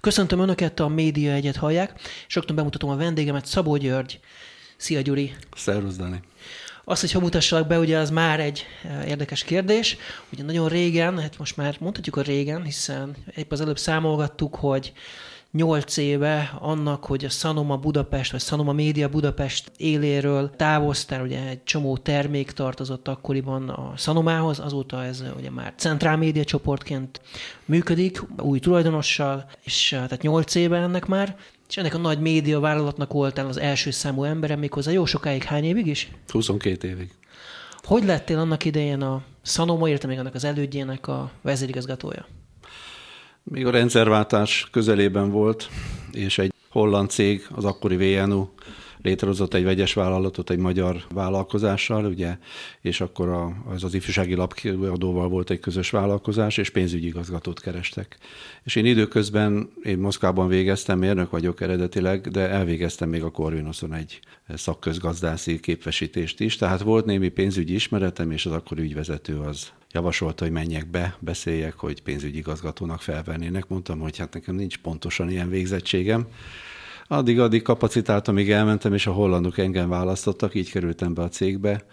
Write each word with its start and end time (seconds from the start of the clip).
Köszöntöm 0.00 0.40
Önöket, 0.40 0.80
a 0.80 0.88
Média 0.88 1.32
Egyet 1.32 1.56
hallják, 1.56 2.00
és 2.26 2.34
rögtön 2.34 2.56
bemutatom 2.56 2.90
a 2.90 2.96
vendégemet, 2.96 3.46
Szabó 3.46 3.76
György. 3.76 4.20
Szia, 4.76 5.00
Gyuri! 5.00 5.34
Szervusz, 5.56 5.96
Dani! 5.96 6.20
Azt, 6.84 7.00
hogy 7.00 7.12
ha 7.12 7.20
mutassalak 7.20 7.66
be, 7.66 7.78
ugye 7.78 7.98
az 7.98 8.10
már 8.10 8.40
egy 8.40 8.66
érdekes 9.06 9.44
kérdés. 9.44 9.96
Ugye 10.32 10.42
nagyon 10.42 10.68
régen, 10.68 11.18
hát 11.18 11.38
most 11.38 11.56
már 11.56 11.76
mondhatjuk 11.80 12.16
a 12.16 12.22
régen, 12.22 12.62
hiszen 12.62 13.16
épp 13.36 13.52
az 13.52 13.60
előbb 13.60 13.78
számolgattuk, 13.78 14.54
hogy 14.54 14.92
nyolc 15.54 15.96
éve 15.96 16.56
annak, 16.60 17.04
hogy 17.04 17.24
a 17.24 17.28
Sanoma 17.28 17.76
Budapest, 17.76 18.32
vagy 18.32 18.40
Sanoma 18.40 18.72
Média 18.72 19.08
Budapest 19.08 19.72
éléről 19.76 20.50
távoztál, 20.56 21.22
ugye 21.22 21.48
egy 21.48 21.64
csomó 21.64 21.96
termék 21.96 22.50
tartozott 22.50 23.08
akkoriban 23.08 23.68
a 23.68 23.92
Sanomához, 23.96 24.58
azóta 24.58 25.04
ez 25.04 25.24
ugye 25.36 25.50
már 25.50 25.74
Centrál 25.76 26.16
Média 26.16 26.44
csoportként 26.44 27.20
működik, 27.64 28.22
új 28.40 28.58
tulajdonossal, 28.58 29.46
és 29.64 29.88
tehát 29.88 30.22
nyolc 30.22 30.54
éve 30.54 30.76
ennek 30.78 31.06
már, 31.06 31.36
és 31.68 31.76
ennek 31.76 31.94
a 31.94 31.98
nagy 31.98 32.20
média 32.20 32.60
vállalatnak 32.60 33.12
voltál 33.12 33.46
az 33.46 33.60
első 33.60 33.90
számú 33.90 34.24
emberem, 34.24 34.58
méghozzá 34.58 34.90
jó 34.90 35.04
sokáig, 35.04 35.42
hány 35.42 35.64
évig 35.64 35.86
is? 35.86 36.10
22 36.28 36.88
évig. 36.88 37.10
Hogy 37.82 38.04
lettél 38.04 38.38
annak 38.38 38.64
idején 38.64 39.02
a 39.02 39.22
Sanoma, 39.42 39.88
érte 39.88 40.06
még 40.06 40.18
annak 40.18 40.34
az 40.34 40.44
elődjének 40.44 41.08
a 41.08 41.30
vezérigazgatója? 41.42 42.26
Még 43.44 43.66
a 43.66 43.70
rendszerváltás 43.70 44.68
közelében 44.70 45.30
volt, 45.30 45.68
és 46.12 46.38
egy 46.38 46.52
holland 46.68 47.10
cég, 47.10 47.46
az 47.54 47.64
akkori 47.64 47.96
VNU 47.96 48.46
létrehozott 49.02 49.54
egy 49.54 49.64
vegyes 49.64 49.94
vállalatot 49.94 50.50
egy 50.50 50.58
magyar 50.58 51.04
vállalkozással, 51.08 52.04
ugye, 52.04 52.38
és 52.80 53.00
akkor 53.00 53.28
a, 53.28 53.56
az 53.68 53.84
az 53.84 53.94
ifjúsági 53.94 54.34
lapkiadóval 54.34 55.28
volt 55.28 55.50
egy 55.50 55.60
közös 55.60 55.90
vállalkozás, 55.90 56.56
és 56.56 56.70
pénzügyi 56.70 57.06
igazgatót 57.06 57.60
kerestek. 57.60 58.18
És 58.62 58.76
én 58.76 58.84
időközben, 58.84 59.70
én 59.82 59.98
Moszkvában 59.98 60.48
végeztem, 60.48 60.98
mérnök 60.98 61.30
vagyok 61.30 61.60
eredetileg, 61.60 62.28
de 62.28 62.48
elvégeztem 62.48 63.08
még 63.08 63.22
a 63.22 63.30
Corvinuson 63.30 63.94
egy 63.94 64.20
szakközgazdászi 64.54 65.60
képesítést 65.60 66.40
is, 66.40 66.56
tehát 66.56 66.80
volt 66.80 67.04
némi 67.04 67.28
pénzügyi 67.28 67.74
ismeretem, 67.74 68.30
és 68.30 68.46
az 68.46 68.52
akkori 68.52 68.82
ügyvezető 68.82 69.38
az 69.38 69.72
javasolta, 69.94 70.44
hogy 70.44 70.52
menjek 70.52 70.86
be, 70.86 71.16
beszéljek, 71.20 71.74
hogy 71.74 72.02
pénzügyi 72.02 72.38
igazgatónak 72.38 73.02
felvennének. 73.02 73.68
Mondtam, 73.68 74.00
hogy 74.00 74.18
hát 74.18 74.34
nekem 74.34 74.54
nincs 74.54 74.78
pontosan 74.78 75.30
ilyen 75.30 75.48
végzettségem. 75.48 76.26
Addig-addig 77.06 77.62
kapacitált, 77.62 78.28
amíg 78.28 78.50
elmentem, 78.50 78.94
és 78.94 79.06
a 79.06 79.12
hollandok 79.12 79.58
engem 79.58 79.88
választottak, 79.88 80.54
így 80.54 80.70
kerültem 80.70 81.14
be 81.14 81.22
a 81.22 81.28
cégbe, 81.28 81.84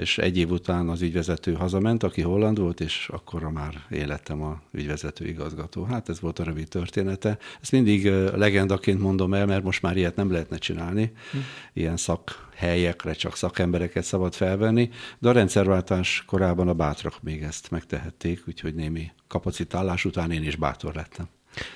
és 0.00 0.18
egy 0.18 0.36
év 0.36 0.50
után 0.50 0.88
az 0.88 1.02
ügyvezető 1.02 1.52
hazament, 1.52 2.02
aki 2.02 2.20
holland 2.20 2.58
volt, 2.58 2.80
és 2.80 3.08
akkor 3.12 3.42
már 3.42 3.86
élettem 3.90 4.42
a 4.42 4.60
ügyvezető 4.72 5.26
igazgató. 5.26 5.84
Hát 5.84 6.08
ez 6.08 6.20
volt 6.20 6.38
a 6.38 6.44
rövid 6.44 6.68
története. 6.68 7.38
Ezt 7.60 7.72
mindig 7.72 8.06
legendaként 8.34 9.00
mondom 9.00 9.34
el, 9.34 9.46
mert 9.46 9.62
most 9.62 9.82
már 9.82 9.96
ilyet 9.96 10.16
nem 10.16 10.30
lehetne 10.30 10.56
csinálni. 10.56 11.12
Hm. 11.30 11.38
Ilyen 11.72 11.96
szakhelyekre 11.96 13.12
csak 13.12 13.36
szakembereket 13.36 14.04
szabad 14.04 14.34
felvenni, 14.34 14.90
de 15.18 15.28
a 15.28 15.32
rendszerváltás 15.32 16.24
korában 16.26 16.68
a 16.68 16.74
bátrak 16.74 17.22
még 17.22 17.42
ezt 17.42 17.70
megtehették, 17.70 18.42
úgyhogy 18.48 18.74
némi 18.74 19.10
kapacitálás 19.28 20.04
után 20.04 20.30
én 20.30 20.42
is 20.42 20.56
bátor 20.56 20.94
lettem. 20.94 21.28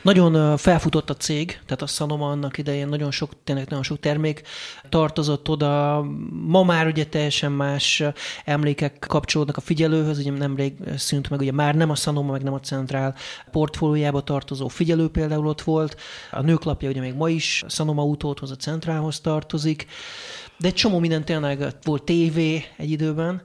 Nagyon 0.03 0.56
felfutott 0.56 1.11
a 1.11 1.17
cég, 1.17 1.61
tehát 1.67 1.83
a 1.83 1.86
Sanoma 1.86 2.30
annak 2.30 2.58
idején 2.58 2.89
nagyon 2.89 3.11
sok, 3.11 3.30
tényleg 3.44 3.69
nagyon 3.69 3.84
sok 3.84 4.00
termék 4.00 4.42
tartozott 4.89 5.48
oda. 5.48 6.03
Ma 6.30 6.62
már 6.62 6.86
ugye 6.86 7.06
teljesen 7.06 7.53
más 7.53 8.02
emlékek 8.45 8.98
kapcsolódnak 9.08 9.56
a 9.56 9.61
figyelőhöz, 9.61 10.19
ugye 10.19 10.30
nemrég 10.30 10.75
szűnt 10.97 11.30
meg, 11.30 11.41
ugye 11.41 11.52
már 11.52 11.75
nem 11.75 11.91
a 11.91 11.95
Sanoma, 11.95 12.33
meg 12.33 12.42
nem 12.42 12.52
a 12.52 12.61
Centrál 12.61 13.14
portfóliójába 13.50 14.20
tartozó 14.20 14.69
figyelő 14.69 15.08
például 15.08 15.47
ott 15.47 15.62
volt. 15.62 16.00
A 16.30 16.41
nőklapja 16.41 16.89
ugye 16.89 17.00
még 17.00 17.14
ma 17.14 17.28
is 17.28 17.62
a 17.67 17.69
Sanoma 17.69 18.05
utóthoz, 18.05 18.50
a 18.50 18.56
Centrálhoz 18.56 19.20
tartozik, 19.20 19.86
de 20.58 20.69
egy 20.69 20.75
csomó 20.75 20.98
minden 20.98 21.25
tényleg 21.25 21.77
volt 21.83 22.02
tévé 22.02 22.64
egy 22.77 22.91
időben. 22.91 23.42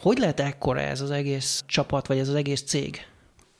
Hogy 0.00 0.18
lehet 0.18 0.40
ekkora 0.40 0.80
ez 0.80 1.00
az 1.00 1.10
egész 1.10 1.64
csapat, 1.66 2.06
vagy 2.06 2.18
ez 2.18 2.28
az 2.28 2.34
egész 2.34 2.62
cég? 2.62 3.06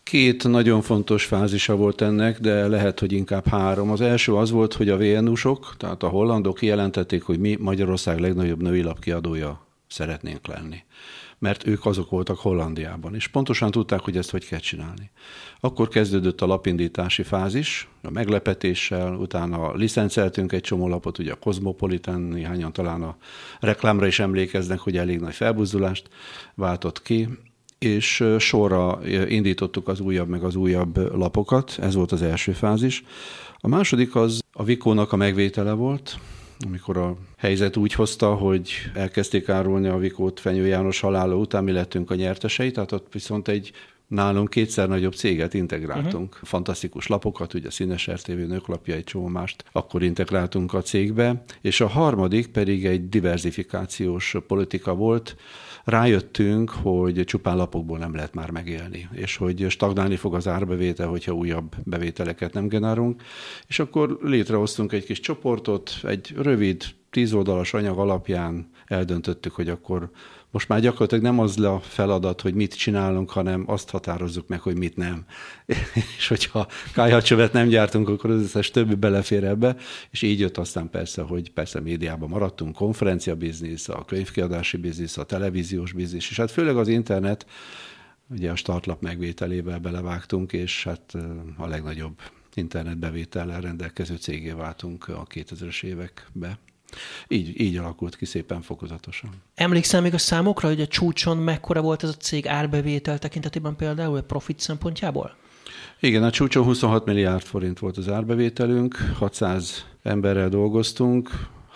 Két 0.03 0.49
nagyon 0.49 0.83
fontos 0.83 1.25
fázisa 1.25 1.77
volt 1.77 2.01
ennek, 2.01 2.41
de 2.41 2.67
lehet, 2.69 3.01
hogy 3.01 3.13
inkább 3.13 3.47
három. 3.47 3.91
Az 3.91 4.01
első 4.01 4.35
az 4.35 4.51
volt, 4.51 4.75
hogy 4.75 4.89
a 4.89 4.97
VNU-sok, 4.97 5.75
tehát 5.77 6.03
a 6.03 6.09
hollandok 6.09 6.57
kijelentették, 6.57 7.23
hogy 7.23 7.39
mi 7.39 7.57
Magyarország 7.61 8.19
legnagyobb 8.19 8.63
női 8.63 8.83
lapkiadója 8.83 9.67
szeretnénk 9.87 10.47
lenni. 10.47 10.83
Mert 11.39 11.67
ők 11.67 11.87
azok 11.87 12.11
voltak 12.11 12.39
Hollandiában, 12.39 13.15
és 13.15 13.29
pontosan 13.29 13.71
tudták, 13.71 14.01
hogy 14.01 14.17
ezt 14.17 14.31
hogy 14.31 14.47
kell 14.47 14.59
csinálni. 14.59 15.11
Akkor 15.61 15.89
kezdődött 15.89 16.41
a 16.41 16.47
lapindítási 16.47 17.23
fázis, 17.23 17.89
a 18.03 18.11
meglepetéssel, 18.11 19.15
utána 19.15 19.75
licenceltünk 19.75 20.53
egy 20.53 20.61
csomó 20.61 20.89
lapot, 20.89 21.19
ugye 21.19 21.33
a 21.33 21.37
Cosmopolitan, 21.37 22.21
néhányan 22.21 22.73
talán 22.73 23.03
a 23.03 23.17
reklámra 23.61 24.07
is 24.07 24.19
emlékeznek, 24.19 24.79
hogy 24.79 24.97
elég 24.97 25.21
nagy 25.21 25.35
felbuzdulást 25.35 26.09
váltott 26.55 27.03
ki, 27.03 27.29
és 27.83 28.25
sorra 28.39 29.01
indítottuk 29.29 29.89
az 29.89 30.01
újabb 30.01 30.29
meg 30.29 30.43
az 30.43 30.55
újabb 30.55 31.17
lapokat, 31.17 31.79
ez 31.81 31.95
volt 31.95 32.13
az 32.13 32.23
első 32.23 32.53
fázis. 32.53 33.05
A 33.57 33.69
második 33.69 34.15
az 34.15 34.41
a 34.53 34.65
Vikónak 34.65 35.13
a 35.13 35.17
megvétele 35.17 35.73
volt, 35.73 36.19
amikor 36.67 36.97
a 36.97 37.17
helyzet 37.37 37.77
úgy 37.77 37.93
hozta, 37.93 38.35
hogy 38.35 38.71
elkezdték 38.95 39.49
árulni 39.49 39.89
a 39.89 39.99
Vikót 39.99 40.41
Fenyő 40.41 40.67
János 40.67 41.01
halála 41.01 41.37
után, 41.37 41.65
mi 41.65 41.73
lettünk 41.73 42.11
a 42.11 42.15
nyertesei, 42.15 42.71
tehát 42.71 42.93
ott 42.93 43.07
viszont 43.13 43.49
egy 43.49 43.73
nálunk 44.13 44.51
kétszer 44.51 44.89
nagyobb 44.89 45.13
céget 45.13 45.55
integráltunk. 45.55 46.33
Uh-huh. 46.33 46.49
Fantasztikus 46.49 47.07
lapokat, 47.07 47.55
ugye 47.55 47.71
Színes 47.71 48.07
RTV 48.07 48.31
nőklapja, 48.31 48.95
egy 48.95 49.05
csomó 49.05 49.27
mást, 49.27 49.65
akkor 49.73 50.03
integráltunk 50.03 50.75
a 50.75 50.83
cégbe. 50.83 51.45
És 51.61 51.81
a 51.81 51.87
harmadik 51.87 52.47
pedig 52.47 52.87
egy 52.87 53.09
diversifikációs 53.09 54.37
politika 54.47 54.95
volt, 54.95 55.37
rájöttünk, 55.85 56.71
hogy 56.71 57.25
csupán 57.25 57.57
lapokból 57.57 57.99
nem 57.99 58.15
lehet 58.15 58.35
már 58.35 58.51
megélni, 58.51 59.09
és 59.13 59.37
hogy 59.37 59.67
stagnálni 59.69 60.17
fog 60.17 60.35
az 60.35 60.49
árbevétel, 60.49 61.09
hogyha 61.09 61.33
újabb 61.33 61.75
bevételeket 61.85 62.53
nem 62.53 62.69
generálunk. 62.69 63.23
És 63.67 63.79
akkor 63.79 64.19
létrehoztunk 64.23 64.93
egy 64.93 65.05
kis 65.05 65.21
csoportot, 65.21 65.93
egy 66.03 66.35
rövid, 66.37 66.85
tíz 67.11 67.33
oldalas 67.33 67.75
anyag 67.75 67.99
alapján 67.99 68.71
eldöntöttük, 68.87 69.53
hogy 69.53 69.69
akkor 69.69 70.11
most 70.53 70.69
már 70.69 70.81
gyakorlatilag 70.81 71.25
nem 71.25 71.39
az 71.39 71.59
a 71.59 71.81
feladat, 71.81 72.41
hogy 72.41 72.55
mit 72.55 72.75
csinálunk, 72.75 73.31
hanem 73.31 73.65
azt 73.67 73.91
határozzuk 73.91 74.49
meg, 74.49 74.61
hogy 74.61 74.79
mit 74.79 74.97
nem. 74.97 75.25
és 76.19 76.29
hogyha 76.29 76.67
kájhacsövet 76.93 77.53
nem 77.53 77.69
gyártunk, 77.69 78.09
akkor 78.09 78.31
az 78.31 78.43
összes 78.43 78.71
többi 78.71 78.95
belefér 78.95 79.45
ebbe, 79.45 79.77
és 80.11 80.23
így 80.23 80.41
jött 80.41 80.59
aztán 80.59 80.91
persze, 80.91 81.23
hogy 81.23 81.51
persze 81.51 81.81
médiában 81.81 82.29
maradtunk, 82.29 82.75
konferencia 82.75 83.35
biznisz, 83.35 83.89
a 83.89 84.05
könyvkiadási 84.05 84.77
biznisz, 84.77 85.17
a 85.17 85.25
televíziós 85.25 85.93
biznisz, 85.93 86.31
és 86.31 86.37
hát 86.37 86.51
főleg 86.51 86.77
az 86.77 86.89
internet, 86.89 87.47
ugye 88.31 88.51
a 88.51 88.57
startlap 88.57 89.03
megvételével 89.03 89.79
belevágtunk, 89.79 90.53
és 90.53 90.85
hát 90.85 91.17
a 91.57 91.67
legnagyobb 91.67 92.21
internetbevétellel 92.55 93.61
rendelkező 93.61 94.17
cégé 94.17 94.51
váltunk 94.51 95.09
a 95.09 95.27
2000-es 95.35 95.83
évekbe. 95.85 96.59
Így, 97.29 97.61
így 97.61 97.77
alakult 97.77 98.17
ki 98.17 98.25
szépen 98.25 98.63
fokozatosan. 98.63 99.31
Emlékszel 99.55 100.01
még 100.01 100.15
a 100.15 100.19
számokra, 100.19 100.69
hogy 100.69 100.81
a 100.81 100.87
csúcson 100.87 101.37
mekkora 101.37 101.81
volt 101.81 102.03
ez 102.03 102.09
a 102.09 102.15
cég 102.15 102.47
árbevétel 102.47 103.19
tekintetében 103.19 103.77
például, 103.77 104.17
a 104.17 104.23
profit 104.23 104.61
szempontjából? 104.61 105.37
Igen, 106.01 106.23
a 106.23 106.31
csúcson 106.31 106.65
26 106.65 107.05
milliárd 107.05 107.43
forint 107.43 107.79
volt 107.79 107.97
az 107.97 108.09
árbevételünk, 108.09 108.97
600 109.19 109.87
emberrel 110.03 110.49
dolgoztunk. 110.49 111.31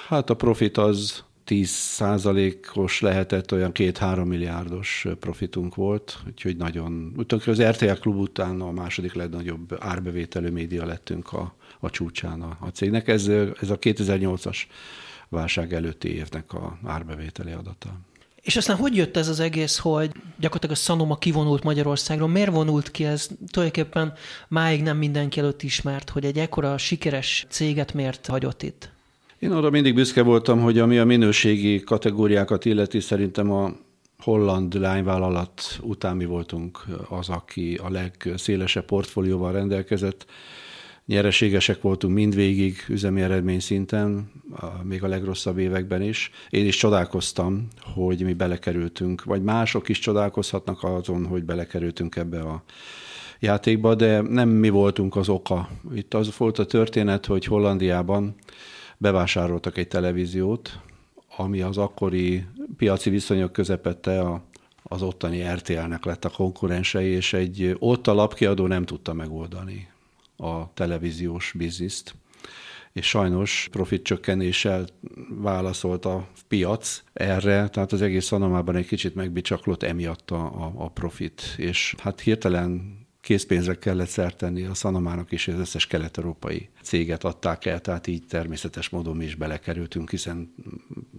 Hát 0.08 0.30
a 0.30 0.34
profit 0.34 0.76
az 0.76 1.24
10 1.46 1.68
százalékos 1.70 3.00
lehetett, 3.00 3.52
olyan 3.52 3.72
két-három 3.72 4.28
milliárdos 4.28 5.06
profitunk 5.20 5.74
volt, 5.74 6.18
úgyhogy 6.26 6.56
nagyon, 6.56 7.12
utána 7.16 7.42
az 7.46 7.62
RTL 7.62 8.00
klub 8.00 8.18
után 8.18 8.60
a 8.60 8.70
második 8.70 9.14
legnagyobb 9.14 9.76
árbevételő 9.78 10.50
média 10.50 10.86
lettünk 10.86 11.32
a, 11.32 11.54
a 11.80 11.90
csúcsán 11.90 12.42
a, 12.42 12.56
a 12.60 12.68
cégnek. 12.68 13.08
Ez, 13.08 13.28
ez 13.60 13.70
a 13.70 13.78
2008-as 13.78 14.56
válság 15.28 15.72
előtti 15.72 16.14
évnek 16.14 16.52
a 16.52 16.78
árbevételi 16.84 17.52
adata. 17.52 18.00
És 18.42 18.56
aztán 18.56 18.76
hogy 18.76 18.96
jött 18.96 19.16
ez 19.16 19.28
az 19.28 19.40
egész, 19.40 19.78
hogy 19.78 20.10
gyakorlatilag 20.38 20.76
a 20.76 20.78
Sanoma 20.78 21.16
kivonult 21.16 21.62
Magyarországról? 21.62 22.28
Miért 22.28 22.50
vonult 22.50 22.90
ki 22.90 23.04
ez? 23.04 23.28
Tulajdonképpen 23.50 24.12
máig 24.48 24.82
nem 24.82 24.96
mindenki 24.96 25.40
előtt 25.40 25.62
ismert, 25.62 26.10
hogy 26.10 26.24
egy 26.24 26.38
ekkora 26.38 26.78
sikeres 26.78 27.46
céget 27.48 27.94
miért 27.94 28.26
hagyott 28.26 28.62
itt? 28.62 28.90
Én 29.38 29.52
arra 29.52 29.70
mindig 29.70 29.94
büszke 29.94 30.22
voltam, 30.22 30.60
hogy 30.60 30.78
ami 30.78 30.98
a 30.98 31.04
minőségi 31.04 31.80
kategóriákat 31.80 32.64
illeti, 32.64 33.00
szerintem 33.00 33.50
a 33.50 33.72
holland 34.18 34.74
lányvállalat 34.74 35.78
után 35.82 36.16
mi 36.16 36.24
voltunk 36.24 36.84
az, 37.08 37.28
aki 37.28 37.80
a 37.82 37.90
legszélesebb 37.90 38.84
portfólióval 38.84 39.52
rendelkezett 39.52 40.26
nyereségesek 41.06 41.80
voltunk 41.80 42.14
mindvégig 42.14 42.84
üzemi 42.88 43.20
eredmény 43.20 43.60
szinten, 43.60 44.30
még 44.82 45.04
a 45.04 45.08
legrosszabb 45.08 45.58
években 45.58 46.02
is. 46.02 46.30
Én 46.50 46.66
is 46.66 46.76
csodálkoztam, 46.76 47.68
hogy 47.94 48.22
mi 48.22 48.32
belekerültünk, 48.32 49.24
vagy 49.24 49.42
mások 49.42 49.88
is 49.88 49.98
csodálkozhatnak 49.98 50.82
azon, 50.82 51.26
hogy 51.26 51.44
belekerültünk 51.44 52.16
ebbe 52.16 52.40
a 52.40 52.62
játékba, 53.40 53.94
de 53.94 54.20
nem 54.20 54.48
mi 54.48 54.68
voltunk 54.68 55.16
az 55.16 55.28
oka. 55.28 55.68
Itt 55.94 56.14
az 56.14 56.36
volt 56.36 56.58
a 56.58 56.66
történet, 56.66 57.26
hogy 57.26 57.44
Hollandiában 57.44 58.34
bevásároltak 58.98 59.76
egy 59.76 59.88
televíziót, 59.88 60.80
ami 61.36 61.60
az 61.60 61.78
akkori 61.78 62.44
piaci 62.76 63.10
viszonyok 63.10 63.52
közepette 63.52 64.20
a, 64.20 64.44
az 64.82 65.02
ottani 65.02 65.42
RTL-nek 65.54 66.04
lett 66.04 66.24
a 66.24 66.30
konkurensei, 66.30 67.10
és 67.10 67.32
egy 67.32 67.76
ott 67.78 68.06
a 68.06 68.14
lapkiadó 68.14 68.66
nem 68.66 68.84
tudta 68.84 69.12
megoldani 69.12 69.94
a 70.36 70.72
televíziós 70.74 71.52
bizniszt. 71.56 72.14
És 72.92 73.08
sajnos 73.08 73.68
profit 73.70 74.02
csökkenéssel 74.02 74.86
válaszolt 75.28 76.04
a 76.04 76.28
piac 76.48 77.02
erre, 77.12 77.68
tehát 77.68 77.92
az 77.92 78.02
egész 78.02 78.24
szanamában 78.24 78.76
egy 78.76 78.86
kicsit 78.86 79.14
megbicsaklott 79.14 79.82
emiatt 79.82 80.30
a, 80.30 80.44
a, 80.44 80.72
a 80.76 80.88
profit, 80.88 81.54
és 81.56 81.94
hát 81.98 82.20
hirtelen 82.20 82.96
készpénzre 83.26 83.74
kellett 83.74 84.08
szert 84.08 84.36
tenni 84.36 84.64
a 84.64 84.74
Szanamának, 84.74 85.32
és 85.32 85.48
az 85.48 85.58
összes 85.58 85.86
kelet-európai 85.86 86.68
céget 86.82 87.24
adták 87.24 87.64
el, 87.64 87.80
tehát 87.80 88.06
így 88.06 88.26
természetes 88.26 88.88
módon 88.88 89.16
mi 89.16 89.24
is 89.24 89.34
belekerültünk, 89.34 90.10
hiszen 90.10 90.54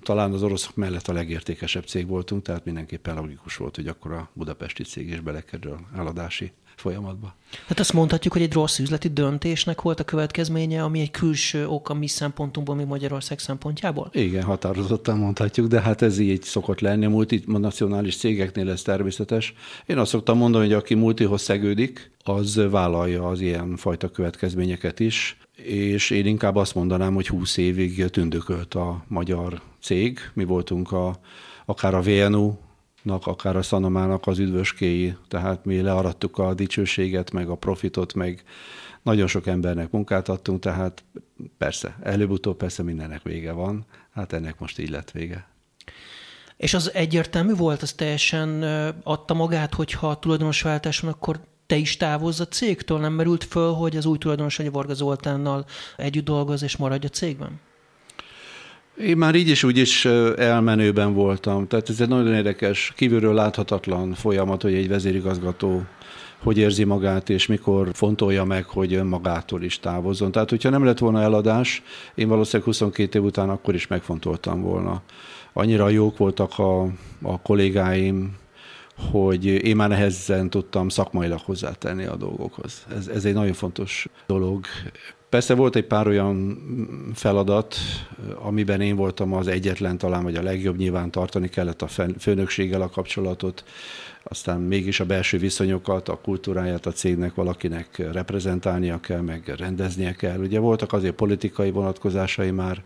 talán 0.02 0.34
az 0.34 0.44
oroszok 0.44 0.76
mellett 0.76 1.08
a 1.08 1.14
legértékesebb 1.14 1.86
cég 1.86 2.08
voltunk, 2.08 2.42
tehát 2.42 2.66
mindenképpen 2.66 3.16
logikus 3.16 3.58
volt, 3.58 3.76
hogy 3.76 3.88
akkor 3.88 4.12
a 4.12 4.30
budapesti 4.34 4.84
cég 4.84 5.10
is 5.10 5.20
belekerül 5.20 5.80
eladási 5.96 6.52
folyamatba. 6.78 7.36
Hát 7.68 7.80
azt 7.80 7.94
mondhatjuk, 7.94 8.34
hogy 8.34 8.42
egy 8.42 8.54
rossz 8.54 8.80
üzleti 8.80 9.08
döntésnek 9.08 9.82
volt 9.82 10.00
a 10.00 10.04
következménye, 10.04 10.84
ami 10.84 11.00
egy 11.00 11.12
külső 11.12 11.68
ok 11.68 11.90
a 11.90 11.94
mi 11.94 12.08
szempontunkból, 12.08 12.76
mi 12.76 12.84
Magyarország 12.84 13.40
szempontjából? 13.40 14.10
Igen, 14.12 14.44
határozottan 14.44 15.18
mondhatjuk, 15.18 15.68
de 15.68 15.82
hát 15.82 16.02
ez 16.02 16.20
így 16.20 16.42
szokott 16.42 16.80
lenni. 16.80 17.06
A 17.06 17.10
multinacionális 17.10 18.18
cégeknél 18.18 18.70
ez 18.70 18.82
természetes. 18.82 19.54
Én 19.86 19.98
azt 19.98 20.12
szoktam 20.12 20.38
mondani, 20.38 20.66
hogy 20.66 20.74
aki 20.74 20.94
multihoz 20.94 21.42
szegődik, 21.42 22.12
az 22.24 22.62
vállalja 22.70 23.28
az 23.28 23.42
ilyen 23.42 23.76
fajta 23.76 24.10
következményeket 24.10 25.00
is, 25.00 25.38
és 25.64 26.10
én 26.10 26.26
inkább 26.26 26.56
azt 26.56 26.76
mondanám, 26.76 27.14
hogy 27.14 27.28
20 27.28 27.58
évig 27.58 28.06
tündökölt 28.06 28.74
a 28.74 29.04
magyar 29.08 29.62
cég. 29.82 30.20
Mi 30.34 30.44
voltunk 30.44 30.92
a, 30.92 31.20
akár 31.66 31.96
a 31.96 32.02
VNU 32.02 32.54
akár 33.06 33.56
a 33.56 33.62
Szanomának 33.62 34.28
az 34.28 34.40
üdvöskéi, 34.40 35.16
tehát 35.28 35.66
mi 35.66 35.82
learadtuk 35.82 36.38
a 36.38 36.54
dicsőséget, 36.54 37.32
meg 37.32 37.50
a 37.50 37.56
profitot, 37.56 38.14
meg 38.14 38.44
nagyon 39.02 39.28
sok 39.28 39.48
embernek 39.48 39.92
munkát 39.92 40.30
adtunk, 40.30 40.60
tehát 40.60 41.04
persze, 41.58 41.98
előbb-utóbb 42.02 42.58
persze 42.58 42.84
mindennek 42.84 43.24
vége 43.24 43.52
van, 43.52 43.86
hát 44.12 44.34
ennek 44.34 44.60
most 44.60 44.80
így 44.80 44.90
lett 44.90 45.12
vége. 45.12 45.48
És 46.58 46.74
az 46.74 46.94
egyértelmű 46.94 47.54
volt, 47.54 47.82
az 47.82 47.94
teljesen 47.94 48.64
adta 49.04 49.34
magát, 49.34 49.74
hogyha 49.74 50.10
a 50.10 50.20
tulajdonosváltás 50.20 51.00
van, 51.00 51.12
akkor 51.12 51.40
te 51.66 51.76
is 51.76 51.98
távozz 51.98 52.40
a 52.40 52.48
cégtől? 52.48 53.00
Nem 53.00 53.14
merült 53.14 53.44
föl, 53.44 53.72
hogy 53.72 53.98
az 53.98 54.06
új 54.06 54.18
tulajdonos, 54.18 54.58
hogy 54.58 54.72
Varga 54.72 54.94
Zoltánnal 54.94 55.66
együtt 55.98 56.26
dolgoz 56.26 56.64
és 56.64 56.78
maradj 56.78 57.06
a 57.06 57.10
cégben? 57.10 57.60
Én 59.02 59.18
már 59.18 59.36
így 59.36 59.50
is 59.50 59.64
úgy 59.64 59.78
is 59.78 60.06
elmenőben 60.36 61.14
voltam. 61.14 61.68
Tehát 61.68 61.90
ez 61.90 62.02
egy 62.02 62.08
nagyon 62.08 62.34
érdekes, 62.34 62.94
kívülről 62.96 63.34
láthatatlan 63.34 64.14
folyamat, 64.14 64.62
hogy 64.62 64.74
egy 64.74 64.88
vezérigazgató 64.88 65.84
hogy 66.44 66.58
érzi 66.58 66.84
magát, 66.84 67.30
és 67.30 67.46
mikor 67.46 67.90
fontolja 67.94 68.44
meg, 68.44 68.66
hogy 68.66 68.94
önmagától 68.94 69.64
is 69.64 69.80
távozzon. 69.80 70.32
Tehát, 70.32 70.50
hogyha 70.50 70.70
nem 70.70 70.84
lett 70.84 70.98
volna 70.98 71.22
eladás, 71.22 71.84
én 72.16 72.28
valószínűleg 72.28 72.68
22 72.68 73.20
év 73.20 73.26
után 73.26 73.50
akkor 73.50 73.76
is 73.76 73.88
megfontoltam 73.88 74.62
volna. 74.62 75.02
Annyira 75.54 75.90
jók 75.90 76.18
voltak 76.18 76.60
a, 76.60 76.82
a 77.22 77.42
kollégáim, 77.42 78.36
hogy 79.12 79.46
én 79.46 79.76
már 79.76 79.90
nehezen 79.90 80.50
tudtam 80.50 80.90
szakmailag 80.90 81.40
hozzátenni 81.40 82.06
a 82.06 82.16
dolgokhoz. 82.16 82.86
Ez, 82.98 83.08
ez 83.08 83.26
egy 83.26 83.34
nagyon 83.34 83.54
fontos 83.54 84.08
dolog. 84.28 84.66
Persze 85.30 85.56
volt 85.56 85.76
egy 85.76 85.86
pár 85.86 86.08
olyan 86.08 86.58
feladat, 87.14 87.76
amiben 88.36 88.82
én 88.82 88.96
voltam 88.96 89.34
az 89.34 89.48
egyetlen 89.48 89.98
talán, 89.98 90.24
vagy 90.24 90.36
a 90.36 90.42
legjobb 90.42 90.78
nyilván 90.78 91.12
tartani 91.12 91.50
kellett 91.50 91.82
a 91.82 91.88
főnökséggel 92.20 92.82
a 92.82 92.90
kapcsolatot, 92.90 93.64
aztán 94.24 94.62
mégis 94.62 95.00
a 95.00 95.06
belső 95.06 95.38
viszonyokat, 95.38 96.10
a 96.10 96.20
kultúráját 96.24 96.86
a 96.86 96.92
cégnek 96.92 97.36
valakinek 97.36 98.12
reprezentálnia 98.12 99.00
kell, 99.00 99.22
meg 99.22 99.54
rendeznie 99.58 100.14
kell. 100.14 100.40
Ugye 100.40 100.60
voltak 100.60 100.94
azért 100.94 101.16
politikai 101.16 101.72
vonatkozásai 101.72 102.52
már, 102.52 102.84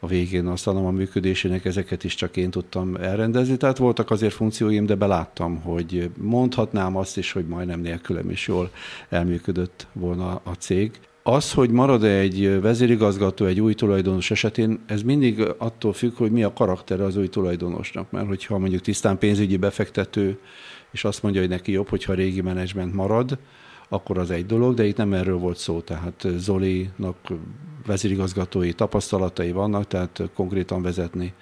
a 0.00 0.06
végén 0.06 0.46
a 0.46 0.70
a 0.70 0.90
működésének 0.90 1.64
ezeket 1.64 2.04
is 2.04 2.14
csak 2.14 2.36
én 2.36 2.50
tudtam 2.50 2.94
elrendezni, 2.94 3.56
tehát 3.56 3.78
voltak 3.78 4.10
azért 4.10 4.32
funkcióim, 4.32 4.86
de 4.86 4.94
beláttam, 4.94 5.60
hogy 5.60 6.10
mondhatnám 6.16 6.96
azt 6.96 7.16
is, 7.16 7.32
hogy 7.32 7.46
majdnem 7.46 7.80
nélkülem 7.80 8.30
is 8.30 8.46
jól 8.46 8.70
elműködött 9.08 9.86
volna 9.92 10.40
a 10.44 10.52
cég. 10.52 11.00
Az, 11.28 11.52
hogy 11.52 11.70
marad-e 11.70 12.18
egy 12.18 12.60
vezérigazgató 12.60 13.44
egy 13.44 13.60
új 13.60 13.74
tulajdonos 13.74 14.30
esetén, 14.30 14.80
ez 14.86 15.02
mindig 15.02 15.40
attól 15.58 15.92
függ, 15.92 16.16
hogy 16.16 16.30
mi 16.30 16.42
a 16.42 16.52
karaktere 16.52 17.04
az 17.04 17.16
új 17.16 17.28
tulajdonosnak. 17.28 18.10
Mert 18.10 18.26
hogyha 18.26 18.58
mondjuk 18.58 18.82
tisztán 18.82 19.18
pénzügyi 19.18 19.56
befektető, 19.56 20.38
és 20.90 21.04
azt 21.04 21.22
mondja, 21.22 21.40
hogy 21.40 21.50
neki 21.50 21.72
jobb, 21.72 21.88
hogyha 21.88 22.12
a 22.12 22.14
régi 22.14 22.40
menedzsment 22.40 22.94
marad, 22.94 23.38
akkor 23.88 24.18
az 24.18 24.30
egy 24.30 24.46
dolog, 24.46 24.74
de 24.74 24.84
itt 24.84 24.96
nem 24.96 25.12
erről 25.12 25.38
volt 25.38 25.56
szó. 25.56 25.80
Tehát 25.80 26.26
Zolinak 26.36 27.16
vezérigazgatói 27.86 28.72
tapasztalatai 28.72 29.52
vannak, 29.52 29.86
tehát 29.86 30.22
konkrétan 30.34 30.82
vezetni 30.82 31.32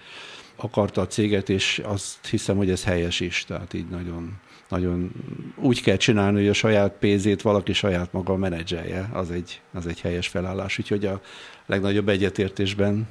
akarta 0.56 1.00
a 1.00 1.06
céget, 1.06 1.48
és 1.48 1.82
azt 1.84 2.26
hiszem, 2.26 2.56
hogy 2.56 2.70
ez 2.70 2.84
helyes 2.84 3.20
is, 3.20 3.44
tehát 3.44 3.74
így 3.74 3.88
nagyon 3.90 4.38
nagyon 4.68 5.12
úgy 5.56 5.82
kell 5.82 5.96
csinálni, 5.96 6.38
hogy 6.38 6.48
a 6.48 6.52
saját 6.52 6.92
pénzét 6.92 7.42
valaki 7.42 7.72
saját 7.72 8.12
maga 8.12 8.36
menedzselje, 8.36 9.10
az 9.12 9.30
egy, 9.30 9.60
az 9.72 9.86
egy 9.86 10.00
helyes 10.00 10.28
felállás. 10.28 10.78
Úgyhogy 10.78 11.06
a 11.06 11.20
legnagyobb 11.66 12.08
egyetértésben 12.08 13.06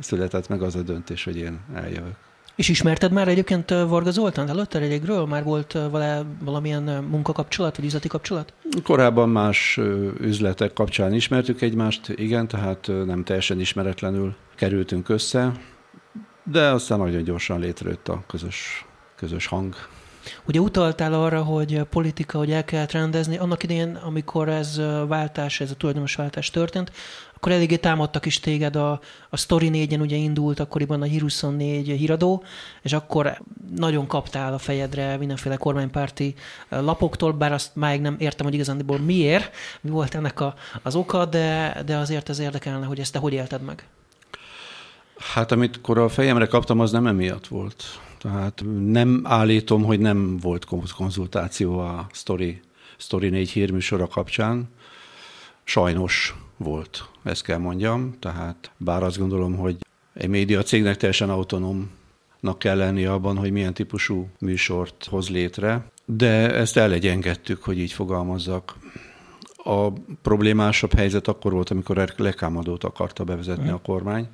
született 0.00 0.48
meg 0.48 0.62
az 0.62 0.74
a 0.74 0.82
döntés, 0.82 1.24
hogy 1.24 1.36
én 1.36 1.60
eljövök. 1.74 2.14
És 2.56 2.68
ismerted 2.68 3.12
már 3.12 3.28
egyébként 3.28 3.70
Varga 3.70 4.10
Zoltán 4.10 4.48
előtte 4.48 4.78
régről? 4.78 5.26
Már 5.26 5.44
volt 5.44 5.72
vele 5.72 6.22
valamilyen 6.44 6.82
munkakapcsolat, 6.82 7.76
vagy 7.76 7.84
üzleti 7.84 8.08
kapcsolat? 8.08 8.52
Korábban 8.82 9.28
más 9.28 9.80
üzletek 10.20 10.72
kapcsán 10.72 11.14
ismertük 11.14 11.62
egymást, 11.62 12.08
igen, 12.08 12.48
tehát 12.48 12.90
nem 13.06 13.24
teljesen 13.24 13.60
ismeretlenül 13.60 14.34
kerültünk 14.56 15.08
össze, 15.08 15.52
de 16.42 16.68
aztán 16.68 16.98
nagyon 16.98 17.22
gyorsan 17.22 17.60
létrejött 17.60 18.08
a 18.08 18.24
közös, 18.26 18.84
közös 19.16 19.46
hang. 19.46 19.74
Ugye 20.44 20.60
utaltál 20.60 21.12
arra, 21.12 21.42
hogy 21.42 21.82
politika, 21.90 22.38
hogy 22.38 22.50
el 22.50 22.64
kellett 22.64 22.92
rendezni. 22.92 23.36
Annak 23.36 23.62
idején, 23.62 23.94
amikor 23.94 24.48
ez 24.48 24.80
váltás, 25.08 25.60
ez 25.60 25.70
a 25.70 25.74
tulajdonos 25.74 26.14
váltás 26.14 26.50
történt, 26.50 26.92
akkor 27.44 27.56
eléggé 27.56 27.76
támadtak 27.76 28.26
is 28.26 28.40
téged 28.40 28.76
a, 28.76 29.00
a 29.28 29.36
Story 29.36 29.70
4-en, 29.72 30.00
ugye 30.00 30.16
indult 30.16 30.60
akkoriban 30.60 31.02
a 31.02 31.04
Hír 31.04 31.20
24 31.20 31.88
híradó, 31.88 32.44
és 32.82 32.92
akkor 32.92 33.42
nagyon 33.76 34.06
kaptál 34.06 34.52
a 34.52 34.58
fejedre 34.58 35.16
mindenféle 35.16 35.56
kormánypárti 35.56 36.34
lapoktól, 36.68 37.32
bár 37.32 37.52
azt 37.52 37.70
máig 37.74 38.00
nem 38.00 38.16
értem, 38.18 38.46
hogy 38.46 38.54
igazándiból 38.54 38.98
miért, 38.98 39.54
mi 39.80 39.90
volt 39.90 40.14
ennek 40.14 40.40
a, 40.40 40.54
az 40.82 40.94
oka, 40.94 41.24
de, 41.24 41.82
de 41.86 41.96
azért 41.96 42.28
ez 42.28 42.38
érdekelne, 42.38 42.86
hogy 42.86 43.00
ezt 43.00 43.12
te 43.12 43.18
hogy 43.18 43.32
élted 43.32 43.62
meg. 43.62 43.86
Hát 45.18 45.52
amit 45.52 45.76
akkor 45.76 45.98
a 45.98 46.08
fejemre 46.08 46.46
kaptam, 46.46 46.80
az 46.80 46.90
nem 46.90 47.06
emiatt 47.06 47.46
volt. 47.46 47.84
Tehát 48.24 48.64
nem 48.86 49.20
állítom, 49.24 49.84
hogy 49.84 50.00
nem 50.00 50.36
volt 50.36 50.66
konzultáció 50.96 51.78
a 51.78 52.06
Story, 52.12 52.60
Story 52.96 53.28
4 53.28 53.50
hírműsora 53.50 54.06
kapcsán. 54.06 54.68
Sajnos 55.64 56.34
volt, 56.56 57.08
ezt 57.22 57.42
kell 57.42 57.58
mondjam. 57.58 58.14
Tehát 58.18 58.70
bár 58.76 59.02
azt 59.02 59.18
gondolom, 59.18 59.56
hogy 59.56 59.76
egy 60.14 60.28
média 60.28 60.62
cégnek 60.62 60.96
teljesen 60.96 61.30
autonómnak 61.30 62.58
kell 62.58 62.76
lenni 62.76 63.04
abban, 63.04 63.36
hogy 63.36 63.50
milyen 63.50 63.74
típusú 63.74 64.28
műsort 64.38 65.04
hoz 65.04 65.28
létre, 65.28 65.90
de 66.04 66.54
ezt 66.54 66.76
elegyengedtük, 66.76 67.62
hogy 67.62 67.78
így 67.78 67.92
fogalmazzak. 67.92 68.76
A 69.56 69.90
problémásabb 70.22 70.94
helyzet 70.94 71.28
akkor 71.28 71.52
volt, 71.52 71.70
amikor 71.70 72.12
lekámadót 72.16 72.84
akarta 72.84 73.24
bevezetni 73.24 73.68
a 73.68 73.80
kormány, 73.82 74.28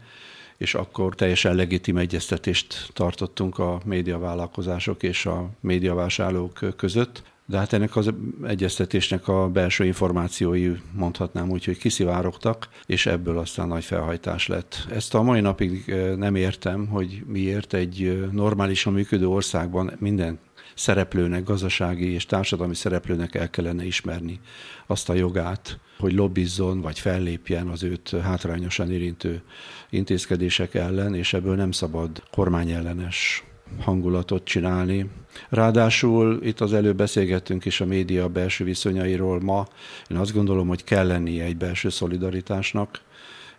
és 0.61 0.75
akkor 0.75 1.15
teljesen 1.15 1.55
legitim 1.55 1.97
egyeztetést 1.97 2.91
tartottunk 2.93 3.59
a 3.59 3.81
médiavállalkozások 3.85 5.03
és 5.03 5.27
a 5.27 5.51
médiavásárlók 5.61 6.75
között. 6.77 7.23
De 7.47 7.59
hát 7.59 7.73
ennek 7.73 7.97
az 7.97 8.13
egyeztetésnek 8.47 9.29
a 9.29 9.49
belső 9.49 9.85
információi 9.85 10.73
mondhatnám 10.93 11.51
úgy, 11.51 11.65
hogy 11.65 11.79
kiszivárogtak, 11.79 12.69
és 12.87 13.07
ebből 13.07 13.39
aztán 13.39 13.69
nagy 13.69 13.85
felhajtás 13.85 14.47
lett. 14.47 14.87
Ezt 14.91 15.15
a 15.15 15.23
mai 15.23 15.41
napig 15.41 15.85
eh, 15.87 16.17
nem 16.17 16.35
értem, 16.35 16.87
hogy 16.87 17.23
miért 17.27 17.75
egy 17.75 18.03
eh, 18.03 18.31
normálisan 18.33 18.93
működő 18.93 19.29
országban 19.29 19.93
minden 19.99 20.39
szereplőnek, 20.81 21.45
gazdasági 21.45 22.13
és 22.13 22.27
társadalmi 22.27 22.75
szereplőnek 22.75 23.35
el 23.35 23.51
kellene 23.51 23.85
ismerni 23.85 24.41
azt 24.87 25.09
a 25.09 25.15
jogát, 25.15 25.79
hogy 25.99 26.13
lobbizzon 26.13 26.81
vagy 26.81 26.99
fellépjen 26.99 27.69
az 27.69 27.83
őt 27.83 28.17
hátrányosan 28.23 28.91
érintő 28.91 29.43
intézkedések 29.91 30.75
ellen, 30.75 31.15
és 31.15 31.33
ebből 31.33 31.57
nem 31.57 31.71
szabad 31.71 32.23
kormányellenes 32.31 33.45
hangulatot 33.81 34.45
csinálni. 34.45 35.11
Ráadásul 35.49 36.39
itt 36.43 36.61
az 36.61 36.73
előbb 36.73 36.97
beszélgettünk 36.97 37.65
is 37.65 37.81
a 37.81 37.87
média 37.87 38.29
belső 38.29 38.65
viszonyairól 38.65 39.41
ma. 39.41 39.67
Én 40.09 40.17
azt 40.17 40.35
gondolom, 40.35 40.69
hogy 40.69 40.85
kell 40.85 41.07
lennie 41.07 41.45
egy 41.45 41.57
belső 41.57 41.89
szolidaritásnak, 41.89 43.01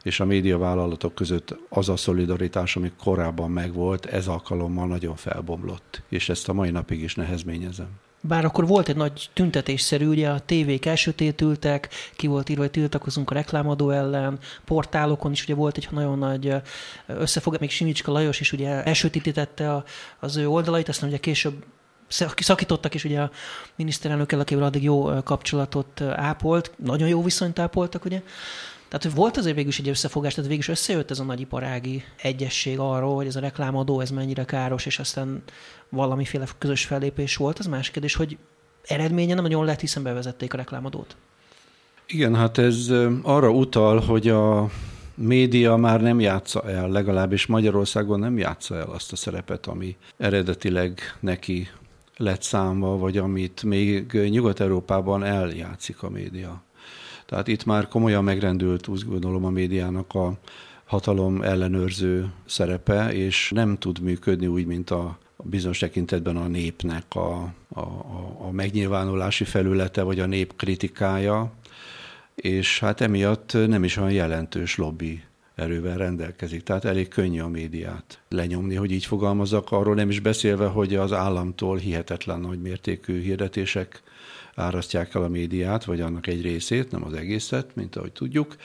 és 0.03 0.19
a 0.19 0.25
médiavállalatok 0.25 1.15
között 1.15 1.55
az 1.69 1.89
a 1.89 1.95
szolidaritás, 1.95 2.75
ami 2.75 2.91
korábban 3.03 3.51
megvolt, 3.51 4.05
ez 4.05 4.27
alkalommal 4.27 4.87
nagyon 4.87 5.15
felbomlott, 5.15 6.01
és 6.09 6.29
ezt 6.29 6.49
a 6.49 6.53
mai 6.53 6.69
napig 6.69 7.01
is 7.01 7.15
nehezményezem. 7.15 7.89
Bár 8.23 8.45
akkor 8.45 8.67
volt 8.67 8.89
egy 8.89 8.95
nagy 8.95 9.29
tüntetésszerű, 9.33 10.07
ugye 10.07 10.29
a 10.29 10.39
tévék 10.39 10.85
elsötétültek, 10.85 11.89
ki 12.15 12.27
volt 12.27 12.49
írva, 12.49 12.61
hogy 12.61 12.71
tiltakozunk 12.71 13.31
a 13.31 13.33
reklámadó 13.33 13.89
ellen, 13.89 14.39
portálokon 14.65 15.31
is 15.31 15.43
ugye 15.43 15.55
volt 15.55 15.77
egy 15.77 15.87
nagyon 15.91 16.17
nagy 16.17 16.53
összefogás, 17.07 17.59
még 17.59 17.69
Simicska 17.69 18.11
Lajos 18.11 18.39
is 18.39 18.51
ugye 18.51 18.83
elsötétítette 18.83 19.83
az 20.19 20.37
ő 20.37 20.47
oldalait, 20.47 20.89
aztán 20.89 21.09
ugye 21.09 21.17
később 21.17 21.63
szakítottak, 22.37 22.93
és 22.93 23.03
ugye 23.03 23.19
a 23.19 23.31
miniszterelnökkel, 23.75 24.39
akivel 24.39 24.63
addig 24.63 24.83
jó 24.83 25.21
kapcsolatot 25.23 26.01
ápolt, 26.01 26.71
nagyon 26.77 27.07
jó 27.07 27.23
viszonyt 27.23 27.59
ápoltak, 27.59 28.05
ugye. 28.05 28.21
Tehát 28.91 29.15
volt 29.15 29.37
azért 29.37 29.55
végül 29.55 29.69
is 29.69 29.79
egy 29.79 29.89
összefogás, 29.89 30.33
tehát 30.33 30.49
végül 30.49 30.63
is 30.63 30.69
összejött 30.69 31.11
ez 31.11 31.19
a 31.19 31.23
nagyiparági 31.23 32.03
egyesség 32.21 32.79
arról, 32.79 33.15
hogy 33.15 33.27
ez 33.27 33.35
a 33.35 33.39
reklámadó, 33.39 33.99
ez 33.99 34.09
mennyire 34.09 34.45
káros, 34.45 34.85
és 34.85 34.99
aztán 34.99 35.43
valamiféle 35.89 36.45
közös 36.57 36.85
fellépés 36.85 37.35
volt. 37.35 37.59
Az 37.59 37.65
más 37.65 37.91
kérdés, 37.91 38.15
hogy 38.15 38.37
eredménye 38.83 39.33
nem 39.33 39.43
nagyon 39.43 39.65
lett, 39.65 39.79
hiszen 39.79 40.03
bevezették 40.03 40.53
a 40.53 40.57
reklámadót. 40.57 41.15
Igen, 42.07 42.35
hát 42.35 42.57
ez 42.57 42.91
arra 43.21 43.49
utal, 43.49 43.99
hogy 43.99 44.27
a 44.27 44.69
média 45.15 45.75
már 45.75 46.01
nem 46.01 46.19
játsza 46.19 46.69
el, 46.69 46.89
legalábbis 46.89 47.45
Magyarországon 47.45 48.19
nem 48.19 48.37
játsza 48.37 48.75
el 48.75 48.89
azt 48.89 49.11
a 49.11 49.15
szerepet, 49.15 49.65
ami 49.65 49.95
eredetileg 50.17 51.17
neki 51.19 51.67
lett 52.17 52.41
számva, 52.41 52.97
vagy 52.97 53.17
amit 53.17 53.63
még 53.63 54.11
Nyugat-Európában 54.11 55.23
eljátszik 55.23 56.03
a 56.03 56.09
média. 56.09 56.63
Tehát 57.31 57.47
itt 57.47 57.65
már 57.65 57.87
komolyan 57.87 58.23
megrendült, 58.23 58.87
úgy 58.87 59.03
gondolom, 59.05 59.45
a 59.45 59.49
médiának 59.49 60.13
a 60.13 60.33
hatalom 60.85 61.41
ellenőrző 61.41 62.31
szerepe, 62.45 63.13
és 63.13 63.51
nem 63.55 63.77
tud 63.77 63.99
működni 63.99 64.47
úgy, 64.47 64.65
mint 64.65 64.89
a 64.89 65.17
bizonyos 65.43 65.79
tekintetben 65.79 66.37
a 66.37 66.47
népnek 66.47 67.03
a, 67.15 67.53
a, 67.69 67.79
a 68.39 68.51
megnyilvánulási 68.51 69.43
felülete, 69.43 70.01
vagy 70.01 70.19
a 70.19 70.25
nép 70.25 70.55
kritikája, 70.55 71.51
és 72.35 72.79
hát 72.79 73.01
emiatt 73.01 73.53
nem 73.67 73.83
is 73.83 73.97
olyan 73.97 74.11
jelentős 74.11 74.77
lobby 74.77 75.23
erővel 75.55 75.97
rendelkezik. 75.97 76.63
Tehát 76.63 76.85
elég 76.85 77.07
könnyű 77.07 77.39
a 77.39 77.47
médiát 77.47 78.19
lenyomni, 78.29 78.75
hogy 78.75 78.91
így 78.91 79.05
fogalmazok, 79.05 79.71
arról 79.71 79.95
nem 79.95 80.09
is 80.09 80.19
beszélve, 80.19 80.65
hogy 80.65 80.95
az 80.95 81.13
államtól 81.13 81.77
hihetetlen 81.77 82.39
nagy 82.39 82.61
mértékű 82.61 83.21
hirdetések 83.21 84.01
árasztják 84.61 85.15
el 85.15 85.23
a 85.23 85.27
médiát, 85.27 85.83
vagy 85.83 86.01
annak 86.01 86.27
egy 86.27 86.41
részét, 86.41 86.91
nem 86.91 87.03
az 87.05 87.13
egészet, 87.13 87.75
mint 87.75 87.95
ahogy 87.95 88.11
tudjuk. 88.11 88.55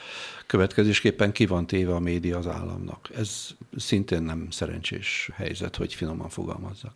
Következésképpen 0.45 1.31
ki 1.31 1.45
van 1.45 1.67
téve 1.67 1.93
a 1.93 1.99
média 1.99 2.37
az 2.37 2.47
államnak. 2.47 3.09
Ez 3.17 3.47
szintén 3.77 4.21
nem 4.23 4.47
szerencsés 4.51 5.29
helyzet, 5.33 5.75
hogy 5.75 5.93
finoman 5.93 6.29
fogalmazzak. 6.29 6.93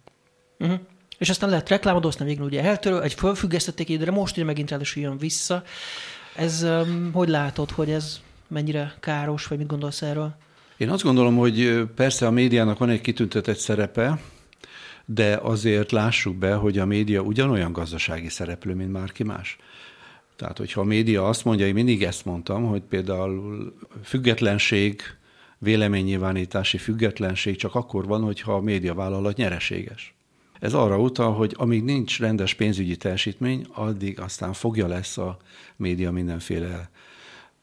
Uh-huh. 0.60 0.79
És 1.17 1.29
aztán 1.29 1.50
lehet 1.50 1.70
reklámadó, 1.70 2.08
aztán 2.08 2.27
végül 2.27 2.46
ugye 2.46 2.63
eltörő, 2.63 3.01
egy 3.01 3.13
fölfüggesztették 3.13 3.89
ide, 3.89 4.05
de 4.05 4.12
most 4.12 4.36
ugye 4.36 4.46
megint 4.46 4.70
ráadásul 4.70 5.03
jön 5.03 5.17
vissza. 5.17 5.63
Ez 6.36 6.63
um, 6.63 7.10
hogy 7.13 7.29
látod, 7.29 7.72
hogy 7.72 7.89
ez 7.89 8.22
mennyire 8.48 8.96
káros, 9.00 9.48
vagy 9.48 9.58
mit 9.58 9.67
gondolsz 9.67 10.01
erről? 10.01 10.36
Én 10.77 10.89
azt 10.89 11.03
gondolom, 11.03 11.36
hogy 11.36 11.84
persze 11.96 12.27
a 12.27 12.31
médiának 12.31 12.77
van 12.77 12.89
egy 12.89 13.01
kitüntetett 13.01 13.58
szerepe, 13.58 14.20
de 15.13 15.39
azért 15.41 15.91
lássuk 15.91 16.36
be, 16.36 16.53
hogy 16.53 16.77
a 16.77 16.86
média 16.86 17.22
ugyanolyan 17.22 17.72
gazdasági 17.72 18.30
szereplő, 18.30 18.74
mint 18.74 18.91
bárki 18.91 19.24
más. 19.24 19.58
Tehát, 20.36 20.58
hogyha 20.58 20.82
a 20.82 20.84
média 20.84 21.27
azt 21.27 21.46
mondja, 21.46 21.68
én 21.68 21.74
mindig 21.74 22.03
ezt 22.03 22.25
mondtam, 22.25 22.65
hogy 22.65 22.82
például 22.82 23.74
függetlenség, 24.03 25.01
véleménynyilvánítási 25.58 26.77
függetlenség 26.77 27.56
csak 27.56 27.75
akkor 27.75 28.06
van, 28.06 28.22
hogyha 28.22 28.53
a 28.53 28.62
médiavállalat 28.62 29.38
nyereséges. 29.38 30.13
Ez 30.60 30.74
arra 30.74 31.00
utal, 31.00 31.34
hogy 31.34 31.56
amíg 31.58 31.84
nincs 31.84 32.20
rendes 32.20 32.53
pénzügyi 32.53 32.96
teljesítmény, 32.96 33.65
addig 33.74 34.20
aztán 34.20 34.53
fogja 34.53 34.88
lesz 34.88 35.18
a 35.18 35.38
média 35.75 36.12
mindenféle 36.12 36.89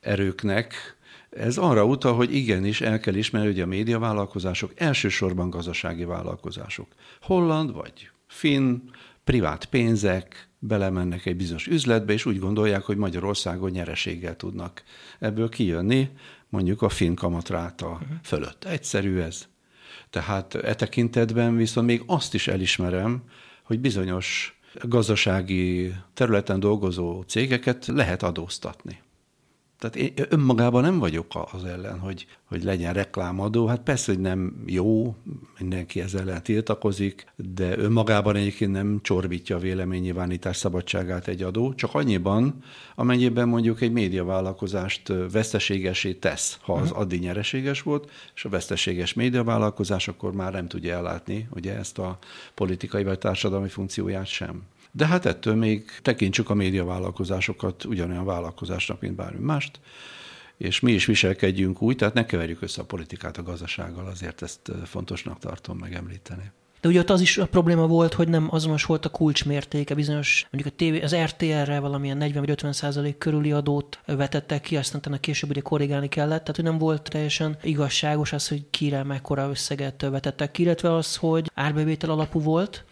erőknek, 0.00 0.96
ez 1.30 1.56
arra 1.56 1.84
utal, 1.84 2.14
hogy 2.14 2.34
igenis 2.34 2.80
el 2.80 3.00
kell 3.00 3.14
ismerni, 3.14 3.46
hogy 3.46 3.60
a 3.60 3.66
médiavállalkozások 3.66 4.72
elsősorban 4.76 5.50
gazdasági 5.50 6.04
vállalkozások. 6.04 6.86
Holland 7.20 7.72
vagy 7.72 8.10
finn, 8.26 8.78
privát 9.24 9.64
pénzek 9.64 10.48
belemennek 10.58 11.26
egy 11.26 11.36
bizonyos 11.36 11.66
üzletbe, 11.66 12.12
és 12.12 12.26
úgy 12.26 12.38
gondolják, 12.38 12.82
hogy 12.82 12.96
Magyarországon 12.96 13.70
nyereséggel 13.70 14.36
tudnak 14.36 14.82
ebből 15.18 15.48
kijönni, 15.48 16.10
mondjuk 16.48 16.82
a 16.82 16.88
finn 16.88 17.14
kamatráta 17.14 17.88
uh-huh. 17.88 18.08
fölött. 18.22 18.64
Egyszerű 18.64 19.18
ez. 19.18 19.48
Tehát 20.10 20.54
e 20.54 20.74
tekintetben 20.74 21.56
viszont 21.56 21.86
még 21.86 22.02
azt 22.06 22.34
is 22.34 22.48
elismerem, 22.48 23.22
hogy 23.62 23.80
bizonyos 23.80 24.58
gazdasági 24.82 25.94
területen 26.14 26.60
dolgozó 26.60 27.22
cégeket 27.22 27.86
lehet 27.86 28.22
adóztatni. 28.22 29.00
Tehát 29.78 29.96
én 29.96 30.12
önmagában 30.28 30.82
nem 30.82 30.98
vagyok 30.98 31.26
az 31.52 31.64
ellen, 31.64 31.98
hogy, 31.98 32.26
hogy 32.44 32.64
legyen 32.64 32.92
reklámadó. 32.92 33.66
Hát 33.66 33.80
persze, 33.80 34.12
hogy 34.12 34.20
nem 34.20 34.62
jó, 34.66 35.16
mindenki 35.58 36.00
ezzel 36.00 36.20
ellen 36.20 36.42
tiltakozik, 36.42 37.26
de 37.36 37.78
önmagában 37.78 38.36
egyébként 38.36 38.72
nem 38.72 38.98
csorbítja 39.02 39.56
a 39.56 39.58
véleménynyilvánítás 39.58 40.56
szabadságát 40.56 41.28
egy 41.28 41.42
adó, 41.42 41.74
csak 41.74 41.94
annyiban, 41.94 42.62
amennyiben 42.94 43.48
mondjuk 43.48 43.80
egy 43.80 43.92
médiavállalkozást 43.92 45.12
veszteségesé 45.32 46.12
tesz, 46.12 46.58
ha 46.62 46.72
az 46.72 46.90
mhm. 46.90 46.98
addig 46.98 47.20
nyereséges 47.20 47.82
volt, 47.82 48.10
és 48.34 48.44
a 48.44 48.48
veszteséges 48.48 49.14
médiavállalkozás 49.14 50.08
akkor 50.08 50.32
már 50.32 50.52
nem 50.52 50.68
tudja 50.68 50.94
ellátni 50.94 51.48
ugye 51.54 51.76
ezt 51.76 51.98
a 51.98 52.18
politikai 52.54 53.04
vagy 53.04 53.18
társadalmi 53.18 53.68
funkcióját 53.68 54.26
sem. 54.26 54.62
De 54.90 55.06
hát 55.06 55.26
ettől 55.26 55.54
még 55.54 55.84
tekintsük 56.02 56.50
a 56.50 56.54
médiavállalkozásokat 56.54 57.84
ugyanolyan 57.84 58.24
vállalkozásnak, 58.24 59.00
mint 59.00 59.14
bármi 59.14 59.44
mást, 59.44 59.80
és 60.56 60.80
mi 60.80 60.92
is 60.92 61.06
viselkedjünk 61.06 61.82
úgy, 61.82 61.96
tehát 61.96 62.14
ne 62.14 62.26
keverjük 62.26 62.62
össze 62.62 62.80
a 62.80 62.84
politikát 62.84 63.36
a 63.36 63.42
gazdasággal, 63.42 64.06
azért 64.06 64.42
ezt 64.42 64.70
fontosnak 64.84 65.38
tartom 65.38 65.78
megemlíteni. 65.78 66.52
De 66.80 66.88
ugye 66.88 66.98
ott 66.98 67.10
az 67.10 67.20
is 67.20 67.38
a 67.38 67.46
probléma 67.46 67.86
volt, 67.86 68.14
hogy 68.14 68.28
nem 68.28 68.48
azonos 68.50 68.84
volt 68.84 69.04
a 69.04 69.08
kulcsmértéke, 69.08 69.94
bizonyos, 69.94 70.46
mondjuk 70.50 70.74
a 70.74 70.84
TV, 70.84 71.04
az 71.04 71.16
RTR-re 71.16 71.78
valamilyen 71.78 72.16
40 72.16 72.40
vagy 72.40 72.50
50 72.50 72.72
százalék 72.72 73.18
körüli 73.18 73.52
adót 73.52 73.98
vetettek 74.06 74.60
ki, 74.60 74.76
aztán 74.76 75.12
a 75.12 75.18
később 75.18 75.50
ugye 75.50 75.60
korrigálni 75.60 76.08
kellett, 76.08 76.40
tehát 76.40 76.56
hogy 76.56 76.64
nem 76.64 76.78
volt 76.78 77.10
teljesen 77.10 77.56
igazságos 77.62 78.32
az, 78.32 78.48
hogy 78.48 78.70
kire 78.70 79.02
mekkora 79.02 79.48
összeget 79.48 80.02
vetettek 80.02 80.50
ki, 80.50 80.62
illetve 80.62 80.94
az, 80.94 81.16
hogy 81.16 81.50
árbevétel 81.54 82.10
alapú 82.10 82.40
volt, 82.40 82.84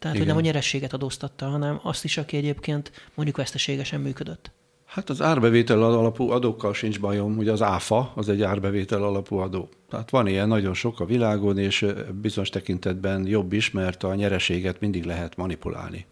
tehát, 0.00 0.16
Igen. 0.16 0.26
hogy 0.26 0.26
nem 0.26 0.36
a 0.36 0.46
nyerességet 0.46 0.92
adóztatta, 0.92 1.46
hanem 1.46 1.80
azt 1.82 2.04
is, 2.04 2.16
aki 2.16 2.36
egyébként 2.36 2.90
mondjuk 3.14 3.36
veszteségesen 3.36 4.00
működött. 4.00 4.50
Hát 4.84 5.10
az 5.10 5.22
árbevétel 5.22 5.82
alapú 5.82 6.30
adókkal 6.30 6.74
sincs 6.74 7.00
bajom, 7.00 7.36
ugye 7.36 7.52
az 7.52 7.62
áfa 7.62 8.12
az 8.14 8.28
egy 8.28 8.42
árbevétel 8.42 9.02
alapú 9.02 9.36
adó. 9.36 9.68
Tehát 9.88 10.10
van 10.10 10.26
ilyen 10.26 10.48
nagyon 10.48 10.74
sok 10.74 11.00
a 11.00 11.04
világon, 11.04 11.58
és 11.58 11.86
bizonyos 12.20 12.48
tekintetben 12.48 13.26
jobb 13.26 13.52
is, 13.52 13.70
mert 13.70 14.02
a 14.02 14.14
nyereséget 14.14 14.80
mindig 14.80 15.04
lehet 15.04 15.36
manipulálni 15.36 16.06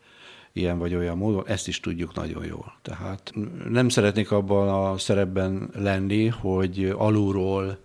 ilyen 0.53 0.79
vagy 0.79 0.95
olyan 0.95 1.17
módon, 1.17 1.47
ezt 1.47 1.69
is 1.69 1.81
tudjuk 1.81 2.15
nagyon 2.15 2.45
jól. 2.45 2.79
Tehát 2.83 3.33
nem 3.69 3.89
szeretnék 3.89 4.31
abban 4.31 4.69
a 4.69 4.99
szerepben 4.99 5.71
lenni, 5.75 6.27
hogy 6.27 6.95
alulról 6.97 7.79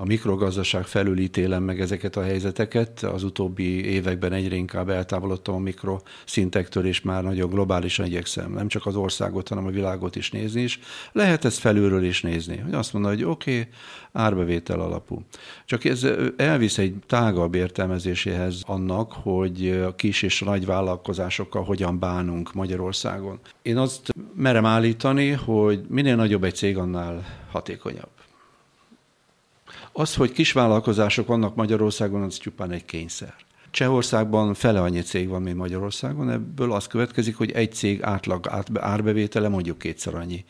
a 0.00 0.04
mikrogazdaság 0.04 0.84
felül 0.86 1.18
ítélem 1.18 1.62
meg 1.62 1.80
ezeket 1.80 2.16
a 2.16 2.22
helyzeteket. 2.22 3.02
Az 3.02 3.22
utóbbi 3.22 3.84
években 3.84 4.32
egyre 4.32 4.54
inkább 4.54 4.88
eltávolodtam 4.88 5.54
a 5.54 5.58
mikroszintektől, 5.58 6.86
és 6.86 7.00
már 7.00 7.22
nagyon 7.22 7.50
globálisan 7.50 8.06
igyekszem 8.06 8.52
nem 8.52 8.68
csak 8.68 8.86
az 8.86 8.96
országot, 8.96 9.48
hanem 9.48 9.66
a 9.66 9.70
világot 9.70 10.16
is 10.16 10.30
nézni 10.30 10.62
is. 10.62 10.80
Lehet 11.12 11.44
ezt 11.44 11.58
felülről 11.58 12.04
is 12.04 12.22
nézni, 12.22 12.56
hogy 12.56 12.74
azt 12.74 12.92
mondja, 12.92 13.10
hogy 13.10 13.24
oké, 13.24 13.58
okay, 13.58 13.72
árbevétel 14.12 14.80
alapú. 14.80 15.22
Csak 15.64 15.84
ez 15.84 16.06
elvisz 16.36 16.78
egy 16.78 16.94
tágabb 17.06 17.54
értelmezéséhez 17.54 18.62
annak, 18.66 19.12
hogy 19.12 19.68
a 19.86 19.94
kis 19.94 20.22
és 20.22 20.42
a 20.42 20.44
nagy 20.44 20.66
vállalkozásokkal 20.66 21.64
hogyan 21.64 21.98
bánunk 21.98 22.54
Magyarországon. 22.54 23.38
Én 23.62 23.76
azt 23.76 24.14
merem 24.34 24.64
állítani, 24.64 25.30
hogy 25.30 25.80
minél 25.88 26.16
nagyobb 26.16 26.44
egy 26.44 26.54
cég, 26.54 26.76
annál 26.76 27.24
hatékonyabb. 27.50 28.17
Az, 29.98 30.14
hogy 30.14 30.32
kisvállalkozások 30.32 31.26
vannak 31.26 31.54
Magyarországon, 31.54 32.22
az 32.22 32.38
csupán 32.38 32.70
egy 32.70 32.84
kényszer. 32.84 33.34
Csehországban 33.70 34.54
fele 34.54 34.80
annyi 34.80 35.00
cég 35.00 35.28
van, 35.28 35.42
mint 35.42 35.56
Magyarországon, 35.56 36.30
ebből 36.30 36.72
az 36.72 36.86
következik, 36.86 37.36
hogy 37.36 37.50
egy 37.50 37.72
cég 37.72 38.02
átlag 38.02 38.48
árbevétele 38.74 39.48
mondjuk 39.48 39.78
kétszer 39.78 40.14
annyi 40.14 40.44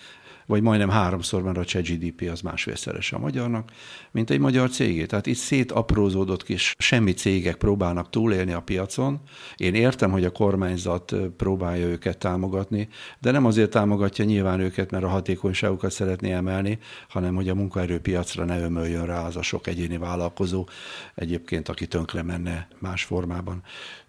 vagy 0.48 0.62
majdnem 0.62 0.88
háromszor, 0.88 1.42
mert 1.42 1.56
a 1.56 1.64
cseh 1.64 1.82
GDP 1.82 2.28
az 2.30 2.40
másfélszerese 2.40 3.16
a 3.16 3.18
magyarnak, 3.18 3.70
mint 4.10 4.30
egy 4.30 4.38
magyar 4.38 4.70
cégé. 4.70 5.06
Tehát 5.06 5.26
itt 5.26 5.36
szétaprózódott 5.36 6.42
kis 6.42 6.74
semmi 6.78 7.12
cégek 7.12 7.56
próbálnak 7.56 8.10
túlélni 8.10 8.52
a 8.52 8.60
piacon. 8.60 9.20
Én 9.56 9.74
értem, 9.74 10.10
hogy 10.10 10.24
a 10.24 10.30
kormányzat 10.30 11.14
próbálja 11.36 11.86
őket 11.86 12.18
támogatni, 12.18 12.88
de 13.20 13.30
nem 13.30 13.44
azért 13.44 13.70
támogatja 13.70 14.24
nyilván 14.24 14.60
őket, 14.60 14.90
mert 14.90 15.04
a 15.04 15.08
hatékonyságukat 15.08 15.90
szeretné 15.90 16.32
emelni, 16.32 16.78
hanem 17.08 17.34
hogy 17.34 17.48
a 17.48 17.54
munkaerőpiacra 17.54 18.44
ne 18.44 18.60
ömöljön 18.60 19.06
rá 19.06 19.26
az 19.26 19.36
a 19.36 19.42
sok 19.42 19.66
egyéni 19.66 19.98
vállalkozó, 19.98 20.68
egyébként, 21.14 21.68
aki 21.68 21.86
tönkre 21.86 22.22
menne 22.22 22.68
más 22.78 23.04
formában. 23.04 23.62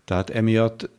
Tehát 0.05 0.29
emiatt 0.29 0.89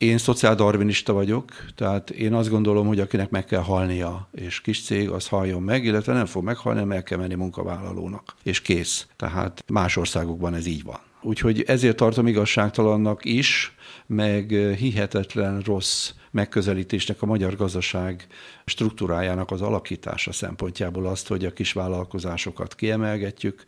én 0.00 0.18
szociáldarvinista 0.18 1.12
vagyok, 1.12 1.52
tehát 1.74 2.10
én 2.10 2.34
azt 2.34 2.48
gondolom, 2.50 2.86
hogy 2.86 3.00
akinek 3.00 3.30
meg 3.30 3.44
kell 3.44 3.60
halnia, 3.60 4.28
és 4.32 4.60
kis 4.60 4.82
cég, 4.82 5.08
az 5.08 5.28
haljon 5.28 5.62
meg, 5.62 5.84
illetve 5.84 6.12
nem 6.12 6.26
fog 6.26 6.44
meghalni, 6.44 6.78
hanem 6.78 6.96
el 6.96 7.02
kell 7.02 7.18
menni 7.18 7.34
munkavállalónak. 7.34 8.34
És 8.42 8.62
kész. 8.62 9.06
Tehát 9.16 9.64
más 9.66 9.96
országokban 9.96 10.54
ez 10.54 10.66
így 10.66 10.82
van. 10.82 10.98
Úgyhogy 11.22 11.62
ezért 11.66 11.96
tartom 11.96 12.26
igazságtalannak 12.26 13.24
is, 13.24 13.74
meg 14.06 14.50
hihetetlen 14.78 15.60
rossz 15.60 16.10
megközelítésnek 16.30 17.22
a 17.22 17.26
magyar 17.26 17.56
gazdaság 17.56 18.26
struktúrájának 18.64 19.50
az 19.50 19.62
alakítása 19.62 20.32
szempontjából 20.32 21.06
azt, 21.06 21.28
hogy 21.28 21.44
a 21.44 21.52
kis 21.52 21.72
vállalkozásokat 21.72 22.74
kiemelgetjük, 22.74 23.64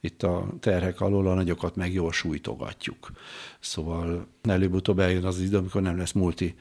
itt 0.00 0.22
a 0.22 0.46
terhek 0.60 1.00
alól 1.00 1.26
a 1.26 1.34
nagyokat 1.34 1.76
meg 1.76 1.92
jól 1.92 2.12
sújtogatjuk. 2.12 3.10
Szóval 3.60 4.26
előbb-utóbb 4.42 4.98
eljön 4.98 5.24
az 5.24 5.40
idő, 5.40 5.56
amikor 5.56 5.82
nem 5.82 5.96
lesz 5.96 6.12
multi, 6.12 6.54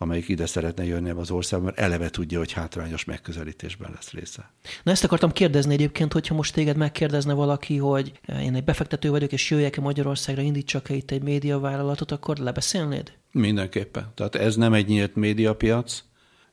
amelyik 0.00 0.28
ide 0.28 0.46
szeretne 0.46 0.84
jönni 0.84 1.10
az 1.10 1.30
országba, 1.30 1.64
mert 1.64 1.78
eleve 1.78 2.10
tudja, 2.10 2.38
hogy 2.38 2.52
hátrányos 2.52 3.04
megközelítésben 3.04 3.90
lesz 3.94 4.10
része. 4.10 4.50
Na 4.82 4.90
ezt 4.90 5.04
akartam 5.04 5.32
kérdezni 5.32 5.72
egyébként, 5.72 6.12
hogyha 6.12 6.34
most 6.34 6.54
téged 6.54 6.76
megkérdezne 6.76 7.32
valaki, 7.32 7.76
hogy 7.76 8.20
én 8.40 8.54
egy 8.54 8.64
befektető 8.64 9.10
vagyok, 9.10 9.32
és 9.32 9.50
jöjjek-e 9.50 9.80
Magyarországra, 9.80 10.42
indítsak-e 10.42 10.94
itt 10.94 11.10
egy 11.10 11.22
médiavállalatot, 11.22 12.12
akkor 12.12 12.36
lebeszélnéd? 12.36 13.17
Mindenképpen. 13.32 14.12
Tehát 14.14 14.34
ez 14.34 14.56
nem 14.56 14.72
egy 14.72 14.86
nyílt 14.86 15.14
médiapiac, 15.14 16.02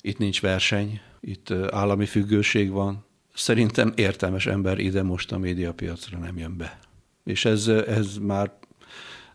itt 0.02 0.18
nincs 0.18 0.42
verseny, 0.42 1.00
itt 1.22 1.52
állami 1.72 2.06
függőség 2.06 2.72
van, 2.72 3.06
Szerintem 3.36 3.94
értelmes 3.96 4.46
ember 4.46 4.80
ide 4.80 5.04
most 5.04 5.32
a 5.32 5.38
médiapiacra 5.38 6.18
nem 6.18 6.38
jön 6.38 6.58
be. 6.58 6.80
És 7.24 7.46
ez, 7.46 7.68
ez 7.68 8.18
már 8.18 8.52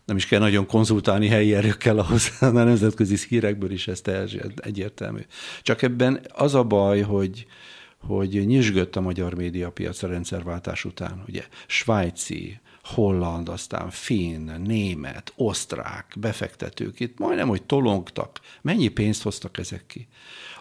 nem 0.05 0.15
is 0.15 0.25
kell 0.25 0.39
nagyon 0.39 0.65
konzultálni 0.65 1.27
helyi 1.27 1.53
erőkkel 1.53 1.97
ahhoz, 1.97 2.31
a 2.39 2.49
nemzetközi 2.49 3.17
hírekből 3.29 3.71
is 3.71 3.87
ez 3.87 4.01
egyértelmű. 4.55 5.21
Csak 5.61 5.81
ebben 5.81 6.21
az 6.33 6.55
a 6.55 6.63
baj, 6.63 7.01
hogy, 7.01 7.45
hogy 7.97 8.45
nyisgött 8.45 8.95
a 8.95 9.01
magyar 9.01 9.33
médiapiac 9.33 10.03
a 10.03 10.07
rendszerváltás 10.07 10.85
után. 10.85 11.23
Ugye 11.27 11.43
svájci, 11.67 12.59
holland, 12.93 13.49
aztán 13.49 13.89
finn, 13.89 14.51
német, 14.51 15.33
osztrák 15.35 16.13
befektetők 16.19 16.99
itt 16.99 17.19
majdnem, 17.19 17.47
hogy 17.47 17.63
tolongtak. 17.63 18.39
Mennyi 18.61 18.87
pénzt 18.87 19.21
hoztak 19.21 19.57
ezek 19.57 19.85
ki? 19.87 20.07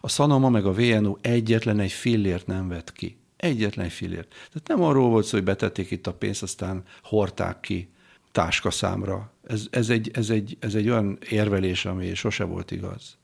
A 0.00 0.08
Sanoma 0.08 0.48
meg 0.48 0.66
a 0.66 0.72
VNU 0.72 1.16
egyetlen 1.20 1.80
egy 1.80 1.92
fillért 1.92 2.46
nem 2.46 2.68
vett 2.68 2.92
ki. 2.92 3.16
Egyetlen 3.36 3.88
fillért. 3.88 4.28
Tehát 4.28 4.68
nem 4.68 4.82
arról 4.82 5.08
volt 5.08 5.24
szó, 5.24 5.36
hogy 5.36 5.46
betették 5.46 5.90
itt 5.90 6.06
a 6.06 6.12
pénzt, 6.12 6.42
aztán 6.42 6.82
hordták 7.02 7.60
ki 7.60 7.88
táskaszámra. 8.32 9.32
Ez, 9.46 9.66
ez, 9.70 9.90
egy, 9.90 10.10
ez, 10.12 10.30
egy, 10.30 10.56
ez 10.60 10.74
egy 10.74 10.88
olyan 10.88 11.18
érvelés, 11.28 11.84
ami 11.84 12.14
sose 12.14 12.44
volt 12.44 12.70
igaz. 12.70 13.18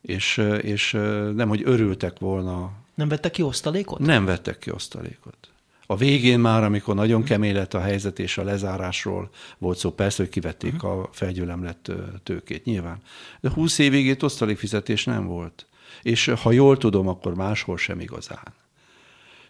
És, 0.00 0.36
és 0.60 0.92
nem, 1.34 1.48
hogy 1.48 1.62
örültek 1.64 2.18
volna. 2.18 2.72
Nem 2.94 3.08
vettek 3.08 3.30
ki 3.30 3.42
osztalékot? 3.42 3.98
Nem 3.98 4.24
vettek 4.24 4.58
ki 4.58 4.70
osztalékot. 4.70 5.48
A 5.90 5.96
végén 5.96 6.40
már, 6.40 6.64
amikor 6.64 6.94
nagyon 6.94 7.22
kemény 7.22 7.54
lett 7.54 7.74
a 7.74 7.80
helyzet 7.80 8.18
és 8.18 8.38
a 8.38 8.44
lezárásról 8.44 9.30
volt 9.58 9.78
szó, 9.78 9.90
persze, 9.90 10.22
hogy 10.22 10.32
kivették 10.32 10.82
a 10.82 11.08
felgyülemlett 11.12 11.92
tőkét, 12.22 12.64
nyilván. 12.64 12.98
De 13.40 13.50
20 13.50 13.78
évig 13.78 14.06
itt 14.06 14.22
osztalékfizetés 14.22 15.04
nem 15.04 15.26
volt. 15.26 15.66
És 16.02 16.26
ha 16.42 16.52
jól 16.52 16.76
tudom, 16.76 17.08
akkor 17.08 17.34
máshol 17.34 17.76
sem 17.76 18.00
igazán. 18.00 18.54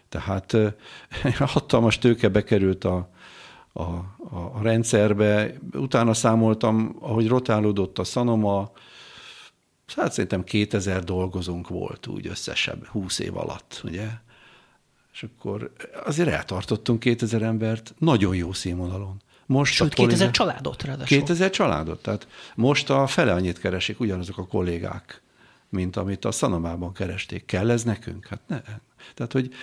Tehát 0.09 0.57
hatalmas 1.39 1.97
tőke 1.97 2.29
bekerült 2.29 2.83
a, 2.83 3.09
a, 3.73 3.83
a 4.31 4.59
rendszerbe. 4.61 5.53
Utána 5.73 6.13
számoltam, 6.13 6.95
ahogy 6.99 7.27
rotálódott 7.27 7.99
a 7.99 8.03
Sanoma, 8.03 8.71
hát 9.95 10.11
szerintem 10.11 10.43
2000 10.43 11.03
dolgozónk 11.03 11.67
volt 11.67 12.07
úgy 12.07 12.27
összesen 12.27 12.87
20 12.91 13.19
év 13.19 13.37
alatt, 13.37 13.81
ugye? 13.83 14.07
És 15.19 15.27
akkor 15.35 15.71
azért 16.05 16.29
eltartottunk 16.29 16.99
2000 16.99 17.41
embert 17.41 17.93
nagyon 17.97 18.35
jó 18.35 18.53
színvonalon. 18.53 19.21
Most 19.45 19.73
Sőt, 19.73 19.91
a 19.91 19.95
2000 19.95 20.31
családot 20.31 20.83
ráadásul. 20.83 21.17
2000 21.17 21.49
családot, 21.49 22.01
tehát 22.01 22.27
most 22.55 22.89
a 22.89 23.07
fele 23.07 23.33
annyit 23.33 23.59
keresik 23.59 23.99
ugyanazok 23.99 24.37
a 24.37 24.47
kollégák, 24.47 25.21
mint 25.69 25.95
amit 25.95 26.25
a 26.25 26.31
Szanomában 26.31 26.93
keresték. 26.93 27.45
Kell 27.45 27.69
ez 27.69 27.83
nekünk? 27.83 28.27
Hát 28.27 28.39
ne. 28.47 28.61
Tehát, 29.13 29.31
hogy 29.31 29.53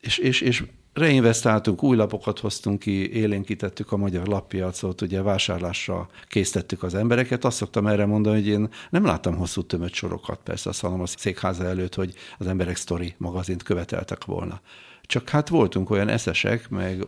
és, 0.00 0.18
és, 0.18 0.40
és 0.40 0.64
reinvestáltunk, 0.98 1.82
új 1.82 1.96
lapokat 1.96 2.38
hoztunk 2.38 2.78
ki, 2.78 3.12
élénkítettük 3.12 3.92
a 3.92 3.96
magyar 3.96 4.26
lappiacot, 4.26 5.00
ugye 5.00 5.22
vásárlásra 5.22 6.08
készítettük 6.28 6.82
az 6.82 6.94
embereket. 6.94 7.44
Azt 7.44 7.56
szoktam 7.56 7.86
erre 7.86 8.06
mondani, 8.06 8.36
hogy 8.36 8.46
én 8.46 8.68
nem 8.90 9.04
láttam 9.04 9.36
hosszú 9.36 9.62
tömött 9.62 9.92
sorokat 9.92 10.40
persze 10.44 10.70
a 10.70 10.72
Szalom 10.72 11.00
a 11.00 11.06
székháza 11.06 11.64
előtt, 11.64 11.94
hogy 11.94 12.14
az 12.38 12.46
emberek 12.46 12.76
sztori 12.76 13.14
magazint 13.18 13.62
követeltek 13.62 14.24
volna. 14.24 14.60
Csak 15.02 15.28
hát 15.28 15.48
voltunk 15.48 15.90
olyan 15.90 16.08
eszesek, 16.08 16.68
meg 16.68 17.06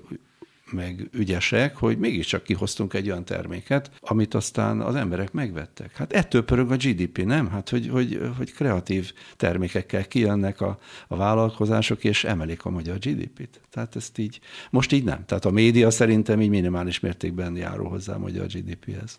meg 0.72 1.08
ügyesek, 1.12 1.76
hogy 1.76 1.98
mégiscsak 1.98 2.42
kihoztunk 2.42 2.94
egy 2.94 3.10
olyan 3.10 3.24
terméket, 3.24 3.90
amit 4.00 4.34
aztán 4.34 4.80
az 4.80 4.94
emberek 4.94 5.32
megvettek. 5.32 5.96
Hát 5.96 6.12
ettől 6.12 6.44
pörög 6.44 6.70
a 6.70 6.76
GDP, 6.76 7.24
nem? 7.24 7.50
Hát, 7.50 7.68
hogy, 7.68 7.88
hogy, 7.88 8.20
hogy 8.36 8.52
kreatív 8.52 9.12
termékekkel 9.36 10.06
kijönnek 10.06 10.60
a, 10.60 10.78
a 11.08 11.16
vállalkozások, 11.16 12.04
és 12.04 12.24
emelik 12.24 12.64
a 12.64 12.70
magyar 12.70 12.98
GDP-t. 12.98 13.60
Tehát 13.70 13.96
ezt 13.96 14.18
így, 14.18 14.40
most 14.70 14.92
így 14.92 15.04
nem. 15.04 15.24
Tehát 15.24 15.44
a 15.44 15.50
média 15.50 15.90
szerintem 15.90 16.40
így 16.40 16.48
minimális 16.48 17.00
mértékben 17.00 17.56
járul 17.56 17.88
hozzá 17.88 18.14
a 18.14 18.18
magyar 18.18 18.46
GDP-hez. 18.46 19.18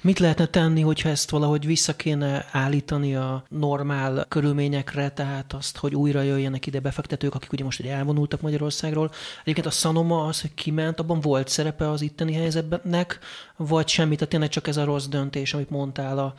Mit 0.00 0.18
lehetne 0.18 0.46
tenni, 0.46 0.80
hogyha 0.80 1.08
ezt 1.08 1.30
valahogy 1.30 1.66
vissza 1.66 1.96
kéne 1.96 2.46
állítani 2.52 3.16
a 3.16 3.44
normál 3.48 4.26
körülményekre, 4.28 5.08
tehát 5.08 5.52
azt, 5.52 5.76
hogy 5.76 5.94
újra 5.94 6.22
jöjjenek 6.22 6.66
ide 6.66 6.80
befektetők, 6.80 7.34
akik 7.34 7.52
ugye 7.52 7.64
most 7.64 7.80
ugye 7.80 7.92
elvonultak 7.92 8.40
Magyarországról. 8.40 9.10
Egyébként 9.40 9.66
a 9.66 9.70
Sanoma 9.70 10.24
az, 10.24 10.40
hogy 10.40 10.54
kiment, 10.54 10.89
abban 10.98 11.20
volt 11.20 11.48
szerepe 11.48 11.90
az 11.90 12.02
itteni 12.02 12.32
helyzetnek, 12.32 13.18
vagy 13.56 13.88
semmit, 13.88 14.16
tehát 14.16 14.30
tényleg 14.30 14.48
csak 14.48 14.66
ez 14.66 14.76
a 14.76 14.84
rossz 14.84 15.06
döntés, 15.06 15.54
amit 15.54 15.70
mondtál 15.70 16.18
a, 16.18 16.34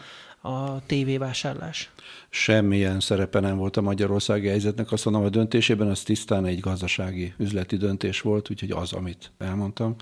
a 0.49 0.85
tévévásárlás? 0.85 1.91
Semmilyen 2.29 2.99
szerepe 2.99 3.39
nem 3.39 3.57
volt 3.57 3.77
a 3.77 3.81
magyarországi 3.81 4.47
helyzetnek. 4.47 4.91
Azt 4.91 5.05
mondom, 5.05 5.23
a 5.23 5.29
döntésében 5.29 5.87
az 5.87 6.01
tisztán 6.01 6.45
egy 6.45 6.59
gazdasági, 6.59 7.33
üzleti 7.37 7.77
döntés 7.77 8.21
volt, 8.21 8.49
úgyhogy 8.49 8.71
az, 8.71 8.93
amit 8.93 9.31
elmondtam. 9.37 9.95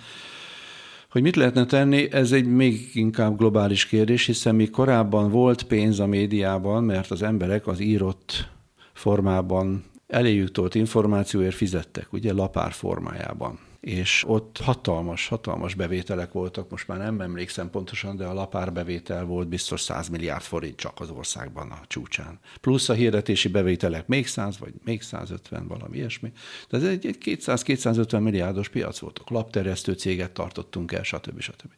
Hogy 1.12 1.21
mit 1.21 1.35
lehetne 1.35 1.65
tenni, 1.65 2.12
ez 2.12 2.31
egy 2.31 2.45
még 2.45 2.89
inkább 2.93 3.38
globális 3.38 3.85
kérdés, 3.85 4.25
hiszen 4.25 4.55
mi 4.55 4.69
korábban 4.69 5.31
volt 5.31 5.63
pénz 5.63 5.99
a 5.99 6.05
médiában, 6.05 6.83
mert 6.83 7.12
az 7.12 7.21
emberek 7.21 7.67
az 7.67 7.79
írott 7.79 8.47
formában 8.93 9.83
eléjük 10.07 10.51
tolt 10.51 10.75
információért 10.75 11.55
fizettek, 11.55 12.13
ugye 12.13 12.33
lapár 12.33 12.71
formájában 12.71 13.59
és 13.79 14.23
ott 14.27 14.57
hatalmas, 14.57 15.27
hatalmas 15.27 15.75
bevételek 15.75 16.31
voltak, 16.31 16.69
most 16.69 16.87
már 16.87 16.97
nem 16.97 17.21
emlékszem 17.21 17.69
pontosan, 17.69 18.15
de 18.15 18.25
a 18.25 18.33
lapár 18.33 18.73
bevétel 18.73 19.25
volt 19.25 19.47
biztos 19.47 19.81
100 19.81 20.07
milliárd 20.07 20.41
forint 20.41 20.75
csak 20.75 20.99
az 20.99 21.09
országban 21.09 21.71
a 21.71 21.81
csúcsán. 21.87 22.39
Plusz 22.61 22.89
a 22.89 22.93
hirdetési 22.93 23.47
bevételek 23.47 24.07
még 24.07 24.27
100, 24.27 24.59
vagy 24.59 24.73
még 24.83 25.01
150, 25.01 25.67
valami 25.67 25.97
ilyesmi. 25.97 26.31
De 26.69 26.77
ez 26.77 26.83
egy, 26.83 27.05
egy 27.05 27.17
200-250 27.25 28.21
milliárdos 28.21 28.69
piac 28.69 28.99
voltak. 28.99 29.29
Lapterjesztő 29.29 29.93
céget 29.93 30.31
tartottunk 30.31 30.91
el, 30.91 31.03
stb. 31.03 31.39
stb. 31.39 31.71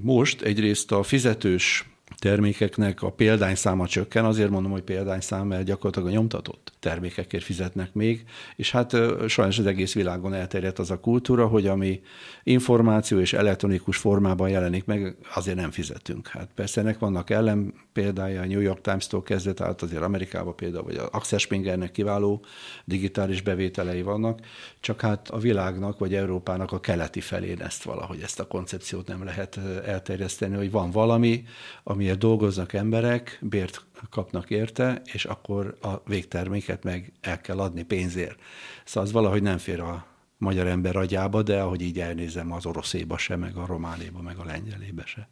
Most 0.00 0.42
egyrészt 0.42 0.92
a 0.92 1.02
fizetős 1.02 1.90
termékeknek 2.20 3.02
a 3.02 3.10
példányszáma 3.10 3.86
csökken, 3.86 4.24
azért 4.24 4.50
mondom, 4.50 4.70
hogy 4.70 4.82
példányszám, 4.82 5.46
mert 5.46 5.64
gyakorlatilag 5.64 6.08
a 6.08 6.10
nyomtatott 6.10 6.72
termékekért 6.80 7.44
fizetnek 7.44 7.94
még, 7.94 8.24
és 8.56 8.70
hát 8.70 8.96
sajnos 9.28 9.58
az 9.58 9.66
egész 9.66 9.94
világon 9.94 10.34
elterjedt 10.34 10.78
az 10.78 10.90
a 10.90 11.00
kultúra, 11.00 11.46
hogy 11.46 11.66
ami 11.66 12.00
információ 12.42 13.20
és 13.20 13.32
elektronikus 13.32 13.96
formában 13.96 14.48
jelenik 14.48 14.84
meg, 14.84 15.16
azért 15.34 15.56
nem 15.56 15.70
fizetünk. 15.70 16.26
Hát 16.26 16.48
persze 16.54 16.80
ennek 16.80 16.98
vannak 16.98 17.30
ellen 17.30 17.74
példája, 17.92 18.42
a 18.42 18.46
New 18.46 18.60
York 18.60 18.80
Times-tól 18.80 19.22
kezdve, 19.22 19.52
tehát 19.52 19.82
azért 19.82 20.02
Amerikában 20.02 20.56
például, 20.56 20.84
vagy 20.84 20.96
az 20.96 21.08
Axel 21.10 21.38
Springernek 21.38 21.90
kiváló 21.90 22.44
digitális 22.84 23.42
bevételei 23.42 24.02
vannak, 24.02 24.40
csak 24.80 25.00
hát 25.00 25.28
a 25.28 25.38
világnak, 25.38 25.98
vagy 25.98 26.14
Európának 26.14 26.72
a 26.72 26.80
keleti 26.80 27.20
felén 27.20 27.60
ezt 27.60 27.82
valahogy, 27.82 28.20
ezt 28.20 28.40
a 28.40 28.46
koncepciót 28.46 29.06
nem 29.06 29.24
lehet 29.24 29.58
elterjeszteni, 29.86 30.56
hogy 30.56 30.70
van 30.70 30.90
valami, 30.90 31.44
ami 31.82 32.09
amiért 32.10 32.28
dolgoznak 32.28 32.72
emberek, 32.72 33.38
bért 33.40 33.84
kapnak 34.10 34.50
érte, 34.50 35.02
és 35.04 35.24
akkor 35.24 35.76
a 35.82 36.02
végterméket 36.06 36.84
meg 36.84 37.12
el 37.20 37.40
kell 37.40 37.58
adni 37.58 37.82
pénzért. 37.82 38.38
Szóval 38.84 39.02
az 39.02 39.12
valahogy 39.12 39.42
nem 39.42 39.58
fér 39.58 39.80
a 39.80 40.06
magyar 40.38 40.66
ember 40.66 40.96
agyába, 40.96 41.42
de 41.42 41.60
ahogy 41.60 41.80
így 41.80 42.00
elnézem, 42.00 42.52
az 42.52 42.66
oroszéba 42.66 43.18
se, 43.18 43.36
meg 43.36 43.56
a 43.56 43.66
románéba, 43.66 44.22
meg 44.22 44.38
a 44.38 44.44
lengyelébe 44.44 45.02
se. 45.06 45.28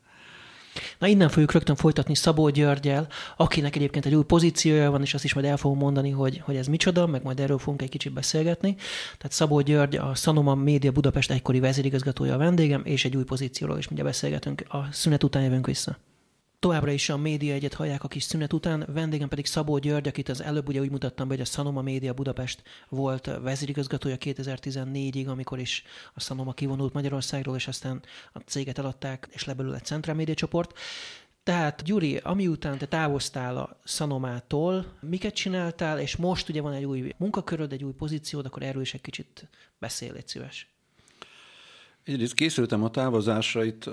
Na 0.99 1.07
innen 1.07 1.29
fogjuk 1.29 1.53
rögtön 1.53 1.77
folytatni 1.77 2.15
Szabó 2.15 2.49
Györgyel, 2.49 3.09
akinek 3.37 3.77
egyébként 3.77 4.07
egy 4.07 4.15
új 4.15 4.25
pozíciója 4.25 4.91
van, 4.91 5.03
és 5.03 5.15
azt 5.15 5.25
is 5.25 5.35
majd 5.35 5.47
el 5.47 5.57
fogom 5.57 5.79
mondani, 5.79 6.11
hogy, 6.11 6.41
hogy 6.45 6.57
ez 6.57 6.67
micsoda, 6.67 7.07
meg 7.07 7.23
majd 7.23 7.41
erről 7.41 7.59
fogunk 7.59 7.83
egy 7.83 7.89
kicsit 7.89 8.13
beszélgetni. 8.13 8.75
Tehát 9.17 9.33
Szabó 9.33 9.61
György, 9.61 9.97
a 9.97 10.15
Sanoma 10.15 10.55
Média 10.55 10.93
Budapest 10.93 11.31
egykori 11.31 11.61
vezérigazgatója 11.61 12.35
a 12.35 12.39
vendégem, 12.39 12.83
és 12.85 13.05
egy 13.05 13.17
új 13.17 13.25
pozícióról 13.25 13.79
is 13.79 13.89
mindjárt 13.89 14.13
beszélgetünk. 14.13 14.65
A 14.69 14.89
szünet 14.91 15.25
után 15.25 15.43
jövünk 15.43 15.67
vissza. 15.67 15.99
Továbbra 16.61 16.91
is 16.91 17.09
a 17.09 17.17
média 17.17 17.55
egyet 17.55 17.75
hallják 17.75 18.05
a 18.05 18.09
kis 18.09 18.23
szünet 18.23 18.53
után, 18.53 18.87
vendégem 18.93 19.29
pedig 19.29 19.47
Szabó 19.47 19.79
György, 19.79 20.09
akit 20.09 20.29
az 20.29 20.43
előbb 20.43 20.69
ugye 20.69 20.81
úgy 20.81 20.91
mutattam 20.91 21.29
be, 21.29 21.35
hogy 21.35 21.43
a 21.43 21.47
Sanoma 21.47 21.83
Média 21.83 22.13
Budapest 22.13 22.63
volt 22.89 23.31
vezérigazgatója 23.43 24.17
2014-ig, 24.21 25.27
amikor 25.27 25.59
is 25.59 25.83
a 26.15 26.21
Sanoma 26.21 26.53
kivonult 26.53 26.93
Magyarországról, 26.93 27.57
és 27.57 27.69
aztán 27.69 28.03
a 28.33 28.39
céget 28.39 28.79
eladták, 28.79 29.29
és 29.31 29.45
lebelül 29.45 29.75
egy 29.75 29.85
Central 29.85 30.17
Média 30.17 30.35
csoport. 30.35 30.79
Tehát, 31.43 31.83
Gyuri, 31.83 32.17
ami 32.17 32.47
után 32.47 32.79
te 32.79 32.87
távoztál 32.87 33.57
a 33.57 33.81
Sanomától, 33.85 34.99
miket 35.01 35.35
csináltál, 35.35 36.01
és 36.01 36.17
most 36.17 36.49
ugye 36.49 36.61
van 36.61 36.73
egy 36.73 36.85
új 36.85 37.15
munkaköröd, 37.17 37.73
egy 37.73 37.85
új 37.85 37.93
pozíciód, 37.93 38.47
akkor 38.47 38.63
erről 38.63 38.83
is 38.83 38.95
egy 38.95 39.01
kicsit 39.01 39.49
beszél, 39.79 40.15
egy 40.15 40.29
szíves. 40.29 40.73
Egyrészt 42.05 42.35
készültem 42.35 42.85
a 42.85 42.91
távozásra, 42.91 43.65
itt 43.65 43.91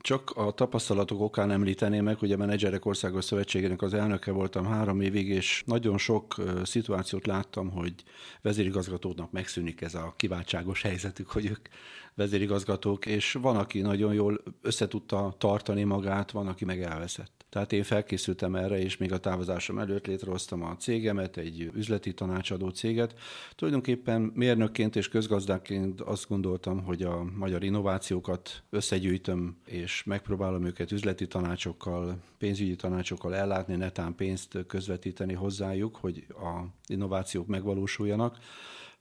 csak 0.00 0.30
a 0.30 0.50
tapasztalatok 0.50 1.20
okán 1.20 1.50
említeném 1.50 2.04
meg, 2.04 2.18
hogy 2.18 2.32
a 2.32 2.36
Menedzserek 2.36 2.86
Országos 2.86 3.24
Szövetségének 3.24 3.82
az 3.82 3.94
elnöke 3.94 4.30
voltam 4.30 4.66
három 4.66 5.00
évig, 5.00 5.28
és 5.28 5.62
nagyon 5.66 5.98
sok 5.98 6.34
szituációt 6.64 7.26
láttam, 7.26 7.70
hogy 7.70 7.94
vezérigazgatóknak 8.42 9.30
megszűnik 9.30 9.80
ez 9.80 9.94
a 9.94 10.14
kiváltságos 10.16 10.82
helyzetük, 10.82 11.30
hogy 11.30 11.46
ők 11.46 11.68
vezérigazgatók, 12.14 13.06
és 13.06 13.32
van, 13.32 13.56
aki 13.56 13.80
nagyon 13.80 14.14
jól 14.14 14.42
összetudta 14.62 15.34
tartani 15.38 15.84
magát, 15.84 16.30
van, 16.30 16.46
aki 16.46 16.64
meg 16.64 16.82
elveszett. 16.82 17.44
Tehát 17.48 17.72
én 17.72 17.82
felkészültem 17.82 18.54
erre, 18.54 18.78
és 18.78 18.96
még 18.96 19.12
a 19.12 19.18
távozásom 19.18 19.78
előtt 19.78 20.06
létrehoztam 20.06 20.62
a 20.62 20.76
cégemet, 20.76 21.36
egy 21.36 21.70
üzleti 21.74 22.14
tanácsadó 22.14 22.68
céget. 22.68 23.14
Tulajdonképpen 23.54 24.32
mérnökként 24.34 24.96
és 24.96 25.08
közgazdáként 25.08 26.00
azt 26.00 26.28
gondoltam, 26.28 26.84
hogy 26.84 27.02
a 27.02 27.24
magyar 27.36 27.64
innovációkat 27.64 28.62
összegyűjtöm, 28.70 29.56
és 29.72 30.04
megpróbálom 30.04 30.64
őket 30.64 30.92
üzleti 30.92 31.26
tanácsokkal, 31.26 32.16
pénzügyi 32.38 32.76
tanácsokkal 32.76 33.34
ellátni, 33.34 33.74
netán 33.76 34.14
pénzt 34.14 34.58
közvetíteni 34.66 35.32
hozzájuk, 35.32 35.96
hogy 35.96 36.26
a 36.28 36.64
innovációk 36.86 37.46
megvalósuljanak. 37.46 38.38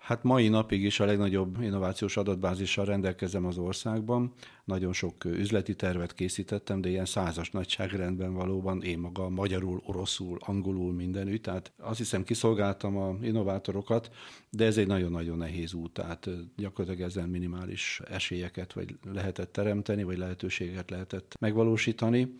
Hát 0.02 0.24
mai 0.24 0.48
napig 0.48 0.84
is 0.84 1.00
a 1.00 1.06
legnagyobb 1.06 1.62
innovációs 1.62 2.18
adatbázissal 2.18 2.86
rendelkezem 2.86 3.46
az 3.46 3.58
országban. 3.58 4.34
Nagyon 4.66 4.94
sok 4.94 5.26
üzleti 5.26 5.76
tervet 5.76 6.14
készítettem, 6.14 6.82
de 6.82 6.90
ilyen 6.90 7.06
százas 7.06 7.52
nagyságrendben 7.52 8.34
valóban 8.34 8.82
én 8.82 9.00
maga 9.00 9.30
magyarul, 9.30 9.82
oroszul, 9.86 10.38
angolul 10.40 10.94
mindenütt. 10.94 11.44
Tehát 11.44 11.72
azt 11.78 11.98
hiszem 11.98 12.24
kiszolgáltam 12.24 12.98
a 12.98 13.16
innovátorokat, 13.22 14.10
de 14.50 14.66
ez 14.66 14.78
egy 14.78 14.88
nagyon-nagyon 14.88 15.38
nehéz 15.38 15.74
út. 15.74 15.92
Tehát 15.94 16.30
gyakorlatilag 16.58 17.10
ezen 17.10 17.30
minimális 17.30 18.02
esélyeket 18.10 18.74
vagy 18.74 18.96
lehetett 19.14 19.52
teremteni, 19.52 20.04
vagy 20.04 20.18
lehetőséget 20.18 20.90
lehetett 20.90 21.36
megvalósítani. 21.40 22.36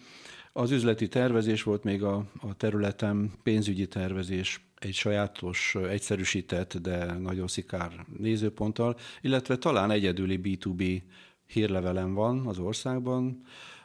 Az 0.54 0.72
üzleti 0.72 1.08
tervezés 1.08 1.64
volt 1.64 1.84
még 1.84 2.04
a, 2.04 2.26
a 2.40 2.54
területem, 2.54 3.34
pénzügyi 3.44 3.88
tervezés, 3.88 4.71
egy 4.86 4.94
sajátos, 4.94 5.76
egyszerűsített, 5.90 6.78
de 6.78 7.06
nagyon 7.06 7.48
szikár 7.48 8.06
nézőponttal, 8.18 8.98
illetve 9.22 9.58
talán 9.58 9.92
egyedüli 9.92 10.40
B2B 10.44 11.02
hírlevelem 11.48 12.14
van 12.14 12.48
az 12.48 12.60
országban, 12.60 13.44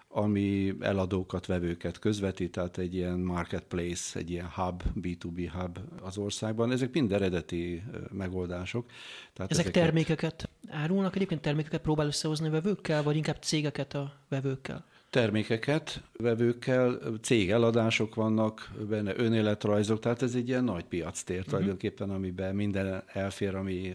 ami 0.08 0.74
eladókat, 0.80 1.46
vevőket 1.46 1.98
közvetít, 1.98 2.50
tehát 2.50 2.78
egy 2.78 2.94
ilyen 2.94 3.18
marketplace, 3.18 4.18
egy 4.18 4.30
ilyen 4.30 4.50
hub, 4.54 4.82
B2B 5.00 5.50
hub 5.52 5.78
az 6.02 6.18
országban. 6.18 6.72
Ezek 6.72 6.92
mind 6.92 7.12
eredeti 7.12 7.82
megoldások. 8.10 8.86
Tehát 9.32 9.50
Ezek 9.50 9.64
ezeket... 9.64 9.82
termékeket 9.82 10.48
árulnak? 10.68 11.16
Egyébként 11.16 11.40
termékeket 11.40 11.80
próbál 11.80 12.06
összehozni 12.06 12.46
a 12.46 12.50
vevőkkel, 12.50 13.02
vagy 13.02 13.16
inkább 13.16 13.36
cégeket 13.40 13.94
a 13.94 14.12
vevőkkel? 14.28 14.84
Termékeket 15.10 16.02
vevőkkel, 16.18 16.98
cégeladások 17.22 18.14
vannak 18.14 18.70
benne, 18.88 19.12
önéletrajzok, 19.16 20.00
tehát 20.00 20.22
ez 20.22 20.34
egy 20.34 20.48
ilyen 20.48 20.64
nagy 20.64 20.84
piactér 20.84 21.36
uh-huh. 21.36 21.52
tulajdonképpen, 21.52 22.10
amiben 22.10 22.54
minden 22.54 23.02
elfér, 23.06 23.54
ami 23.54 23.92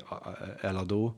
eladó, 0.62 1.16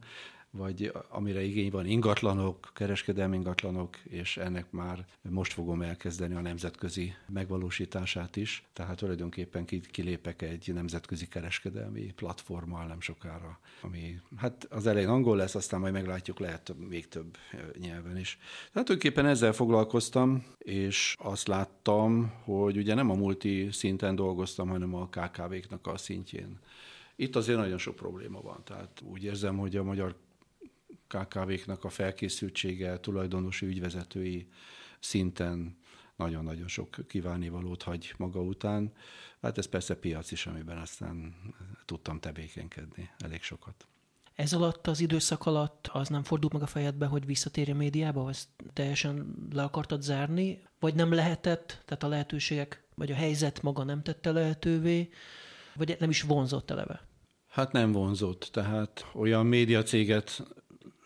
vagy 0.57 0.91
amire 1.09 1.41
igény 1.41 1.71
van, 1.71 1.85
ingatlanok, 1.85 2.71
kereskedelmi 2.73 3.35
ingatlanok, 3.35 3.97
és 3.97 4.37
ennek 4.37 4.71
már 4.71 5.05
most 5.21 5.53
fogom 5.53 5.81
elkezdeni 5.81 6.35
a 6.35 6.41
nemzetközi 6.41 7.13
megvalósítását 7.27 8.35
is. 8.35 8.65
Tehát 8.73 8.97
tulajdonképpen 8.97 9.65
kilépek 9.91 10.41
egy 10.41 10.73
nemzetközi 10.73 11.27
kereskedelmi 11.27 12.13
platformmal 12.15 12.85
nem 12.85 13.01
sokára, 13.01 13.59
ami 13.81 14.19
hát 14.37 14.67
az 14.69 14.87
elején 14.87 15.09
angol 15.09 15.37
lesz, 15.37 15.55
aztán 15.55 15.79
majd 15.79 15.93
meglátjuk, 15.93 16.39
lehet 16.39 16.75
még 16.89 17.07
több 17.07 17.37
nyelven 17.79 18.17
is. 18.17 18.37
Tehát 18.39 18.87
tulajdonképpen 18.87 19.25
ezzel 19.25 19.53
foglalkoztam, 19.53 20.45
és 20.57 21.15
azt 21.19 21.47
láttam, 21.47 22.33
hogy 22.43 22.77
ugye 22.77 22.93
nem 22.93 23.09
a 23.09 23.15
multi 23.15 23.67
szinten 23.71 24.15
dolgoztam, 24.15 24.67
hanem 24.67 24.93
a 24.95 25.07
KKV-knak 25.07 25.87
a 25.87 25.97
szintjén. 25.97 26.59
Itt 27.15 27.35
azért 27.35 27.57
nagyon 27.57 27.77
sok 27.77 27.95
probléma 27.95 28.41
van. 28.41 28.63
Tehát 28.63 29.01
úgy 29.11 29.23
érzem, 29.23 29.57
hogy 29.57 29.75
a 29.75 29.83
magyar 29.83 30.15
KKV-knak 31.17 31.83
a 31.83 31.89
felkészültsége, 31.89 32.99
tulajdonosi 32.99 33.65
ügyvezetői 33.65 34.47
szinten 34.99 35.77
nagyon-nagyon 36.15 36.67
sok 36.67 36.95
kívánivalót 37.07 37.83
hagy 37.83 38.13
maga 38.17 38.41
után. 38.41 38.91
Hát 39.41 39.57
ez 39.57 39.65
persze 39.65 39.95
piac 39.95 40.31
is, 40.31 40.45
amiben 40.45 40.77
aztán 40.77 41.35
tudtam 41.85 42.19
tevékenykedni 42.19 43.09
elég 43.17 43.41
sokat. 43.41 43.87
Ez 44.35 44.53
alatt, 44.53 44.87
az 44.87 44.99
időszak 44.99 45.45
alatt 45.45 45.89
az 45.91 46.07
nem 46.09 46.23
fordult 46.23 46.53
meg 46.53 46.61
a 46.61 46.67
fejedbe, 46.67 47.05
hogy 47.05 47.25
visszatérj 47.25 47.71
a 47.71 47.75
médiába, 47.75 48.23
vagy 48.23 48.37
teljesen 48.73 49.35
le 49.51 49.63
akartad 49.63 50.01
zárni, 50.01 50.61
vagy 50.79 50.95
nem 50.95 51.13
lehetett, 51.13 51.81
tehát 51.85 52.03
a 52.03 52.07
lehetőségek, 52.07 52.83
vagy 52.95 53.11
a 53.11 53.15
helyzet 53.15 53.61
maga 53.61 53.83
nem 53.83 54.03
tette 54.03 54.31
lehetővé, 54.31 55.09
vagy 55.75 55.95
nem 55.99 56.09
is 56.09 56.21
vonzott 56.21 56.71
eleve? 56.71 57.07
Hát 57.47 57.71
nem 57.71 57.91
vonzott, 57.91 58.49
tehát 58.51 59.05
olyan 59.13 59.45
médiacéget 59.45 60.43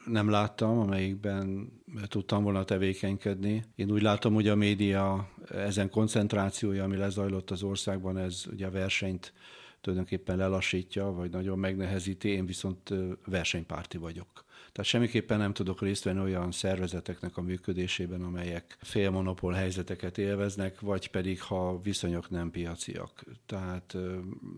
nem 0.07 0.29
láttam, 0.29 0.79
amelyikben 0.79 1.71
tudtam 2.07 2.43
volna 2.43 2.63
tevékenykedni. 2.63 3.63
Én 3.75 3.91
úgy 3.91 4.01
látom, 4.01 4.33
hogy 4.33 4.47
a 4.47 4.55
média 4.55 5.29
ezen 5.49 5.89
koncentrációja, 5.89 6.83
ami 6.83 6.95
lezajlott 6.95 7.51
az 7.51 7.63
országban, 7.63 8.17
ez 8.17 8.43
ugye 8.51 8.65
a 8.65 8.71
versenyt 8.71 9.33
tulajdonképpen 9.81 10.37
lelassítja, 10.37 11.05
vagy 11.05 11.31
nagyon 11.31 11.59
megnehezíti, 11.59 12.29
én 12.29 12.45
viszont 12.45 12.93
versenypárti 13.25 13.97
vagyok. 13.97 14.45
Tehát 14.71 14.91
semmiképpen 14.91 15.37
nem 15.37 15.53
tudok 15.53 15.81
részt 15.81 16.03
venni 16.03 16.19
olyan 16.19 16.51
szervezeteknek 16.51 17.37
a 17.37 17.41
működésében, 17.41 18.21
amelyek 18.21 18.77
félmonopól 18.81 19.53
helyzeteket 19.53 20.17
élveznek, 20.17 20.79
vagy 20.79 21.09
pedig 21.09 21.41
ha 21.41 21.79
viszonyok 21.81 22.29
nem 22.29 22.51
piaciak. 22.51 23.23
Tehát 23.45 23.97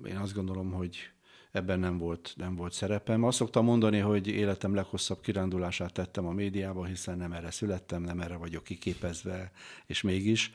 én 0.06 0.18
azt 0.18 0.34
gondolom, 0.34 0.72
hogy 0.72 1.12
ebben 1.52 1.80
nem 1.80 1.98
volt, 1.98 2.34
nem 2.38 2.56
volt 2.56 2.74
szerepem. 2.74 3.24
Azt 3.24 3.38
szoktam 3.38 3.66
mondani, 3.66 4.00
hogy 4.00 4.28
életem 4.28 4.76
leghosszabb 4.76 5.22
kirándulását 5.22 5.94
tettem 5.94 6.26
a 6.26 6.32
médiába, 6.32 6.86
hiszen 6.86 7.18
nem 7.18 7.34
erre 7.34 7.52
születtem, 7.52 8.02
nem 8.02 8.20
erre 8.20 8.36
vagyok 8.36 8.64
kiképezve, 8.64 9.52
és 9.86 10.02
mégis. 10.02 10.54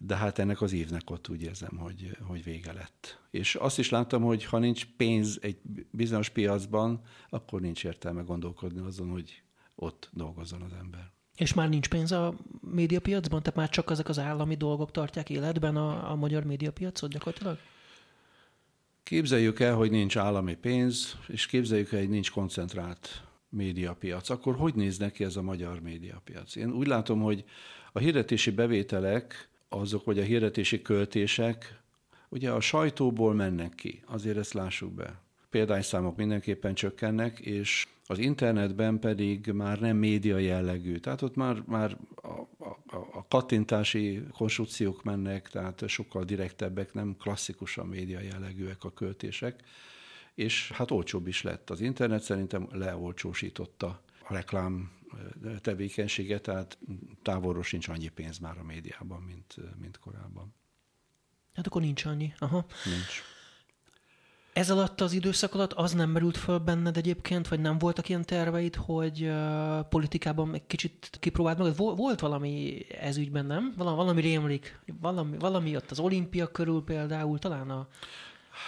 De 0.00 0.16
hát 0.16 0.38
ennek 0.38 0.60
az 0.60 0.72
évnek 0.72 1.10
ott 1.10 1.28
úgy 1.28 1.42
érzem, 1.42 1.76
hogy, 1.76 2.16
hogy 2.26 2.44
vége 2.44 2.72
lett. 2.72 3.20
És 3.30 3.54
azt 3.54 3.78
is 3.78 3.90
láttam, 3.90 4.22
hogy 4.22 4.44
ha 4.44 4.58
nincs 4.58 4.86
pénz 4.96 5.38
egy 5.42 5.58
bizonyos 5.90 6.28
piacban, 6.28 7.00
akkor 7.28 7.60
nincs 7.60 7.84
értelme 7.84 8.22
gondolkodni 8.22 8.80
azon, 8.80 9.10
hogy 9.10 9.42
ott 9.74 10.10
dolgozzon 10.12 10.62
az 10.62 10.72
ember. 10.72 11.10
És 11.36 11.54
már 11.54 11.68
nincs 11.68 11.88
pénz 11.88 12.12
a 12.12 12.34
médiapiacban? 12.60 13.42
Tehát 13.42 13.58
már 13.58 13.68
csak 13.68 13.90
ezek 13.90 14.08
az 14.08 14.18
állami 14.18 14.54
dolgok 14.54 14.90
tartják 14.90 15.30
életben 15.30 15.76
a, 15.76 16.10
a 16.10 16.14
magyar 16.14 16.44
médiapiacot 16.44 17.10
gyakorlatilag? 17.10 17.58
Képzeljük 19.08 19.60
el, 19.60 19.74
hogy 19.74 19.90
nincs 19.90 20.16
állami 20.16 20.54
pénz, 20.54 21.16
és 21.28 21.46
képzeljük 21.46 21.92
el, 21.92 21.98
hogy 21.98 22.08
nincs 22.08 22.30
koncentrált 22.30 23.22
médiapiac. 23.48 24.30
Akkor 24.30 24.56
hogy 24.56 24.74
néz 24.74 24.98
neki 24.98 25.24
ez 25.24 25.36
a 25.36 25.42
magyar 25.42 25.80
médiapiac? 25.80 26.56
Én 26.56 26.72
úgy 26.72 26.86
látom, 26.86 27.20
hogy 27.20 27.44
a 27.92 27.98
hirdetési 27.98 28.50
bevételek, 28.50 29.48
azok, 29.68 30.04
vagy 30.04 30.18
a 30.18 30.22
hirdetési 30.22 30.82
költések, 30.82 31.80
ugye 32.28 32.50
a 32.50 32.60
sajtóból 32.60 33.34
mennek 33.34 33.74
ki, 33.74 34.02
azért 34.06 34.36
ezt 34.36 34.52
lássuk 34.52 34.92
be. 34.92 35.20
Példányszámok 35.50 36.16
mindenképpen 36.16 36.74
csökkennek, 36.74 37.38
és 37.38 37.86
az 38.06 38.18
internetben 38.18 38.98
pedig 38.98 39.46
már 39.46 39.80
nem 39.80 39.96
média 39.96 40.38
jellegű. 40.38 40.98
Tehát 40.98 41.22
ott 41.22 41.34
már, 41.34 41.62
már 41.66 41.96
a, 42.14 42.28
a, 42.28 42.96
a 43.12 43.26
kattintási 43.28 44.22
konstrukciók 44.32 45.02
mennek, 45.02 45.48
tehát 45.48 45.88
sokkal 45.88 46.24
direktebbek, 46.24 46.92
nem 46.92 47.16
klasszikusan 47.18 47.86
média 47.86 48.20
jellegűek 48.20 48.84
a 48.84 48.92
költések, 48.92 49.62
és 50.34 50.70
hát 50.70 50.90
olcsóbb 50.90 51.26
is 51.26 51.42
lett. 51.42 51.70
Az 51.70 51.80
internet 51.80 52.22
szerintem 52.22 52.68
leolcsósította 52.72 54.02
a 54.28 54.32
reklám 54.32 54.90
tevékenységet, 55.60 56.42
tehát 56.42 56.78
távolról 57.22 57.62
sincs 57.62 57.88
annyi 57.88 58.08
pénz 58.08 58.38
már 58.38 58.58
a 58.58 58.62
médiában, 58.62 59.22
mint, 59.22 59.54
mint 59.80 59.98
korábban. 59.98 60.54
Hát 61.54 61.66
akkor 61.66 61.82
nincs 61.82 62.04
annyi. 62.04 62.32
Aha. 62.38 62.66
Nincs. 62.84 63.22
Ez 64.58 64.70
alatt 64.70 65.00
az 65.00 65.12
időszak 65.12 65.54
alatt 65.54 65.72
az 65.72 65.92
nem 65.92 66.10
merült 66.10 66.36
föl 66.36 66.58
benned 66.58 66.96
egyébként, 66.96 67.48
vagy 67.48 67.60
nem 67.60 67.78
voltak 67.78 68.08
ilyen 68.08 68.24
terveid, 68.24 68.74
hogy 68.74 69.22
uh, 69.22 69.88
politikában 69.88 70.54
egy 70.54 70.66
kicsit 70.66 71.10
kipróbáld 71.20 71.58
magad? 71.58 71.76
Volt 71.96 72.20
valami 72.20 72.86
ez 73.00 73.16
ügyben, 73.16 73.46
nem? 73.46 73.74
Valami, 73.76 73.96
valami 73.96 74.20
rémlik, 74.20 74.80
valami, 75.00 75.36
valami 75.38 75.76
ott 75.76 75.90
az 75.90 75.98
olimpia 75.98 76.46
körül 76.46 76.82
például, 76.84 77.38
talán 77.38 77.70
a... 77.70 77.86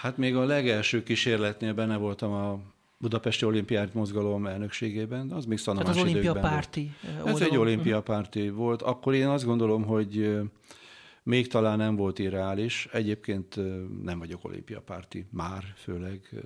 Hát 0.01 0.17
még 0.17 0.37
a 0.37 0.45
legelső 0.45 1.03
kísérletnél 1.03 1.75
benne 1.75 1.97
voltam 1.97 2.33
a 2.33 2.59
Budapesti 2.99 3.45
Olimpiát 3.45 3.95
mozgalom 3.95 4.47
elnökségében, 4.47 5.31
az 5.31 5.45
még 5.45 5.59
szanamás 5.59 5.87
Tehát 5.87 6.05
az 6.05 6.11
olimpia 6.11 6.33
párti 6.33 6.91
Ez 7.25 7.41
egy 7.41 7.57
olimpia 7.57 8.03
párti 8.03 8.49
volt. 8.49 8.83
Akkor 8.83 9.15
én 9.15 9.27
azt 9.27 9.45
gondolom, 9.45 9.85
hogy 9.85 10.41
még 11.23 11.47
talán 11.47 11.79
nem 11.79 11.97
volt 11.97 12.19
irreális. 12.19 12.89
Egyébként 12.93 13.57
nem 14.03 14.19
vagyok 14.19 14.45
olimpiapárti, 14.45 15.27
már 15.31 15.65
főleg. 15.77 16.45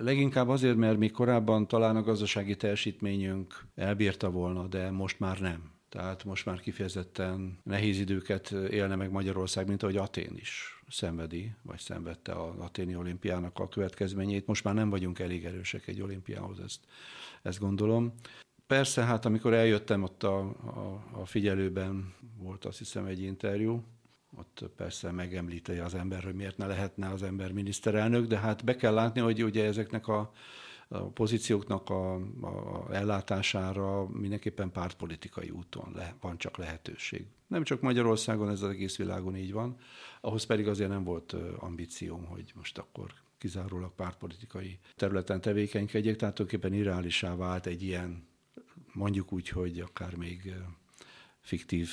Leginkább 0.00 0.48
azért, 0.48 0.76
mert 0.76 0.98
mi 0.98 1.08
korábban 1.08 1.68
talán 1.68 1.96
a 1.96 2.02
gazdasági 2.02 2.56
teljesítményünk 2.56 3.66
elbírta 3.74 4.30
volna, 4.30 4.66
de 4.66 4.90
most 4.90 5.20
már 5.20 5.40
nem. 5.40 5.78
Tehát 5.88 6.24
most 6.24 6.46
már 6.46 6.60
kifejezetten 6.60 7.58
nehéz 7.62 7.98
időket 7.98 8.50
élne 8.50 8.94
meg 8.94 9.10
Magyarország, 9.10 9.66
mint 9.66 9.82
ahogy 9.82 9.96
Atén 9.96 10.32
is 10.36 10.82
szenvedi, 10.88 11.52
vagy 11.62 11.78
szenvedte 11.78 12.32
az 12.32 12.58
aténi 12.58 12.96
olimpiának 12.96 13.58
a 13.58 13.68
következményét. 13.68 14.46
Most 14.46 14.64
már 14.64 14.74
nem 14.74 14.90
vagyunk 14.90 15.18
elég 15.18 15.44
erősek 15.44 15.86
egy 15.86 16.00
olimpiához, 16.00 16.60
ezt, 16.60 16.80
ezt 17.42 17.58
gondolom. 17.58 18.14
Persze, 18.70 19.04
hát 19.04 19.24
amikor 19.24 19.54
eljöttem, 19.54 20.02
ott 20.02 20.22
a, 20.22 20.38
a, 20.38 21.04
a 21.12 21.26
figyelőben 21.26 22.14
volt 22.38 22.64
azt 22.64 22.78
hiszem 22.78 23.04
egy 23.04 23.22
interjú, 23.22 23.84
ott 24.36 24.64
persze 24.76 25.10
megemlíti 25.10 25.72
az 25.72 25.94
ember, 25.94 26.24
hogy 26.24 26.34
miért 26.34 26.56
ne 26.56 26.66
lehetne 26.66 27.08
az 27.08 27.22
ember 27.22 27.52
miniszterelnök, 27.52 28.26
de 28.26 28.38
hát 28.38 28.64
be 28.64 28.76
kell 28.76 28.94
látni, 28.94 29.20
hogy 29.20 29.44
ugye 29.44 29.64
ezeknek 29.64 30.08
a, 30.08 30.32
a 30.88 30.98
pozícióknak 30.98 31.90
a, 31.90 32.14
a 32.40 32.86
ellátására 32.92 34.08
mindenképpen 34.08 34.70
pártpolitikai 34.72 35.50
úton 35.50 35.92
le, 35.94 36.14
van 36.20 36.38
csak 36.38 36.56
lehetőség. 36.56 37.26
Nem 37.46 37.64
csak 37.64 37.80
Magyarországon, 37.80 38.50
ez 38.50 38.62
az 38.62 38.70
egész 38.70 38.96
világon 38.96 39.36
így 39.36 39.52
van, 39.52 39.76
ahhoz 40.20 40.44
pedig 40.44 40.68
azért 40.68 40.90
nem 40.90 41.04
volt 41.04 41.36
ambícióm, 41.58 42.24
hogy 42.24 42.52
most 42.54 42.78
akkor 42.78 43.10
kizárólag 43.38 43.94
pártpolitikai 43.94 44.78
területen 44.96 45.40
tevékenykedjek, 45.40 46.16
tehát 46.16 46.34
tulajdonképpen 46.34 46.78
irreálisá 46.78 47.36
vált 47.36 47.66
egy 47.66 47.82
ilyen 47.82 48.28
mondjuk 48.92 49.32
úgy, 49.32 49.48
hogy 49.48 49.78
akár 49.78 50.14
még 50.14 50.54
fiktív 51.40 51.90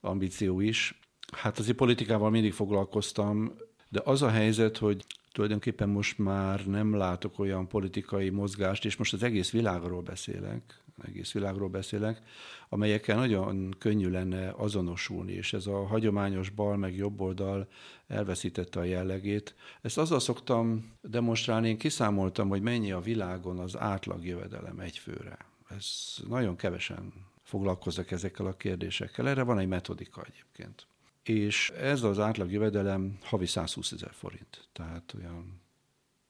ambíció 0.00 0.60
is. 0.60 1.00
Hát 1.32 1.58
azért 1.58 1.76
politikával 1.76 2.30
mindig 2.30 2.52
foglalkoztam, 2.52 3.52
de 3.88 4.00
az 4.04 4.22
a 4.22 4.30
helyzet, 4.30 4.78
hogy 4.78 5.04
tulajdonképpen 5.32 5.88
most 5.88 6.18
már 6.18 6.66
nem 6.66 6.94
látok 6.94 7.38
olyan 7.38 7.68
politikai 7.68 8.30
mozgást, 8.30 8.84
és 8.84 8.96
most 8.96 9.12
az 9.12 9.22
egész 9.22 9.50
világról 9.50 10.02
beszélek, 10.02 10.82
egész 11.06 11.32
világról 11.32 11.68
beszélek, 11.68 12.22
amelyekkel 12.68 13.16
nagyon 13.16 13.74
könnyű 13.78 14.08
lenne 14.08 14.52
azonosulni, 14.56 15.32
és 15.32 15.52
ez 15.52 15.66
a 15.66 15.86
hagyományos 15.86 16.50
bal 16.50 16.76
meg 16.76 16.96
jobb 16.96 17.20
oldal 17.20 17.68
elveszítette 18.06 18.80
a 18.80 18.84
jellegét. 18.84 19.54
Ezt 19.80 19.98
azzal 19.98 20.20
szoktam 20.20 20.92
demonstrálni, 21.00 21.68
én 21.68 21.78
kiszámoltam, 21.78 22.48
hogy 22.48 22.62
mennyi 22.62 22.92
a 22.92 23.00
világon 23.00 23.58
az 23.58 23.78
átlag 23.78 24.24
jövedelem 24.24 24.78
egyfőre 24.78 25.49
ez 25.76 26.16
nagyon 26.28 26.56
kevesen 26.56 27.12
foglalkoznak 27.42 28.10
ezekkel 28.10 28.46
a 28.46 28.56
kérdésekkel. 28.56 29.28
Erre 29.28 29.42
van 29.42 29.58
egy 29.58 29.68
metodika 29.68 30.22
egyébként. 30.22 30.86
És 31.22 31.70
ez 31.70 32.02
az 32.02 32.18
átlag 32.18 32.52
jövedelem 32.52 33.18
havi 33.22 33.46
120 33.46 33.92
ezer 33.92 34.12
forint. 34.12 34.68
Tehát 34.72 35.14
olyan 35.18 35.60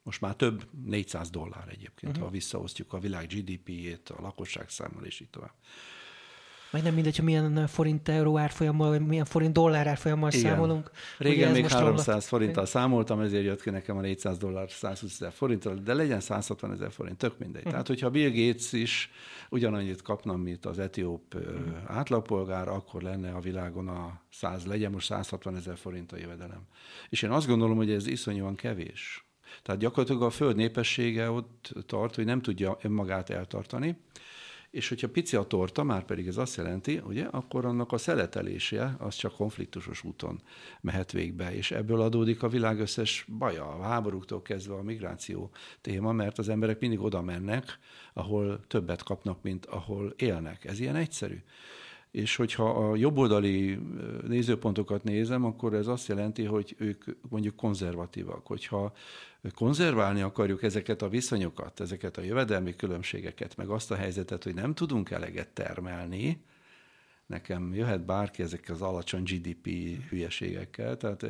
most 0.03 0.21
már 0.21 0.35
több 0.35 0.69
400 0.85 1.31
dollár 1.31 1.69
egyébként, 1.69 2.13
uh-huh. 2.13 2.27
ha 2.27 2.31
visszaosztjuk 2.31 2.93
a 2.93 2.99
világ 2.99 3.27
GDP-jét, 3.27 4.09
a 4.09 4.21
lakosság 4.21 4.69
számmal 4.69 5.05
és 5.05 5.21
így 5.21 5.31
tovább. 5.31 5.55
Meg 6.71 6.83
nem 6.83 6.95
mindegy, 6.95 7.17
hogy 7.17 7.25
milyen 7.25 7.67
forint 7.67 8.09
euró 8.09 8.39
árfolyammal, 8.39 8.99
milyen 8.99 9.25
forint 9.25 9.53
dollár 9.53 9.87
árfolyammal 9.87 10.31
Igen. 10.33 10.51
számolunk. 10.51 10.91
Régen 11.19 11.53
még 11.53 11.69
300 11.69 12.07
romlott. 12.07 12.25
forinttal 12.25 12.67
számoltam, 12.67 13.21
ezért 13.21 13.45
jött 13.45 13.63
ki 13.63 13.71
nekem 13.71 13.97
a 13.97 14.01
400 14.01 14.39
dollár 14.39 14.71
120 14.71 15.13
ezer 15.13 15.33
forinttal, 15.33 15.75
de 15.75 15.95
legyen 15.95 16.21
160 16.21 16.73
ezer 16.73 16.93
forint, 16.93 17.19
tök 17.19 17.39
mindegy. 17.39 17.57
Uh-huh. 17.57 17.71
Tehát, 17.71 17.87
hogyha 17.87 18.11
Bill 18.11 18.31
Gates 18.31 18.73
is 18.73 19.11
ugyanannyit 19.51 20.03
kapna, 20.03 20.37
mint 20.37 20.67
az 20.67 20.79
etióp 20.79 21.35
uh-huh. 21.35 21.59
átlagpolgár, 21.87 22.69
akkor 22.69 23.03
lenne 23.03 23.31
a 23.31 23.41
világon 23.41 23.89
a 23.89 24.21
100, 24.33 24.67
legyen 24.67 24.91
most 24.91 25.07
160 25.07 25.57
ezer 25.57 25.77
forint 25.77 26.13
a 26.13 26.17
jövedelem. 26.17 26.63
És 27.09 27.23
én 27.23 27.31
azt 27.31 27.47
gondolom, 27.47 27.77
hogy 27.77 27.91
ez 27.91 28.07
iszonyúan 28.07 28.55
kevés. 28.55 29.25
Tehát 29.63 29.81
gyakorlatilag 29.81 30.23
a 30.23 30.31
föld 30.31 30.57
népessége 30.57 31.31
ott 31.31 31.73
tart, 31.87 32.15
hogy 32.15 32.25
nem 32.25 32.43
tudja 32.43 32.79
önmagát 32.83 33.31
eltartani, 33.31 33.97
és 34.71 34.89
hogyha 34.89 35.09
pici 35.09 35.37
a 35.37 35.43
torta, 35.43 35.83
már 35.83 36.05
pedig 36.05 36.27
ez 36.27 36.37
azt 36.37 36.57
jelenti, 36.57 37.01
ugye, 37.07 37.25
akkor 37.25 37.65
annak 37.65 37.93
a 37.93 37.99
szeletelése 37.99 38.97
az 38.99 39.15
csak 39.15 39.35
konfliktusos 39.35 40.05
úton 40.05 40.41
mehet 40.81 41.13
végbe, 41.13 41.55
és 41.55 41.71
ebből 41.71 42.01
adódik 42.01 42.43
a 42.43 42.49
világ 42.49 42.81
összes 42.81 43.27
baja, 43.39 43.69
a 43.69 43.83
háborúktól 43.83 44.43
kezdve 44.43 44.75
a 44.75 44.83
migráció 44.83 45.51
téma, 45.81 46.13
mert 46.13 46.39
az 46.39 46.49
emberek 46.49 46.81
mindig 46.81 47.01
oda 47.01 47.23
mennek, 47.23 47.79
ahol 48.13 48.61
többet 48.67 49.03
kapnak, 49.03 49.43
mint 49.43 49.67
ahol 49.67 50.15
élnek. 50.17 50.65
Ez 50.65 50.81
ilyen 50.81 50.97
egyszerű. 50.97 51.43
És 52.11 52.37
hogyha 52.37 52.71
a 52.71 52.97
jobboldali 52.97 53.79
nézőpontokat 54.27 55.05
nézem, 55.05 55.45
akkor 55.45 55.75
ez 55.75 55.87
azt 55.87 56.09
jelenti, 56.09 56.45
hogy 56.45 56.75
ők 56.79 57.05
mondjuk 57.29 57.57
konzervatívak. 57.57 58.47
Hogyha 58.47 58.93
konzerválni 59.55 60.21
akarjuk 60.21 60.63
ezeket 60.63 61.03
a 61.03 61.09
viszonyokat, 61.09 61.81
ezeket 61.81 62.17
a 62.17 62.23
jövedelmi 62.23 62.77
különbségeket, 62.77 63.57
meg 63.57 63.69
azt 63.69 63.91
a 63.91 63.95
helyzetet, 63.95 64.45
hogy 64.45 64.55
nem 64.55 64.75
tudunk 64.75 65.11
eleget 65.11 65.49
termelni, 65.49 66.45
nekem 67.27 67.75
jöhet 67.75 68.05
bárki 68.05 68.43
ezekkel 68.43 68.75
az 68.75 68.83
alacsony 68.83 69.23
GDP 69.23 69.69
hülyeségekkel, 70.09 70.97
tehát 70.97 71.27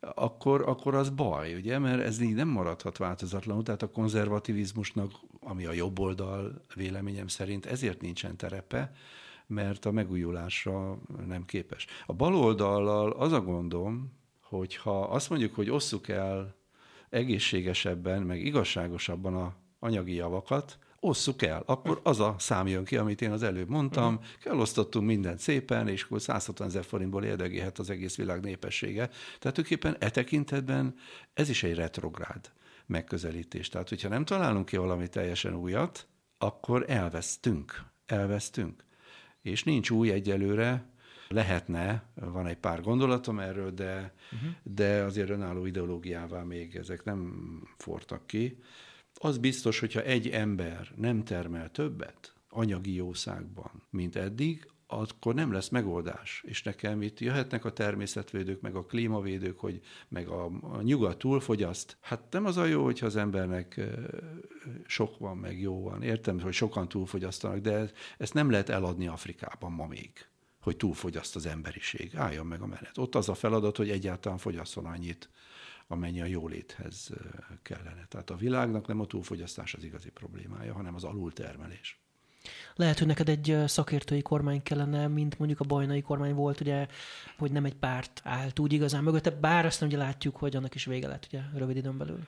akkor, 0.00 0.62
akkor 0.68 0.94
az 0.94 1.10
baj, 1.10 1.54
ugye, 1.54 1.78
mert 1.78 2.02
ez 2.02 2.20
így 2.20 2.34
nem 2.34 2.48
maradhat 2.48 2.96
változatlanul, 2.96 3.62
tehát 3.62 3.82
a 3.82 3.90
konzervativizmusnak, 3.90 5.12
ami 5.40 5.66
a 5.66 5.72
jobb 5.72 5.98
oldal 5.98 6.62
véleményem 6.74 7.28
szerint 7.28 7.66
ezért 7.66 8.00
nincsen 8.00 8.36
terepe, 8.36 8.92
mert 9.46 9.84
a 9.84 9.90
megújulásra 9.90 10.98
nem 11.26 11.44
képes. 11.44 11.86
A 12.06 12.12
baloldallal 12.12 13.10
az 13.10 13.32
a 13.32 13.40
gondom, 13.40 14.12
hogy 14.40 14.76
ha 14.76 15.00
azt 15.00 15.30
mondjuk, 15.30 15.54
hogy 15.54 15.70
osszuk 15.70 16.08
el 16.08 16.57
egészségesebben, 17.10 18.22
meg 18.22 18.44
igazságosabban 18.44 19.34
a 19.34 19.54
anyagi 19.78 20.14
javakat, 20.14 20.78
osszuk 21.00 21.42
el, 21.42 21.62
akkor 21.66 22.00
az 22.02 22.20
a 22.20 22.34
szám 22.38 22.66
jön 22.66 22.84
ki, 22.84 22.96
amit 22.96 23.22
én 23.22 23.30
az 23.30 23.42
előbb 23.42 23.68
mondtam, 23.68 24.14
uh-huh. 24.14 24.28
Mhm. 24.44 24.54
elosztottunk 24.54 25.06
mindent 25.06 25.38
szépen, 25.38 25.88
és 25.88 26.02
akkor 26.02 26.20
160 26.20 26.66
ezer 26.66 26.84
forintból 26.84 27.24
érdegélhet 27.24 27.78
az 27.78 27.90
egész 27.90 28.16
világ 28.16 28.40
népessége. 28.40 29.06
Tehát 29.06 29.38
tulajdonképpen 29.38 29.96
e 29.98 30.10
tekintetben 30.10 30.94
ez 31.34 31.48
is 31.48 31.62
egy 31.62 31.74
retrográd 31.74 32.52
megközelítés. 32.86 33.68
Tehát, 33.68 33.88
hogyha 33.88 34.08
nem 34.08 34.24
találunk 34.24 34.66
ki 34.66 34.76
valami 34.76 35.08
teljesen 35.08 35.54
újat, 35.54 36.06
akkor 36.38 36.84
elvesztünk. 36.88 37.84
Elvesztünk 38.06 38.86
és 39.48 39.64
nincs 39.64 39.90
új 39.90 40.10
egyelőre, 40.10 40.86
lehetne, 41.28 42.02
van 42.14 42.46
egy 42.46 42.56
pár 42.56 42.80
gondolatom 42.80 43.38
erről, 43.38 43.70
de, 43.70 44.12
uh-huh. 44.32 44.50
de 44.62 45.02
azért 45.02 45.30
önálló 45.30 45.66
ideológiává 45.66 46.42
még 46.42 46.76
ezek 46.76 47.04
nem 47.04 47.62
fortak 47.76 48.26
ki. 48.26 48.58
Az 49.14 49.38
biztos, 49.38 49.78
hogyha 49.78 50.02
egy 50.02 50.28
ember 50.28 50.92
nem 50.96 51.24
termel 51.24 51.70
többet 51.70 52.32
anyagi 52.48 52.94
jószágban, 52.94 53.82
mint 53.90 54.16
eddig, 54.16 54.70
akkor 54.90 55.34
nem 55.34 55.52
lesz 55.52 55.68
megoldás. 55.68 56.42
És 56.46 56.62
nekem 56.62 57.02
itt 57.02 57.20
jöhetnek 57.20 57.64
a 57.64 57.72
természetvédők, 57.72 58.60
meg 58.60 58.74
a 58.74 58.84
klímavédők, 58.84 59.58
hogy 59.58 59.80
meg 60.08 60.28
a, 60.28 60.50
a 60.60 60.82
nyugat 60.82 61.18
túlfogyaszt. 61.18 61.96
Hát 62.00 62.22
nem 62.30 62.44
az 62.44 62.56
a 62.56 62.64
jó, 62.64 62.84
hogyha 62.84 63.06
az 63.06 63.16
embernek 63.16 63.80
sok 64.86 65.18
van, 65.18 65.36
meg 65.36 65.60
jó 65.60 65.82
van. 65.82 66.02
Értem, 66.02 66.40
hogy 66.40 66.52
sokan 66.52 66.88
túlfogyasztanak, 66.88 67.58
de 67.58 67.90
ezt 68.18 68.34
nem 68.34 68.50
lehet 68.50 68.68
eladni 68.68 69.06
Afrikában 69.06 69.72
ma 69.72 69.86
még 69.86 70.28
hogy 70.68 70.76
túlfogyaszt 70.76 71.36
az 71.36 71.46
emberiség. 71.46 72.16
Álljon 72.16 72.46
meg 72.46 72.60
a 72.60 72.66
menet. 72.66 72.98
Ott 72.98 73.14
az 73.14 73.28
a 73.28 73.34
feladat, 73.34 73.76
hogy 73.76 73.90
egyáltalán 73.90 74.38
fogyasszon 74.38 74.86
annyit, 74.86 75.28
amennyi 75.86 76.20
a 76.20 76.24
jóléthez 76.24 77.10
kellene. 77.62 78.06
Tehát 78.08 78.30
a 78.30 78.36
világnak 78.36 78.86
nem 78.86 79.00
a 79.00 79.06
túlfogyasztás 79.06 79.74
az 79.74 79.84
igazi 79.84 80.10
problémája, 80.10 80.74
hanem 80.74 80.94
az 80.94 81.04
alultermelés. 81.04 82.00
Lehet, 82.74 82.98
hogy 82.98 83.06
neked 83.06 83.28
egy 83.28 83.56
szakértői 83.66 84.22
kormány 84.22 84.62
kellene, 84.62 85.06
mint 85.06 85.38
mondjuk 85.38 85.60
a 85.60 85.64
bajnai 85.64 86.02
kormány 86.02 86.34
volt, 86.34 86.60
ugye, 86.60 86.86
hogy 87.38 87.52
nem 87.52 87.64
egy 87.64 87.76
párt 87.76 88.20
állt 88.24 88.58
úgy 88.58 88.72
igazán 88.72 89.02
mögötte, 89.02 89.30
bár 89.30 89.66
azt 89.66 89.82
ugye 89.82 89.96
látjuk, 89.96 90.36
hogy 90.36 90.56
annak 90.56 90.74
is 90.74 90.84
vége 90.84 91.08
lett 91.08 91.26
ugye 91.26 91.40
rövid 91.54 91.76
időn 91.76 91.98
belül. 91.98 92.26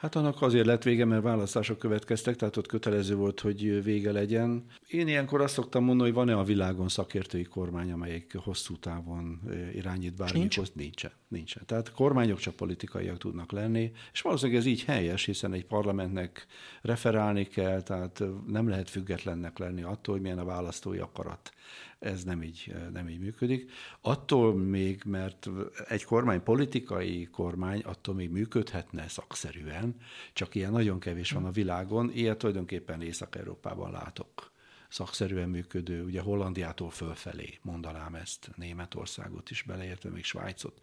Hát 0.00 0.14
annak 0.14 0.42
azért 0.42 0.66
lett 0.66 0.82
vége, 0.82 1.04
mert 1.04 1.22
választások 1.22 1.78
következtek, 1.78 2.36
tehát 2.36 2.56
ott 2.56 2.66
kötelező 2.66 3.14
volt, 3.14 3.40
hogy 3.40 3.82
vége 3.82 4.12
legyen. 4.12 4.64
Én 4.86 5.08
ilyenkor 5.08 5.40
azt 5.40 5.54
szoktam 5.54 5.84
mondani, 5.84 6.08
hogy 6.08 6.18
van-e 6.18 6.38
a 6.38 6.44
világon 6.44 6.88
szakértői 6.88 7.42
kormány, 7.42 7.92
amelyik 7.92 8.36
hosszú 8.36 8.76
távon 8.76 9.40
irányít? 9.74 10.32
Nincs. 10.32 10.60
Nincsen. 10.72 11.10
Nincsen. 11.28 11.62
Tehát 11.66 11.92
kormányok 11.92 12.38
csak 12.38 12.54
politikaiak 12.54 13.18
tudnak 13.18 13.52
lenni, 13.52 13.92
és 14.12 14.20
valószínűleg 14.20 14.60
ez 14.60 14.66
így 14.66 14.84
helyes, 14.84 15.24
hiszen 15.24 15.52
egy 15.52 15.64
parlamentnek 15.64 16.46
referálni 16.82 17.46
kell, 17.46 17.82
tehát 17.82 18.22
nem 18.46 18.68
lehet 18.68 18.90
függetlennek 18.90 19.58
lenni 19.58 19.82
attól, 19.82 20.14
hogy 20.14 20.22
milyen 20.22 20.38
a 20.38 20.44
választói 20.44 20.98
akarat 20.98 21.52
ez 21.98 22.24
nem 22.24 22.42
így, 22.42 22.74
nem 22.92 23.08
így 23.08 23.18
működik. 23.18 23.70
Attól 24.00 24.54
még, 24.54 25.02
mert 25.04 25.48
egy 25.88 26.04
kormány 26.04 26.42
politikai 26.42 27.28
kormány, 27.32 27.80
attól 27.80 28.14
még 28.14 28.30
működhetne 28.30 29.08
szakszerűen, 29.08 29.96
csak 30.32 30.54
ilyen 30.54 30.72
nagyon 30.72 31.00
kevés 31.00 31.30
van 31.30 31.44
a 31.44 31.50
világon, 31.50 32.10
ilyet 32.12 32.38
tulajdonképpen 32.38 33.02
Észak-Európában 33.02 33.90
látok. 33.90 34.50
Szakszerűen 34.88 35.48
működő, 35.48 36.04
ugye 36.04 36.20
Hollandiától 36.20 36.90
fölfelé 36.90 37.58
mondanám 37.62 38.14
ezt, 38.14 38.50
Németországot 38.56 39.50
is 39.50 39.62
beleértve, 39.62 40.10
még 40.10 40.24
Svájcot, 40.24 40.80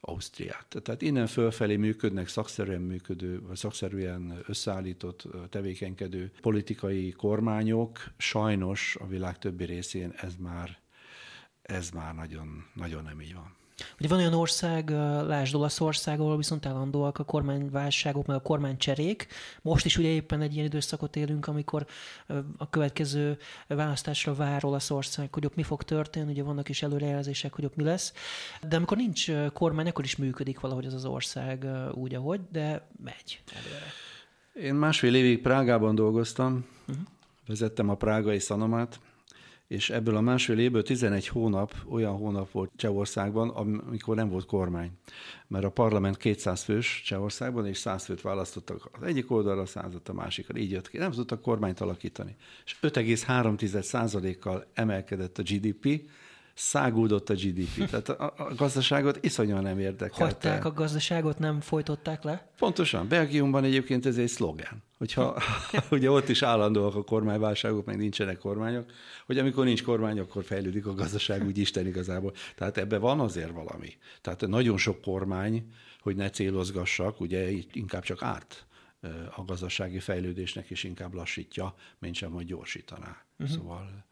Ausztriát. 0.00 0.76
Tehát 0.82 1.02
innen 1.02 1.26
fölfelé 1.26 1.76
működnek 1.76 2.28
szakszerűen 2.28 2.80
működő, 2.80 3.40
vagy 3.40 3.56
szakszerűen 3.56 4.38
összeállított, 4.46 5.26
tevékenykedő 5.50 6.32
politikai 6.40 7.10
kormányok. 7.10 8.12
Sajnos 8.16 8.96
a 9.00 9.06
világ 9.06 9.38
többi 9.38 9.64
részén 9.64 10.10
ez 10.16 10.36
már, 10.36 10.78
ez 11.62 11.90
már 11.90 12.14
nagyon, 12.14 12.66
nagyon 12.74 13.02
nem 13.02 13.20
így 13.20 13.34
van. 13.34 13.55
Ugye 13.98 14.08
van 14.08 14.18
olyan 14.18 14.34
ország, 14.34 14.90
lásd 15.26 15.54
Olaszország, 15.54 16.20
ahol 16.20 16.36
viszont 16.36 16.66
állandóak 16.66 17.18
a 17.18 17.24
kormányválságok, 17.24 18.26
meg 18.26 18.36
a 18.36 18.40
kormánycserék. 18.40 19.26
Most 19.62 19.84
is 19.84 19.96
ugye 19.96 20.08
éppen 20.08 20.40
egy 20.40 20.54
ilyen 20.54 20.66
időszakot 20.66 21.16
élünk, 21.16 21.46
amikor 21.46 21.86
a 22.56 22.70
következő 22.70 23.38
választásra 23.68 24.34
vár 24.34 24.64
Olaszország, 24.64 25.34
hogy 25.34 25.44
ott 25.44 25.54
mi 25.54 25.62
fog 25.62 25.82
történni, 25.82 26.30
ugye 26.30 26.42
vannak 26.42 26.68
is 26.68 26.82
előrejelzések, 26.82 27.54
hogy 27.54 27.64
ott 27.64 27.76
mi 27.76 27.82
lesz. 27.82 28.12
De 28.68 28.76
amikor 28.76 28.96
nincs 28.96 29.30
kormány, 29.52 29.88
akkor 29.88 30.04
is 30.04 30.16
működik 30.16 30.60
valahogy 30.60 30.86
az 30.86 30.94
az 30.94 31.04
ország 31.04 31.66
úgy, 31.92 32.14
ahogy, 32.14 32.40
de 32.52 32.88
megy 33.04 33.42
előre. 33.54 33.86
Én 34.68 34.74
másfél 34.74 35.14
évig 35.14 35.42
Prágában 35.42 35.94
dolgoztam, 35.94 36.66
uh-huh. 36.88 37.04
vezettem 37.46 37.88
a 37.88 37.94
prágai 37.94 38.38
szanomát, 38.38 39.00
és 39.66 39.90
ebből 39.90 40.16
a 40.16 40.20
másfél 40.20 40.58
évből 40.58 40.82
11 40.82 41.28
hónap 41.28 41.74
olyan 41.88 42.16
hónap 42.16 42.50
volt 42.50 42.70
Csehországban, 42.76 43.48
amikor 43.48 44.16
nem 44.16 44.28
volt 44.28 44.46
kormány. 44.46 44.90
Mert 45.46 45.64
a 45.64 45.70
parlament 45.70 46.16
200 46.16 46.62
fős 46.62 47.02
Csehországban, 47.04 47.66
és 47.66 47.78
100 47.78 48.04
főt 48.04 48.20
választottak 48.20 48.88
az 48.92 49.02
egyik 49.02 49.30
oldalra, 49.30 49.66
100 49.66 49.92
a 50.04 50.12
másikra. 50.12 50.58
Így 50.58 50.70
jött 50.70 50.88
ki. 50.88 50.98
Nem 50.98 51.10
tudtak 51.10 51.42
kormányt 51.42 51.80
alakítani. 51.80 52.36
És 52.64 52.76
5,3 52.82 53.80
százalékkal 53.80 54.66
emelkedett 54.74 55.38
a 55.38 55.42
GDP, 55.42 56.10
száguldott 56.56 57.30
a 57.30 57.34
GDP. 57.34 57.90
Tehát 57.90 58.08
a, 58.08 58.34
a 58.36 58.54
gazdaságot 58.54 59.24
iszonyúan 59.24 59.62
nem 59.62 59.78
érdekelte. 59.78 60.24
Hagyták 60.24 60.64
a 60.64 60.72
gazdaságot, 60.72 61.38
nem 61.38 61.60
folytották 61.60 62.22
le? 62.22 62.50
Pontosan. 62.58 63.08
Belgiumban 63.08 63.64
egyébként 63.64 64.06
ez 64.06 64.16
egy 64.18 64.28
szlogen. 64.28 64.82
Hogyha 64.98 65.42
ugye 65.90 66.10
ott 66.10 66.28
is 66.28 66.42
állandóak 66.42 66.94
a 66.94 67.04
kormányválságok, 67.04 67.84
meg 67.84 67.96
nincsenek 67.96 68.38
kormányok, 68.38 68.90
hogy 69.26 69.38
amikor 69.38 69.64
nincs 69.64 69.82
kormány, 69.82 70.18
akkor 70.18 70.44
fejlődik 70.44 70.86
a 70.86 70.94
gazdaság 70.94 71.46
úgy 71.46 71.58
Isten 71.58 71.86
igazából. 71.86 72.32
Tehát 72.54 72.78
ebben 72.78 73.00
van 73.00 73.20
azért 73.20 73.52
valami. 73.52 73.92
Tehát 74.20 74.46
nagyon 74.46 74.76
sok 74.76 75.00
kormány, 75.00 75.72
hogy 76.00 76.16
ne 76.16 76.30
célozgassak, 76.30 77.20
ugye 77.20 77.50
inkább 77.72 78.02
csak 78.02 78.22
árt 78.22 78.66
a 79.36 79.44
gazdasági 79.44 79.98
fejlődésnek, 79.98 80.70
és 80.70 80.84
inkább 80.84 81.14
lassítja, 81.14 81.74
mint 81.98 82.14
sem, 82.14 82.30
hogy 82.30 82.44
gyorsítaná. 82.44 83.16
Uh-huh. 83.38 83.56
Szóval 83.56 84.06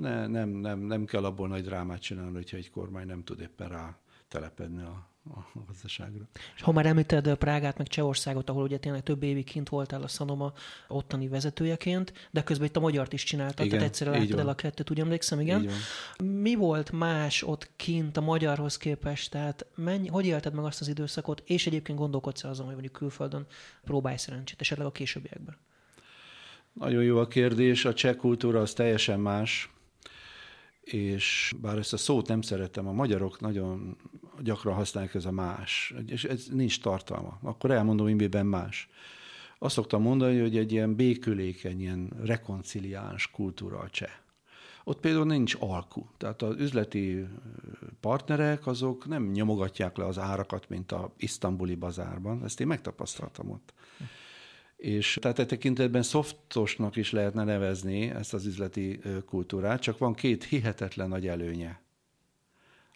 ne, 0.00 0.26
nem, 0.26 0.48
nem, 0.48 0.78
nem 0.78 1.04
kell 1.04 1.24
abból 1.24 1.48
nagy 1.48 1.64
drámát 1.64 2.00
csinálni, 2.00 2.34
hogyha 2.34 2.56
egy 2.56 2.70
kormány 2.70 3.06
nem 3.06 3.24
tud 3.24 3.40
éppen 3.40 3.68
rá 3.68 3.98
telepedni 4.28 4.82
a, 4.82 5.08
a 5.24 5.62
gazdaságra. 5.66 6.28
És 6.56 6.62
ha 6.62 6.72
már 6.72 6.86
említed 6.86 7.34
Prágát, 7.36 7.78
meg 7.78 7.86
Csehországot, 7.86 8.50
ahol 8.50 8.62
ugye 8.62 8.78
tényleg 8.78 9.02
több 9.02 9.22
évig 9.22 9.44
kint 9.44 9.68
voltál 9.68 10.02
a 10.02 10.08
Szanoma 10.08 10.52
ottani 10.88 11.28
vezetőjeként, 11.28 12.12
de 12.30 12.42
közben 12.42 12.66
itt 12.66 12.76
a 12.76 12.80
magyart 12.80 13.12
is 13.12 13.24
csináltad, 13.24 13.66
igen, 13.66 13.78
tehát 13.78 13.92
egyszerre 13.92 14.10
láttad 14.10 14.38
el 14.38 14.48
a 14.48 14.54
kettőt, 14.54 14.90
úgy 14.90 15.00
emlékszem, 15.00 15.40
igen. 15.40 15.68
Mi 16.22 16.54
volt 16.54 16.92
más 16.92 17.42
ott 17.42 17.70
kint 17.76 18.16
a 18.16 18.20
magyarhoz 18.20 18.76
képest, 18.76 19.30
tehát 19.30 19.66
mennyi, 19.74 20.08
hogy 20.08 20.26
élted 20.26 20.54
meg 20.54 20.64
azt 20.64 20.80
az 20.80 20.88
időszakot, 20.88 21.42
és 21.44 21.66
egyébként 21.66 21.98
gondolkodsz 21.98 22.44
azon, 22.44 22.64
hogy 22.64 22.74
mondjuk 22.74 22.94
külföldön 22.94 23.46
próbálj 23.84 24.16
szerencsét, 24.16 24.60
esetleg 24.60 24.86
a 24.86 24.92
későbbiekben? 24.92 25.56
Nagyon 26.74 27.02
jó 27.02 27.18
a 27.18 27.26
kérdés, 27.26 27.84
a 27.84 27.94
cseh 27.94 28.14
kultúra 28.14 28.60
az 28.60 28.72
teljesen 28.72 29.20
más, 29.20 29.70
és 30.80 31.54
bár 31.60 31.78
ezt 31.78 31.92
a 31.92 31.96
szót 31.96 32.28
nem 32.28 32.40
szeretem, 32.40 32.88
a 32.88 32.92
magyarok 32.92 33.40
nagyon 33.40 33.96
gyakran 34.42 34.74
használják 34.74 35.14
ez 35.14 35.24
a 35.24 35.30
más, 35.30 35.94
és 36.06 36.24
ez 36.24 36.46
nincs 36.52 36.80
tartalma. 36.80 37.38
Akkor 37.42 37.70
elmondom, 37.70 38.06
hogy 38.06 38.14
miben 38.14 38.46
más. 38.46 38.88
Azt 39.58 39.74
szoktam 39.74 40.02
mondani, 40.02 40.40
hogy 40.40 40.56
egy 40.56 40.72
ilyen 40.72 40.94
békülékeny, 40.94 41.80
ilyen 41.80 42.12
rekonciliáns 42.24 43.30
kultúra 43.30 43.78
a 43.78 43.90
cseh. 43.90 44.12
Ott 44.84 45.00
például 45.00 45.24
nincs 45.24 45.56
alku. 45.58 46.04
Tehát 46.16 46.42
az 46.42 46.54
üzleti 46.58 47.26
partnerek 48.00 48.66
azok 48.66 49.06
nem 49.06 49.30
nyomogatják 49.30 49.96
le 49.96 50.04
az 50.04 50.18
árakat, 50.18 50.68
mint 50.68 50.92
a 50.92 51.12
isztambuli 51.16 51.74
bazárban. 51.74 52.44
Ezt 52.44 52.60
én 52.60 52.66
megtapasztaltam 52.66 53.50
ott. 53.50 53.74
És 54.76 55.18
tehát 55.20 55.38
e 55.38 55.46
tekintetben 55.46 56.02
szoftosnak 56.02 56.96
is 56.96 57.10
lehetne 57.10 57.44
nevezni 57.44 58.10
ezt 58.10 58.34
az 58.34 58.46
üzleti 58.46 59.00
kultúrát, 59.26 59.80
csak 59.80 59.98
van 59.98 60.14
két 60.14 60.44
hihetetlen 60.44 61.08
nagy 61.08 61.26
előnye. 61.26 61.82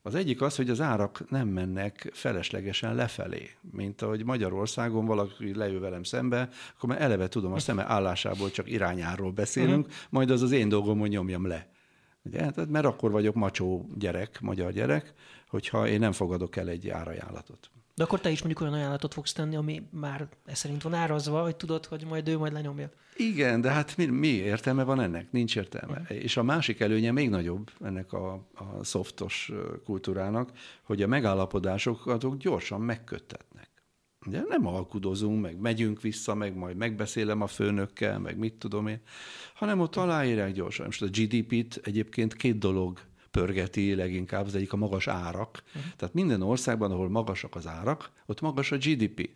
Az 0.03 0.15
egyik 0.15 0.43
az, 0.43 0.57
hogy 0.57 0.71
az 0.71 0.81
árak 0.81 1.31
nem 1.31 1.49
mennek 1.49 2.11
feleslegesen 2.13 2.95
lefelé, 2.95 3.51
mint 3.71 4.03
ahogy 4.03 4.25
Magyarországon 4.25 5.07
valaki 5.07 5.55
leül 5.55 5.81
velem 5.81 6.03
szembe, 6.03 6.49
akkor 6.77 6.89
már 6.89 7.03
eleve 7.03 7.29
tudom, 7.29 7.53
a 7.53 7.59
szeme 7.59 7.85
állásából 7.85 8.51
csak 8.51 8.71
irányáról 8.71 9.33
beszélünk, 9.33 9.87
uh-huh. 9.87 10.03
majd 10.11 10.31
az 10.31 10.43
az 10.43 10.51
én 10.51 10.69
dolgom, 10.69 10.99
hogy 10.99 11.11
nyomjam 11.11 11.47
le. 11.47 11.69
Ugye? 12.23 12.39
Tehát, 12.39 12.71
mert 12.71 12.85
akkor 12.85 13.11
vagyok 13.11 13.35
macsó 13.35 13.89
gyerek, 13.99 14.41
magyar 14.41 14.73
gyerek, 14.73 15.13
hogyha 15.49 15.89
én 15.89 15.99
nem 15.99 16.13
fogadok 16.13 16.57
el 16.57 16.69
egy 16.69 16.89
árajánlatot. 16.89 17.71
De 17.99 18.05
akkor 18.05 18.21
te 18.21 18.31
is 18.31 18.39
mondjuk 18.39 18.61
olyan 18.61 18.75
ajánlatot 18.75 19.15
fogsz 19.15 19.33
tenni, 19.33 19.57
ami 19.57 19.83
már 19.91 20.29
ez 20.45 20.59
szerint 20.59 20.83
van 20.83 20.95
árazva, 20.95 21.43
hogy 21.43 21.57
tudod, 21.57 21.87
hogy 21.87 22.05
majd 22.09 22.29
ő 22.29 22.39
majd 22.39 22.53
lenyomja. 22.53 22.91
Igen, 23.17 23.61
de 23.61 23.71
hát 23.71 23.97
mi, 23.97 24.05
mi 24.05 24.29
értelme 24.29 24.85
van 24.85 25.01
ennek? 25.01 25.33
Nincs 25.33 25.57
értelme. 25.57 26.01
Uh-huh. 26.01 26.23
És 26.23 26.37
a 26.37 26.43
másik 26.43 26.81
előnye 26.81 27.13
még 27.13 27.31
nagyobb 27.31 27.71
ennek 27.81 28.13
a, 28.13 28.33
a 28.55 28.85
szoftos 28.85 29.53
kultúrának, 29.85 30.51
hogy 30.83 31.03
a 31.03 31.07
megállapodásokat 31.07 32.39
gyorsan 32.39 32.81
megköttetnek. 32.81 33.69
Ugye 34.27 34.43
nem 34.49 34.67
alkudozunk, 34.67 35.43
meg 35.43 35.61
megyünk 35.61 36.01
vissza, 36.01 36.35
meg 36.35 36.57
majd 36.57 36.77
megbeszélem 36.77 37.41
a 37.41 37.47
főnökkel, 37.47 38.19
meg 38.19 38.39
mit 38.39 38.55
tudom 38.55 38.87
én, 38.87 39.01
hanem 39.55 39.81
ott 39.81 39.97
aláírják 39.97 40.53
gyorsan. 40.53 40.87
Most 40.87 41.03
a 41.03 41.07
GDP-t 41.07 41.81
egyébként 41.83 42.35
két 42.35 42.59
dolog 42.59 43.01
pörgeti 43.31 43.95
leginkább, 43.95 44.47
az 44.47 44.55
egyik 44.55 44.73
a 44.73 44.77
magas 44.77 45.07
árak. 45.09 45.63
Uh-huh. 45.67 45.93
Tehát 45.97 46.15
minden 46.15 46.43
országban, 46.43 46.91
ahol 46.91 47.09
magasak 47.09 47.55
az 47.55 47.67
árak, 47.67 48.11
ott 48.27 48.41
magas 48.41 48.73
a 48.73 48.77
GDP. 48.77 49.31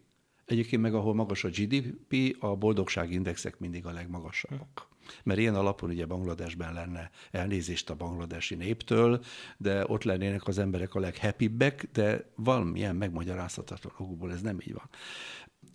Egyébként 0.45 0.83
meg, 0.83 0.95
ahol 0.95 1.15
magas 1.15 1.45
a 1.45 1.49
GDP, 1.49 2.37
a 2.41 2.57
boldogságindexek 2.57 3.59
mindig 3.59 3.87
a 3.87 3.91
legmagasabbak. 3.91 4.71
Uh-huh. 4.75 4.91
Mert 5.23 5.41
ilyen 5.41 5.55
alapon 5.55 5.91
ugye 5.91 6.07
Bangladesben 6.07 6.73
lenne 6.73 7.11
elnézést 7.31 7.91
a 7.91 7.95
bangladesi 7.95 8.55
néptől, 8.55 9.25
de 9.57 9.85
ott 9.87 10.03
lennének 10.03 10.47
az 10.47 10.59
emberek 10.59 10.95
a 10.95 11.01
leghappibbek, 11.01 11.89
de 11.93 12.31
valamilyen 12.35 12.97
megmagyarázhatatlan 12.97 13.93
okból 13.97 14.33
ez 14.33 14.41
nem 14.41 14.61
így 14.61 14.73
van. 14.73 14.89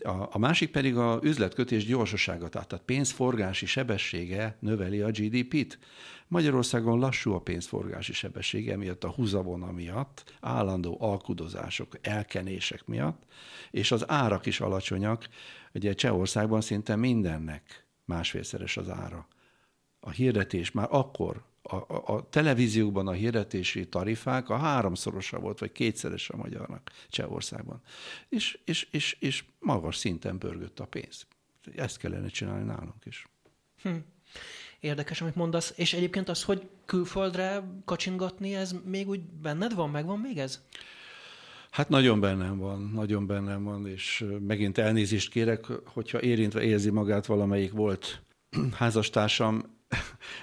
A, 0.03 0.27
a 0.31 0.37
másik 0.37 0.71
pedig 0.71 0.97
a 0.97 1.19
üzletkötés 1.23 1.85
gyorsasága, 1.85 2.49
tehát 2.49 2.81
pénzforgási 2.85 3.65
sebessége 3.65 4.57
növeli 4.59 5.01
a 5.01 5.11
GDP-t. 5.11 5.79
Magyarországon 6.27 6.99
lassú 6.99 7.33
a 7.33 7.39
pénzforgási 7.39 8.13
sebessége, 8.13 8.77
miatt 8.77 9.03
a 9.03 9.09
húzavona 9.09 9.71
miatt, 9.71 10.37
állandó 10.39 10.97
alkudozások, 10.99 11.97
elkenések 12.01 12.85
miatt, 12.85 13.23
és 13.71 13.91
az 13.91 14.09
árak 14.09 14.45
is 14.45 14.59
alacsonyak. 14.59 15.27
Ugye 15.73 15.93
Csehországban 15.93 16.61
szinte 16.61 16.95
mindennek 16.95 17.85
másfélszeres 18.05 18.77
az 18.77 18.89
ára. 18.89 19.27
A 19.99 20.09
hirdetés 20.09 20.71
már 20.71 20.87
akkor 20.91 21.43
a, 21.67 21.75
a, 21.75 22.15
a 22.15 22.29
televíziókban 22.29 23.07
a 23.07 23.11
hirdetési 23.11 23.87
tarifák 23.87 24.49
a 24.49 24.57
háromszorosa 24.57 25.39
volt, 25.39 25.59
vagy 25.59 25.71
kétszeres 25.71 26.29
a 26.29 26.37
magyarnak 26.37 26.91
Csehországban. 27.09 27.81
És, 28.29 28.59
és, 28.65 28.87
és, 28.91 29.17
és 29.19 29.43
magas 29.59 29.95
szinten 29.95 30.37
pörgött 30.37 30.79
a 30.79 30.85
pénz. 30.85 31.27
Ezt 31.75 31.97
kellene 31.97 32.27
csinálni 32.27 32.65
nálunk 32.65 33.05
is. 33.05 33.27
Hm. 33.81 33.95
Érdekes, 34.79 35.21
amit 35.21 35.35
mondasz. 35.35 35.73
És 35.75 35.93
egyébként 35.93 36.29
az, 36.29 36.43
hogy 36.43 36.67
külföldre 36.85 37.63
kacsingatni, 37.85 38.55
ez 38.55 38.75
még 38.85 39.07
úgy 39.07 39.21
benned 39.21 39.73
van? 39.75 39.89
Megvan 39.89 40.19
még 40.19 40.37
ez? 40.37 40.61
Hát 41.71 41.89
nagyon 41.89 42.19
bennem 42.19 42.57
van, 42.57 42.91
nagyon 42.93 43.27
bennem 43.27 43.63
van, 43.63 43.87
és 43.87 44.25
megint 44.47 44.77
elnézést 44.77 45.29
kérek, 45.29 45.65
hogyha 45.85 46.21
érintve 46.21 46.61
érzi 46.61 46.89
magát 46.89 47.25
valamelyik 47.25 47.71
volt 47.71 48.21
házastársam, 48.79 49.76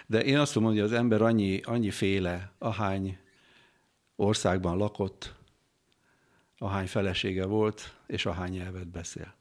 de 0.06 0.24
én 0.24 0.38
azt 0.38 0.54
mondom, 0.54 0.72
hogy 0.72 0.82
az 0.82 0.92
ember 0.92 1.22
annyi, 1.22 1.60
annyi 1.60 1.90
féle, 1.90 2.52
ahány 2.58 3.18
országban 4.16 4.76
lakott, 4.76 5.34
ahány 6.58 6.86
felesége 6.86 7.44
volt, 7.46 7.96
és 8.06 8.26
ahány 8.26 8.50
nyelvet 8.50 8.88
beszél. 8.88 9.34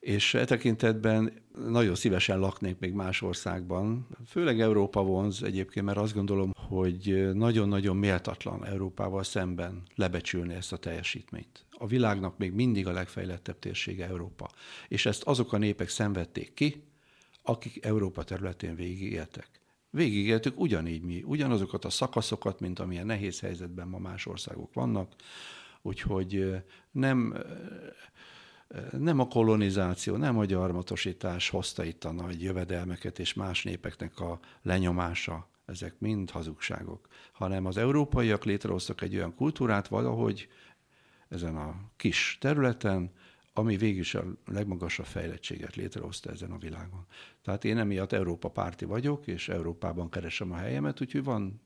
És 0.00 0.34
e 0.34 0.44
tekintetben 0.44 1.32
nagyon 1.68 1.94
szívesen 1.94 2.38
laknék 2.38 2.78
még 2.78 2.92
más 2.92 3.22
országban. 3.22 4.06
Főleg 4.26 4.60
Európa 4.60 5.02
vonz 5.02 5.42
egyébként, 5.42 5.86
mert 5.86 5.98
azt 5.98 6.14
gondolom, 6.14 6.52
hogy 6.54 7.30
nagyon-nagyon 7.32 7.96
méltatlan 7.96 8.64
Európával 8.64 9.22
szemben 9.22 9.82
lebecsülni 9.94 10.54
ezt 10.54 10.72
a 10.72 10.76
teljesítményt. 10.76 11.64
A 11.70 11.86
világnak 11.86 12.38
még 12.38 12.52
mindig 12.52 12.86
a 12.86 12.92
legfejlettebb 12.92 13.58
térsége 13.58 14.06
Európa. 14.06 14.50
És 14.88 15.06
ezt 15.06 15.22
azok 15.22 15.52
a 15.52 15.58
népek 15.58 15.88
szenvedték 15.88 16.54
ki, 16.54 16.82
akik 17.42 17.84
Európa 17.84 18.22
területén 18.22 18.74
végigéltek. 18.74 19.48
Végigéltük 19.90 20.60
ugyanígy 20.60 21.02
mi, 21.02 21.22
ugyanazokat 21.26 21.84
a 21.84 21.90
szakaszokat, 21.90 22.60
mint 22.60 22.78
amilyen 22.78 23.06
nehéz 23.06 23.40
helyzetben 23.40 23.88
ma 23.88 23.98
más 23.98 24.26
országok 24.26 24.74
vannak, 24.74 25.14
úgyhogy 25.82 26.62
nem, 26.90 27.36
nem 28.90 29.18
a 29.18 29.28
kolonizáció, 29.28 30.16
nem 30.16 30.38
a 30.38 30.44
gyarmatosítás 30.44 31.48
hozta 31.48 31.84
itt 31.84 32.04
a 32.04 32.12
nagy 32.12 32.42
jövedelmeket 32.42 33.18
és 33.18 33.34
más 33.34 33.62
népeknek 33.62 34.20
a 34.20 34.40
lenyomása, 34.62 35.48
ezek 35.66 35.94
mind 35.98 36.30
hazugságok, 36.30 37.08
hanem 37.32 37.66
az 37.66 37.76
európaiak 37.76 38.44
létrehoztak 38.44 39.02
egy 39.02 39.16
olyan 39.16 39.34
kultúrát 39.34 39.88
valahogy 39.88 40.48
ezen 41.28 41.56
a 41.56 41.74
kis 41.96 42.36
területen, 42.40 43.10
ami 43.52 43.76
végül 43.76 44.00
is 44.00 44.14
a 44.14 44.24
legmagasabb 44.46 45.06
fejlettséget 45.06 45.76
létrehozta 45.76 46.30
ezen 46.30 46.50
a 46.50 46.58
világon. 46.58 47.06
Tehát 47.42 47.64
én 47.64 47.78
emiatt 47.78 48.12
Európa 48.12 48.48
párti 48.48 48.84
vagyok, 48.84 49.26
és 49.26 49.48
Európában 49.48 50.10
keresem 50.10 50.52
a 50.52 50.56
helyemet, 50.56 51.00
úgyhogy 51.00 51.24
van 51.24 51.60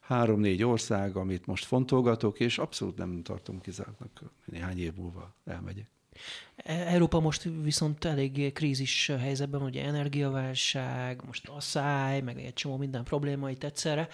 három-négy 0.00 0.62
ország, 0.62 1.16
amit 1.16 1.46
most 1.46 1.64
fontolgatok, 1.64 2.40
és 2.40 2.58
abszolút 2.58 2.96
nem 2.96 3.22
tartom 3.22 3.60
kizártnak, 3.60 4.22
néhány 4.44 4.78
év 4.78 4.94
múlva 4.94 5.34
elmegyek. 5.44 5.90
Európa 6.64 7.20
most 7.20 7.48
viszont 7.62 8.04
elég 8.04 8.52
krízis 8.52 9.06
helyzetben, 9.06 9.62
ugye 9.62 9.84
energiaválság, 9.84 11.22
most 11.26 11.48
asszály, 11.48 12.20
meg 12.20 12.38
egy 12.38 12.52
csomó 12.52 12.76
minden 12.76 13.04
probléma 13.04 13.50
itt 13.50 13.64
egyszerre. 13.64 14.08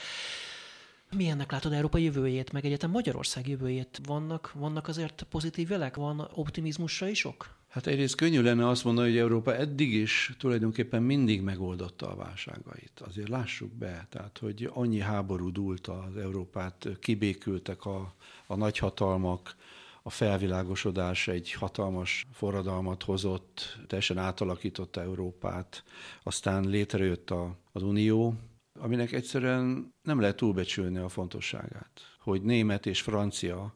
Milyennek 1.16 1.50
látod 1.50 1.72
Európa 1.72 1.98
jövőjét, 1.98 2.52
meg 2.52 2.64
egyetem 2.64 2.90
Magyarország 2.90 3.48
jövőjét? 3.48 4.00
Vannak, 4.06 4.52
vannak 4.54 4.88
azért 4.88 5.26
pozitív 5.30 5.70
jelek? 5.70 5.96
Van 5.96 6.28
optimizmusra 6.34 7.08
is 7.08 7.24
ok? 7.24 7.54
Hát 7.68 7.86
egyrészt 7.86 8.14
könnyű 8.14 8.40
lenne 8.40 8.68
azt 8.68 8.84
mondani, 8.84 9.08
hogy 9.08 9.18
Európa 9.18 9.56
eddig 9.56 9.92
is 9.92 10.34
tulajdonképpen 10.38 11.02
mindig 11.02 11.42
megoldotta 11.42 12.10
a 12.10 12.16
válságait. 12.16 13.02
Azért 13.08 13.28
lássuk 13.28 13.72
be, 13.72 14.06
tehát 14.10 14.38
hogy 14.38 14.70
annyi 14.72 14.98
háború 14.98 15.52
dúlt 15.52 15.86
az 15.86 16.16
Európát, 16.16 16.88
kibékültek 17.00 17.84
a, 17.84 18.14
a 18.46 18.56
nagyhatalmak, 18.56 19.56
a 20.02 20.10
felvilágosodás 20.10 21.28
egy 21.28 21.52
hatalmas 21.52 22.26
forradalmat 22.32 23.02
hozott, 23.02 23.78
teljesen 23.86 24.18
átalakította 24.18 25.02
Európát, 25.02 25.84
aztán 26.22 26.68
létrejött 26.68 27.30
a, 27.30 27.56
az 27.72 27.82
Unió, 27.82 28.34
aminek 28.80 29.12
egyszerűen 29.12 29.94
nem 30.02 30.20
lehet 30.20 30.36
túlbecsülni 30.36 30.98
a 30.98 31.08
fontosságát. 31.08 32.00
Hogy 32.20 32.42
német 32.42 32.86
és 32.86 33.00
francia, 33.00 33.74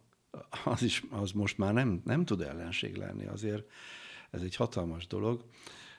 az, 0.65 0.83
is, 0.83 1.05
az 1.11 1.33
most 1.33 1.59
már 1.59 1.73
nem, 1.73 2.01
nem 2.05 2.25
tud 2.25 2.41
ellenség 2.41 2.97
lenni, 2.97 3.27
azért 3.27 3.71
ez 4.31 4.43
egy 4.43 4.57
hatalmas 4.57 5.07
dolog. 5.07 5.45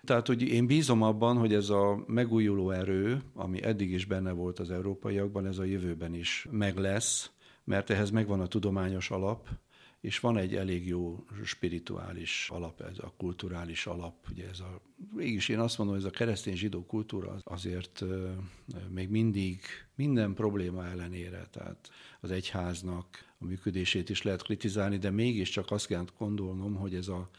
Tehát, 0.04 0.28
hogy 0.28 0.42
én 0.42 0.68
bízom 0.68 1.02
abban, 1.02 1.38
hogy 1.38 1.54
ez 1.54 1.70
a 1.70 2.04
megújuló 2.08 2.72
erő, 2.72 3.22
ami 3.34 3.64
eddig 3.64 3.92
is 3.92 4.06
benne 4.06 4.32
volt 4.32 4.60
az 4.60 4.72
európaiakban, 4.72 5.46
ez 5.46 5.58
a 5.58 5.64
jövőben 5.64 6.14
is 6.14 6.48
meg 6.52 6.78
lesz, 6.78 7.32
mert 7.64 7.90
ehhez 7.90 8.10
megvan 8.10 8.40
a 8.40 8.48
tudományos 8.48 9.12
alap, 9.12 9.50
és 10.02 10.20
van 10.20 10.38
egy 10.38 10.56
elég 10.56 10.88
jó 10.88 11.26
spirituális 11.44 12.50
alap, 12.54 12.82
ez 12.82 12.98
a 12.98 13.14
kulturális 13.18 13.86
alap, 13.86 14.16
ugye 14.32 14.48
ez 14.50 14.60
a, 14.60 14.82
mégis 15.16 15.50
én 15.50 15.60
azt 15.60 15.78
mondom, 15.78 15.96
hogy 15.96 16.06
ez 16.06 16.12
a 16.12 16.16
keresztény 16.18 16.56
zsidó 16.56 16.86
kultúra 16.86 17.36
azért 17.44 18.04
még 18.90 19.10
mindig 19.10 19.60
minden 19.96 20.34
probléma 20.34 20.86
ellenére, 20.86 21.48
tehát 21.52 21.90
az 22.20 22.32
egyháznak 22.32 23.34
a 23.40 23.46
működését 23.46 24.10
is 24.10 24.22
lehet 24.22 24.44
kritizálni, 24.44 24.98
de 24.98 25.10
mégiscsak 25.10 25.72
azt 25.72 25.88
kell 25.88 26.06
gondolnom, 26.18 26.76
hogy 26.76 26.96
ez 26.96 27.08
a 27.08 27.30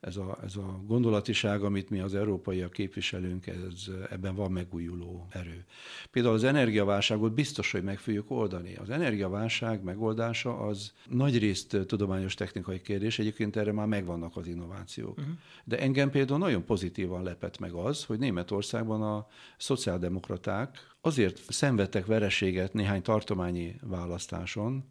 ez 0.00 0.16
a, 0.16 0.38
ez 0.44 0.56
a 0.56 0.80
gondolatiság, 0.86 1.62
amit 1.62 1.90
mi 1.90 2.00
az 2.00 2.14
európaiak 2.14 2.72
képviselünk, 2.72 3.46
ez, 3.46 3.86
ebben 4.10 4.34
van 4.34 4.52
megújuló 4.52 5.26
erő. 5.30 5.64
Például 6.10 6.34
az 6.34 6.44
energiaválságot 6.44 7.32
biztos, 7.32 7.72
hogy 7.72 7.82
meg 7.82 7.98
fogjuk 7.98 8.30
oldani. 8.30 8.74
Az 8.74 8.90
energiaválság 8.90 9.82
megoldása 9.82 10.58
az 10.58 10.92
nagyrészt 11.08 11.76
tudományos 11.86 12.34
technikai 12.34 12.80
kérdés, 12.80 13.18
egyébként 13.18 13.56
erre 13.56 13.72
már 13.72 13.86
megvannak 13.86 14.36
az 14.36 14.46
innovációk. 14.46 15.18
Uh-huh. 15.18 15.34
De 15.64 15.78
engem 15.78 16.10
például 16.10 16.38
nagyon 16.38 16.64
pozitívan 16.64 17.22
lepett 17.22 17.58
meg 17.58 17.72
az, 17.72 18.04
hogy 18.04 18.18
Németországban 18.18 19.02
a 19.02 19.26
szociáldemokraták 19.56 20.78
azért 21.00 21.52
szenvedtek 21.52 22.06
vereséget 22.06 22.72
néhány 22.72 23.02
tartományi 23.02 23.74
választáson, 23.82 24.84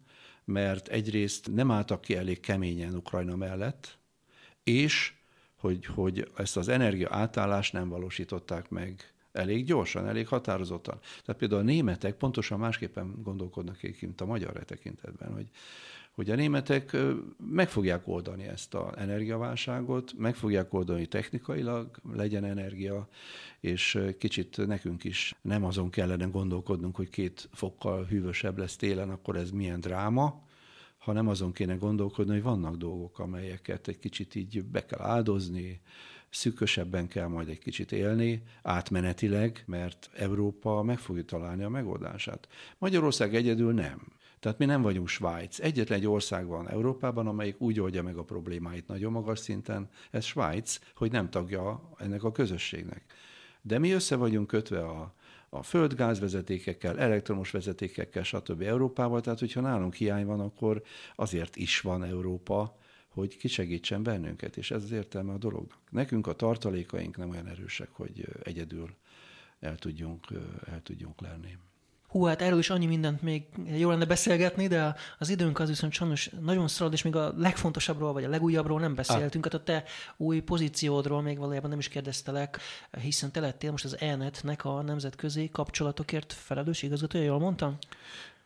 mert 0.44 0.88
egyrészt 0.88 1.54
nem 1.54 1.70
álltak 1.70 2.00
ki 2.00 2.16
elég 2.16 2.40
keményen 2.40 2.94
Ukrajna 2.94 3.36
mellett, 3.36 3.98
és 4.64 5.14
hogy, 5.56 5.84
hogy 5.86 6.30
ezt 6.36 6.56
az 6.56 6.68
energia 6.68 7.08
átállást 7.10 7.72
nem 7.72 7.88
valósították 7.88 8.68
meg 8.68 9.12
elég 9.32 9.64
gyorsan, 9.64 10.08
elég 10.08 10.28
határozottan. 10.28 10.98
Tehát 11.24 11.40
például 11.40 11.60
a 11.60 11.64
németek 11.64 12.14
pontosan 12.14 12.58
másképpen 12.58 13.14
gondolkodnak, 13.22 13.78
mint 14.00 14.20
a 14.20 14.26
magyar 14.26 14.56
e 14.56 14.64
tekintetben, 14.64 15.32
hogy, 15.32 15.50
hogy 16.10 16.30
a 16.30 16.34
németek 16.34 16.96
meg 17.50 17.68
fogják 17.68 18.08
oldani 18.08 18.44
ezt 18.44 18.74
az 18.74 18.96
energiaválságot, 18.96 20.12
meg 20.18 20.34
fogják 20.34 20.72
oldani 20.72 21.06
technikailag, 21.06 22.00
legyen 22.12 22.44
energia, 22.44 23.08
és 23.60 23.98
kicsit 24.18 24.66
nekünk 24.66 25.04
is 25.04 25.34
nem 25.40 25.64
azon 25.64 25.90
kellene 25.90 26.24
gondolkodnunk, 26.24 26.96
hogy 26.96 27.08
két 27.08 27.48
fokkal 27.52 28.04
hűvösebb 28.04 28.58
lesz 28.58 28.76
télen, 28.76 29.10
akkor 29.10 29.36
ez 29.36 29.50
milyen 29.50 29.80
dráma, 29.80 30.48
hanem 31.00 31.28
azon 31.28 31.52
kéne 31.52 31.74
gondolkodni, 31.74 32.32
hogy 32.32 32.42
vannak 32.42 32.76
dolgok, 32.76 33.18
amelyeket 33.18 33.88
egy 33.88 33.98
kicsit 33.98 34.34
így 34.34 34.64
be 34.64 34.86
kell 34.86 35.00
áldozni, 35.00 35.80
szűkösebben 36.30 37.08
kell 37.08 37.26
majd 37.26 37.48
egy 37.48 37.58
kicsit 37.58 37.92
élni, 37.92 38.42
átmenetileg, 38.62 39.62
mert 39.66 40.10
Európa 40.16 40.82
meg 40.82 40.98
fogja 40.98 41.24
találni 41.24 41.62
a 41.62 41.68
megoldását. 41.68 42.48
Magyarország 42.78 43.34
egyedül 43.34 43.72
nem. 43.72 44.18
Tehát 44.40 44.58
mi 44.58 44.64
nem 44.64 44.82
vagyunk 44.82 45.08
Svájc. 45.08 45.58
Egyetlen 45.58 45.98
egy 45.98 46.06
ország 46.06 46.46
van 46.46 46.68
Európában, 46.68 47.26
amelyik 47.26 47.60
úgy 47.60 47.80
oldja 47.80 48.02
meg 48.02 48.16
a 48.16 48.24
problémáit 48.24 48.86
nagyon 48.86 49.12
magas 49.12 49.38
szinten, 49.38 49.88
ez 50.10 50.24
Svájc, 50.24 50.78
hogy 50.94 51.12
nem 51.12 51.30
tagja 51.30 51.90
ennek 51.98 52.24
a 52.24 52.32
közösségnek. 52.32 53.04
De 53.62 53.78
mi 53.78 53.90
össze 53.90 54.16
vagyunk 54.16 54.46
kötve 54.46 54.84
a 54.84 55.14
a 55.50 55.62
földgázvezetékekkel, 55.62 56.98
elektromos 56.98 57.50
vezetékekkel, 57.50 58.22
stb. 58.22 58.62
Európával, 58.62 59.20
tehát 59.20 59.38
hogyha 59.38 59.60
nálunk 59.60 59.94
hiány 59.94 60.26
van, 60.26 60.40
akkor 60.40 60.82
azért 61.16 61.56
is 61.56 61.80
van 61.80 62.04
Európa, 62.04 62.78
hogy 63.08 63.36
kisegítsen 63.36 64.02
bennünket, 64.02 64.56
és 64.56 64.70
ez 64.70 64.82
az 64.82 64.90
értelme 64.90 65.32
a 65.32 65.38
dolognak. 65.38 65.78
Nekünk 65.90 66.26
a 66.26 66.34
tartalékaink 66.34 67.16
nem 67.16 67.30
olyan 67.30 67.46
erősek, 67.48 67.88
hogy 67.92 68.28
egyedül 68.42 68.94
el 69.60 69.76
tudjunk, 69.76 70.26
el 70.66 70.82
tudjunk 70.82 71.20
lenni. 71.20 71.56
Hú, 72.10 72.24
hát 72.24 72.42
erről 72.42 72.58
is 72.58 72.70
annyi 72.70 72.86
mindent 72.86 73.22
még 73.22 73.42
jó 73.76 73.90
lenne 73.90 74.04
beszélgetni, 74.04 74.66
de 74.66 74.94
az 75.18 75.28
időnk 75.28 75.58
az 75.58 75.68
viszont 75.68 75.92
sajnos 75.92 76.30
nagyon 76.40 76.68
szalad, 76.68 76.92
és 76.92 77.02
még 77.02 77.16
a 77.16 77.34
legfontosabbról, 77.36 78.12
vagy 78.12 78.24
a 78.24 78.28
legújabbról 78.28 78.80
nem 78.80 78.94
beszéltünk. 78.94 79.44
Hát 79.44 79.54
a 79.54 79.62
te 79.62 79.84
új 80.16 80.40
pozíciódról 80.40 81.22
még 81.22 81.38
valójában 81.38 81.70
nem 81.70 81.78
is 81.78 81.88
kérdeztelek, 81.88 82.58
hiszen 83.00 83.32
te 83.32 83.40
lettél 83.40 83.70
most 83.70 83.84
az 83.84 84.00
ENET-nek 84.00 84.64
a 84.64 84.82
nemzetközi 84.82 85.48
kapcsolatokért 85.52 86.32
felelős 86.32 86.82
igazgatója, 86.82 87.24
jól 87.24 87.38
mondtam? 87.38 87.78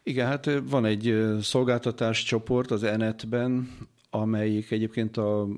Igen, 0.03 0.27
hát 0.27 0.51
van 0.62 0.85
egy 0.85 1.25
szolgáltatás 1.41 2.23
csoport 2.23 2.71
az 2.71 2.83
ENET-ben, 2.83 3.77
amelyik 4.15 4.71
egyébként 4.71 5.17
a 5.17 5.49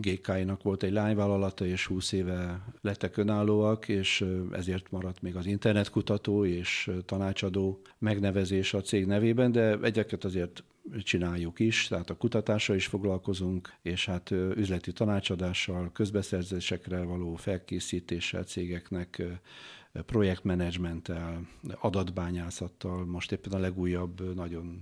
GK-nak 0.00 0.62
volt 0.62 0.82
egy 0.82 0.92
lányvállalata, 0.92 1.66
és 1.66 1.86
20 1.86 2.12
éve 2.12 2.64
lettek 2.80 3.16
önállóak, 3.16 3.88
és 3.88 4.24
ezért 4.52 4.90
maradt 4.90 5.22
még 5.22 5.36
az 5.36 5.46
internetkutató 5.46 6.44
és 6.44 6.90
tanácsadó 7.04 7.80
megnevezés 7.98 8.74
a 8.74 8.80
cég 8.80 9.06
nevében, 9.06 9.52
de 9.52 9.78
egyeket 9.82 10.24
azért 10.24 10.64
csináljuk 11.02 11.58
is, 11.60 11.86
tehát 11.86 12.10
a 12.10 12.16
kutatással 12.16 12.76
is 12.76 12.86
foglalkozunk, 12.86 13.72
és 13.82 14.06
hát 14.06 14.30
üzleti 14.30 14.92
tanácsadással, 14.92 15.90
közbeszerzésekre 15.92 17.02
való 17.02 17.34
felkészítéssel 17.34 18.42
cégeknek, 18.42 19.22
projektmenedzsmenttel, 19.92 21.48
adatbányászattal. 21.80 23.04
Most 23.04 23.32
éppen 23.32 23.52
a 23.52 23.58
legújabb, 23.58 24.34
nagyon 24.34 24.80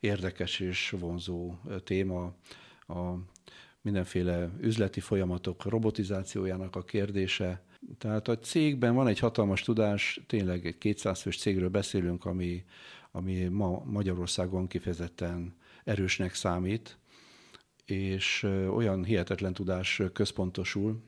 érdekes 0.00 0.60
és 0.60 0.94
vonzó 0.98 1.54
téma 1.84 2.34
a 2.86 3.14
mindenféle 3.80 4.50
üzleti 4.60 5.00
folyamatok 5.00 5.64
robotizációjának 5.64 6.76
a 6.76 6.84
kérdése. 6.84 7.62
Tehát 7.98 8.28
a 8.28 8.38
cégben 8.38 8.94
van 8.94 9.06
egy 9.06 9.18
hatalmas 9.18 9.62
tudás, 9.62 10.20
tényleg 10.26 10.66
egy 10.66 10.78
200 10.78 11.20
fős 11.20 11.38
cégről 11.38 11.68
beszélünk, 11.68 12.24
ami, 12.24 12.64
ami 13.10 13.44
ma 13.44 13.82
Magyarországon 13.84 14.66
kifejezetten 14.66 15.56
erősnek 15.84 16.34
számít, 16.34 16.98
és 17.84 18.42
olyan 18.74 19.04
hihetetlen 19.04 19.52
tudás 19.52 20.02
központosul, 20.12 21.02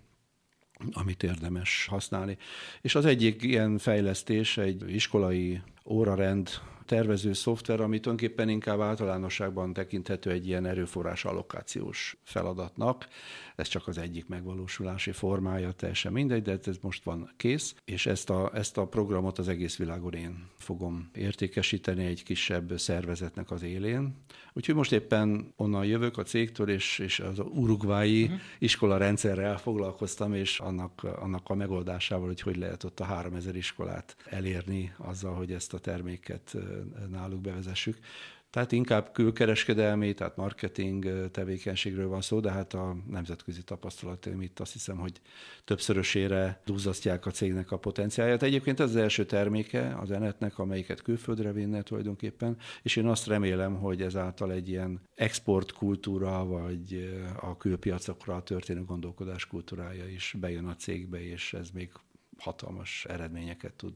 amit 0.93 1.23
érdemes 1.23 1.87
használni. 1.87 2.37
És 2.81 2.95
az 2.95 3.05
egyik 3.05 3.43
ilyen 3.43 3.79
fejlesztés 3.79 4.57
egy 4.57 4.95
iskolai 4.95 5.61
órarend 5.85 6.49
tervező 6.91 7.33
szoftver, 7.33 7.81
ami 7.81 8.01
tulajdonképpen 8.01 8.49
inkább 8.49 8.81
általánosságban 8.81 9.73
tekinthető 9.73 10.31
egy 10.31 10.47
ilyen 10.47 10.67
erőforrás 10.67 11.25
allokációs 11.25 12.17
feladatnak. 12.23 13.09
Ez 13.57 13.69
csak 13.69 13.89
az 13.89 13.99
egyik 13.99 14.27
megvalósulási 14.27 15.13
formája, 15.13 15.73
teljesen 15.73 16.13
mindegy, 16.13 16.43
de 16.43 16.59
ez 16.65 16.77
most 16.81 17.05
van 17.05 17.31
kész, 17.37 17.75
és 17.85 18.07
ezt 18.07 18.31
a, 18.31 18.51
ezt 18.55 18.77
a 18.77 18.87
programot 18.87 19.39
az 19.39 19.49
egész 19.49 19.77
világon 19.77 20.15
én 20.15 20.49
fogom 20.59 21.11
értékesíteni 21.15 22.05
egy 22.05 22.23
kisebb 22.23 22.79
szervezetnek 22.79 23.51
az 23.51 23.63
élén. 23.63 24.15
Úgyhogy 24.53 24.75
most 24.75 24.93
éppen 24.93 25.53
onnan 25.57 25.85
jövök 25.85 26.19
a 26.19 26.23
cégtől, 26.23 26.69
és, 26.69 26.99
és 26.99 27.21
az 27.21 27.39
urugvái 27.39 28.23
uh-huh. 28.23 28.39
iskola 28.59 28.97
rendszerrel 28.97 29.59
foglalkoztam, 29.59 30.35
és 30.35 30.61
annak, 30.61 31.03
annak 31.03 31.49
a 31.49 31.55
megoldásával, 31.55 32.27
hogy 32.27 32.41
hogy 32.41 32.57
lehet 32.57 32.85
ott 32.85 33.01
a 33.01 33.05
3000 33.05 33.57
iskolát 33.57 34.17
elérni 34.25 34.93
azzal, 34.97 35.35
hogy 35.35 35.53
ezt 35.53 35.75
a 35.75 35.79
terméket 35.79 36.57
náluk 37.11 37.41
bevezessük. 37.41 37.99
Tehát 38.51 38.73
inkább 38.73 39.13
külkereskedelmi, 39.13 40.15
tehát 40.15 40.37
marketing 40.37 41.31
tevékenységről 41.31 42.09
van 42.09 42.21
szó, 42.21 42.41
de 42.41 42.51
hát 42.51 42.75
a 42.75 42.97
nemzetközi 43.09 43.63
tapasztalatom 43.63 44.41
itt 44.41 44.61
azt 44.61 44.73
hiszem, 44.73 44.97
hogy 44.97 45.21
többszörösére 45.65 46.61
duzzasztják 46.65 47.27
a 47.27 47.31
cégnek 47.31 47.71
a 47.71 47.79
potenciáját. 47.79 48.43
Egyébként 48.43 48.81
ez 48.81 48.89
az 48.89 48.97
első 48.97 49.25
terméke 49.27 49.97
az 50.01 50.11
enetnek, 50.11 50.59
amelyiket 50.59 51.03
külföldre 51.03 51.53
vinne 51.53 51.83
tulajdonképpen, 51.83 52.57
és 52.83 52.97
én 52.97 53.07
azt 53.07 53.27
remélem, 53.27 53.75
hogy 53.75 54.03
ezáltal 54.03 54.53
egy 54.53 54.69
ilyen 54.69 55.01
exportkultúra, 55.15 56.45
vagy 56.45 57.15
a 57.41 57.57
külpiacokra 57.57 58.43
történő 58.43 58.85
gondolkodás 58.85 59.47
kultúrája 59.47 60.09
is 60.09 60.35
bejön 60.41 60.67
a 60.67 60.77
cégbe, 60.77 61.23
és 61.23 61.53
ez 61.53 61.71
még 61.71 61.91
hatalmas 62.39 63.05
eredményeket 63.05 63.75
tud 63.75 63.95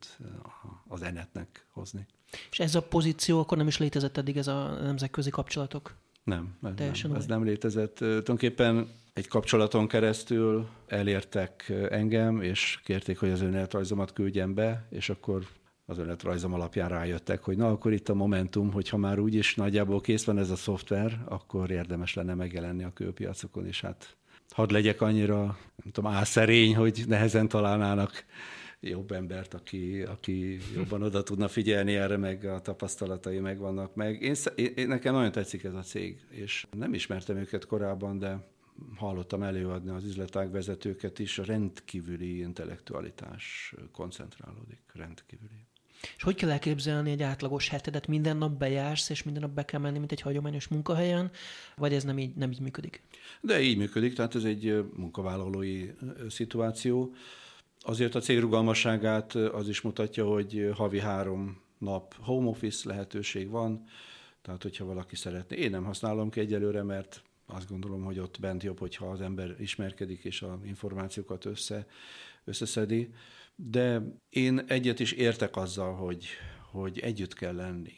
az 0.89 1.03
enetnek 1.03 1.67
hozni. 1.71 2.07
És 2.51 2.61
ez 2.61 2.75
a 2.75 2.83
pozíció 2.83 3.41
akkor 3.41 3.59
nem 3.59 3.67
is 3.67 3.79
létezett 3.79 4.17
eddig 4.17 4.37
ez 4.37 4.47
a 4.47 4.79
nemzetközi 4.83 5.31
kapcsolatok? 5.31 5.95
Nem, 6.25 6.59
ez, 6.63 6.71
Teljesen 6.77 7.11
nem, 7.11 7.19
ez 7.19 7.27
nem 7.27 7.45
létezett. 7.45 7.95
Tulajdonképpen 7.95 8.89
egy 9.13 9.29
kapcsolaton 9.29 9.89
keresztül 9.89 10.67
elértek 10.87 11.73
engem, 11.91 12.43
és 12.43 12.81
kérték, 12.85 13.19
hogy 13.19 13.31
az 13.31 13.41
önéletrajzomat 13.41 14.13
küldjem 14.13 14.55
be, 14.55 14.87
és 14.91 15.09
akkor 15.09 15.47
az 15.87 15.99
önéletrajzom 15.99 16.53
alapján 16.53 16.89
rájöttek, 16.89 17.43
hogy 17.43 17.57
na, 17.57 17.69
akkor 17.69 17.93
itt 17.93 18.09
a 18.09 18.15
momentum, 18.15 18.73
hogyha 18.73 18.97
már 18.97 19.19
úgyis 19.19 19.55
nagyjából 19.55 20.01
kész 20.01 20.25
van 20.25 20.39
ez 20.39 20.51
a 20.51 20.57
szoftver, 20.57 21.25
akkor 21.25 21.71
érdemes 21.71 22.15
lenne 22.15 22.35
megjelenni 22.35 22.85
a 22.85 22.93
külpiacokon, 22.93 23.67
és 23.67 23.81
hát 23.81 24.17
hadd 24.51 24.73
legyek 24.73 25.01
annyira, 25.01 25.43
nem 25.77 25.93
tudom, 25.93 26.13
álszerény, 26.13 26.77
hogy 26.77 27.05
nehezen 27.07 27.49
találnának 27.49 28.25
jobb 28.89 29.13
embert, 29.13 29.55
aki, 29.55 30.03
aki 30.03 30.59
jobban 30.75 31.03
oda 31.03 31.23
tudna 31.23 31.49
figyelni 31.49 31.95
erre, 31.95 32.17
meg 32.17 32.45
a 32.45 32.61
tapasztalatai 32.61 33.39
megvannak 33.39 33.95
meg. 33.95 34.23
Én, 34.23 34.35
én, 34.75 34.89
nekem 34.89 35.15
nagyon 35.15 35.33
tetszik 35.33 35.65
ez 35.65 35.75
a 35.75 35.83
cég, 35.83 36.27
és 36.31 36.67
nem 36.77 36.95
ismertem 36.95 37.37
őket 37.37 37.67
korábban, 37.67 38.19
de 38.19 38.53
hallottam 38.97 39.43
előadni 39.43 39.91
az 39.91 40.05
üzletág 40.05 40.51
vezetőket 40.51 41.19
is, 41.19 41.39
a 41.39 41.45
rendkívüli 41.45 42.39
intellektualitás 42.39 43.75
koncentrálódik, 43.93 44.83
rendkívüli. 44.93 45.67
És 46.17 46.23
hogy 46.23 46.35
kell 46.35 46.51
elképzelni 46.51 47.11
egy 47.11 47.23
átlagos 47.23 47.69
hetedet? 47.69 48.07
Minden 48.07 48.37
nap 48.37 48.59
bejársz, 48.59 49.09
és 49.09 49.23
minden 49.23 49.43
nap 49.43 49.51
be 49.51 49.65
kell 49.65 49.81
menni, 49.81 49.99
mint 49.99 50.13
egy 50.13 50.21
hagyományos 50.21 50.69
munkahelyen, 50.69 51.31
vagy 51.77 51.93
ez 51.93 52.05
nem 52.05 52.19
így, 52.19 52.35
nem 52.35 52.51
így 52.51 52.61
működik? 52.61 53.03
De 53.41 53.61
így 53.61 53.77
működik, 53.77 54.15
tehát 54.15 54.35
ez 54.35 54.45
egy 54.45 54.85
munkavállalói 54.97 55.91
szituáció. 56.29 57.15
Azért 57.87 58.15
a 58.15 58.21
cég 58.21 58.41
rugalmasságát 58.41 59.35
az 59.35 59.69
is 59.69 59.81
mutatja, 59.81 60.27
hogy 60.27 60.71
havi 60.75 61.01
három 61.01 61.63
nap 61.79 62.15
home 62.21 62.49
office 62.49 62.89
lehetőség 62.89 63.49
van, 63.49 63.85
tehát 64.43 64.63
hogyha 64.63 64.85
valaki 64.85 65.17
szeretné. 65.17 65.57
Én 65.57 65.71
nem 65.71 65.85
használom 65.85 66.31
ki 66.31 66.41
egyelőre, 66.41 66.83
mert 66.83 67.23
azt 67.47 67.69
gondolom, 67.69 68.05
hogy 68.05 68.19
ott 68.19 68.41
bent 68.41 68.63
jobb, 68.63 68.79
hogyha 68.79 69.07
az 69.07 69.21
ember 69.21 69.57
ismerkedik 69.59 70.25
és 70.25 70.43
az 70.43 70.65
információkat 70.65 71.45
össze, 71.45 71.87
összeszedi. 72.45 73.13
De 73.57 74.03
én 74.29 74.59
egyet 74.67 75.01
is 75.01 75.13
értek 75.13 75.57
azzal, 75.57 75.95
hogy, 75.95 76.27
hogy 76.71 76.99
együtt 76.99 77.35
kell 77.35 77.55
lenni. 77.55 77.95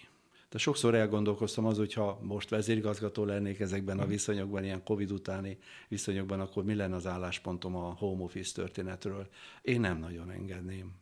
De 0.51 0.59
sokszor 0.59 0.94
elgondolkoztam 0.94 1.66
az, 1.66 1.76
hogyha 1.76 2.18
most 2.22 2.49
vezérigazgató 2.49 3.24
lennék 3.24 3.61
ezekben 3.61 3.99
a 3.99 4.01
hmm. 4.01 4.11
viszonyokban, 4.11 4.64
ilyen 4.64 4.82
Covid 4.82 5.11
utáni 5.11 5.59
viszonyokban, 5.88 6.40
akkor 6.40 6.64
mi 6.64 6.74
lenne 6.74 6.94
az 6.94 7.07
álláspontom 7.07 7.76
a 7.76 7.94
home 7.99 8.22
office 8.22 8.53
történetről. 8.55 9.28
Én 9.62 9.80
nem 9.80 9.99
nagyon 9.99 10.30
engedném. 10.30 10.92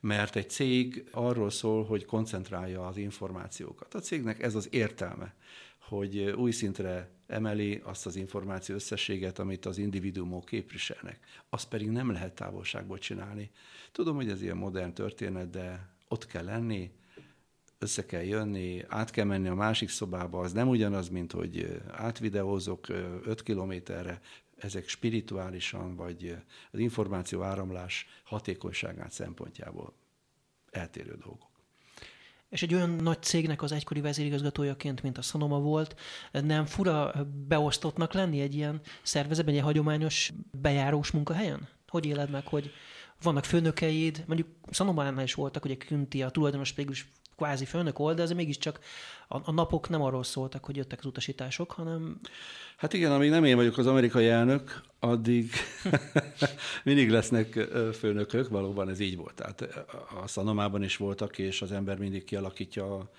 Mert 0.00 0.36
egy 0.36 0.50
cég 0.50 1.08
arról 1.10 1.50
szól, 1.50 1.84
hogy 1.84 2.04
koncentrálja 2.04 2.86
az 2.86 2.96
információkat. 2.96 3.94
A 3.94 4.00
cégnek 4.00 4.42
ez 4.42 4.54
az 4.54 4.68
értelme, 4.70 5.34
hogy 5.78 6.18
új 6.18 6.50
szintre 6.50 7.10
emeli 7.26 7.80
azt 7.84 8.06
az 8.06 8.16
információ 8.16 8.74
összességet, 8.74 9.38
amit 9.38 9.66
az 9.66 9.78
individuumok 9.78 10.44
képviselnek. 10.44 11.18
Azt 11.48 11.68
pedig 11.68 11.90
nem 11.90 12.10
lehet 12.10 12.34
távolságból 12.34 12.98
csinálni. 12.98 13.50
Tudom, 13.92 14.14
hogy 14.14 14.28
ez 14.30 14.42
ilyen 14.42 14.56
modern 14.56 14.92
történet, 14.92 15.50
de 15.50 15.94
ott 16.08 16.26
kell 16.26 16.44
lenni, 16.44 16.90
össze 17.84 18.06
kell 18.06 18.22
jönni, 18.22 18.84
át 18.88 19.10
kell 19.10 19.24
menni 19.24 19.48
a 19.48 19.54
másik 19.54 19.88
szobába, 19.88 20.40
az 20.40 20.52
nem 20.52 20.68
ugyanaz, 20.68 21.08
mint 21.08 21.32
hogy 21.32 21.82
átvideózok 21.90 22.88
5 22.88 23.42
kilométerre, 23.42 24.20
ezek 24.56 24.88
spirituálisan, 24.88 25.96
vagy 25.96 26.36
az 26.70 26.78
információ 26.78 27.42
áramlás 27.42 28.06
hatékonyságát 28.24 29.12
szempontjából 29.12 29.94
eltérő 30.70 31.16
dolgok. 31.16 31.50
És 32.48 32.62
egy 32.62 32.74
olyan 32.74 32.90
nagy 32.90 33.22
cégnek 33.22 33.62
az 33.62 33.72
egykori 33.72 34.00
vezérigazgatójaként, 34.00 35.02
mint 35.02 35.18
a 35.18 35.22
Sanoma 35.22 35.58
volt, 35.58 35.96
nem 36.32 36.66
fura 36.66 37.26
beosztottnak 37.48 38.12
lenni 38.12 38.40
egy 38.40 38.54
ilyen 38.54 38.80
szervezetben, 39.02 39.54
egy 39.54 39.60
hagyományos 39.60 40.32
bejárós 40.50 41.10
munkahelyen? 41.10 41.68
Hogy 41.88 42.06
éled 42.06 42.30
meg, 42.30 42.46
hogy 42.46 42.70
vannak 43.22 43.44
főnökeid, 43.44 44.24
mondjuk 44.26 44.48
Sanománál 44.70 45.24
is 45.24 45.34
voltak, 45.34 45.64
ugye 45.64 45.76
Künti, 45.76 46.22
a 46.22 46.30
tulajdonos 46.30 46.74
végül 46.74 46.92
is 46.92 47.12
kvázi 47.36 47.64
főnök 47.64 47.98
volt, 47.98 48.16
de 48.16 48.22
ez 48.22 48.30
mégiscsak 48.30 48.80
a, 49.28 49.36
a 49.44 49.52
napok 49.52 49.88
nem 49.88 50.02
arról 50.02 50.24
szóltak, 50.24 50.64
hogy 50.64 50.76
jöttek 50.76 50.98
az 50.98 51.06
utasítások, 51.06 51.70
hanem... 51.70 52.18
Hát 52.76 52.92
igen, 52.92 53.12
amíg 53.12 53.30
nem 53.30 53.44
én 53.44 53.56
vagyok 53.56 53.78
az 53.78 53.86
amerikai 53.86 54.28
elnök, 54.28 54.80
addig 54.98 55.50
mindig 56.84 57.10
lesznek 57.10 57.52
főnökök, 57.92 58.48
valóban 58.48 58.88
ez 58.88 59.00
így 59.00 59.16
volt. 59.16 59.34
Tehát 59.34 59.60
a 60.22 60.26
szanomában 60.26 60.82
is 60.82 60.96
voltak, 60.96 61.38
és 61.38 61.62
az 61.62 61.72
ember 61.72 61.98
mindig 61.98 62.24
kialakítja 62.24 62.94
a, 62.94 63.10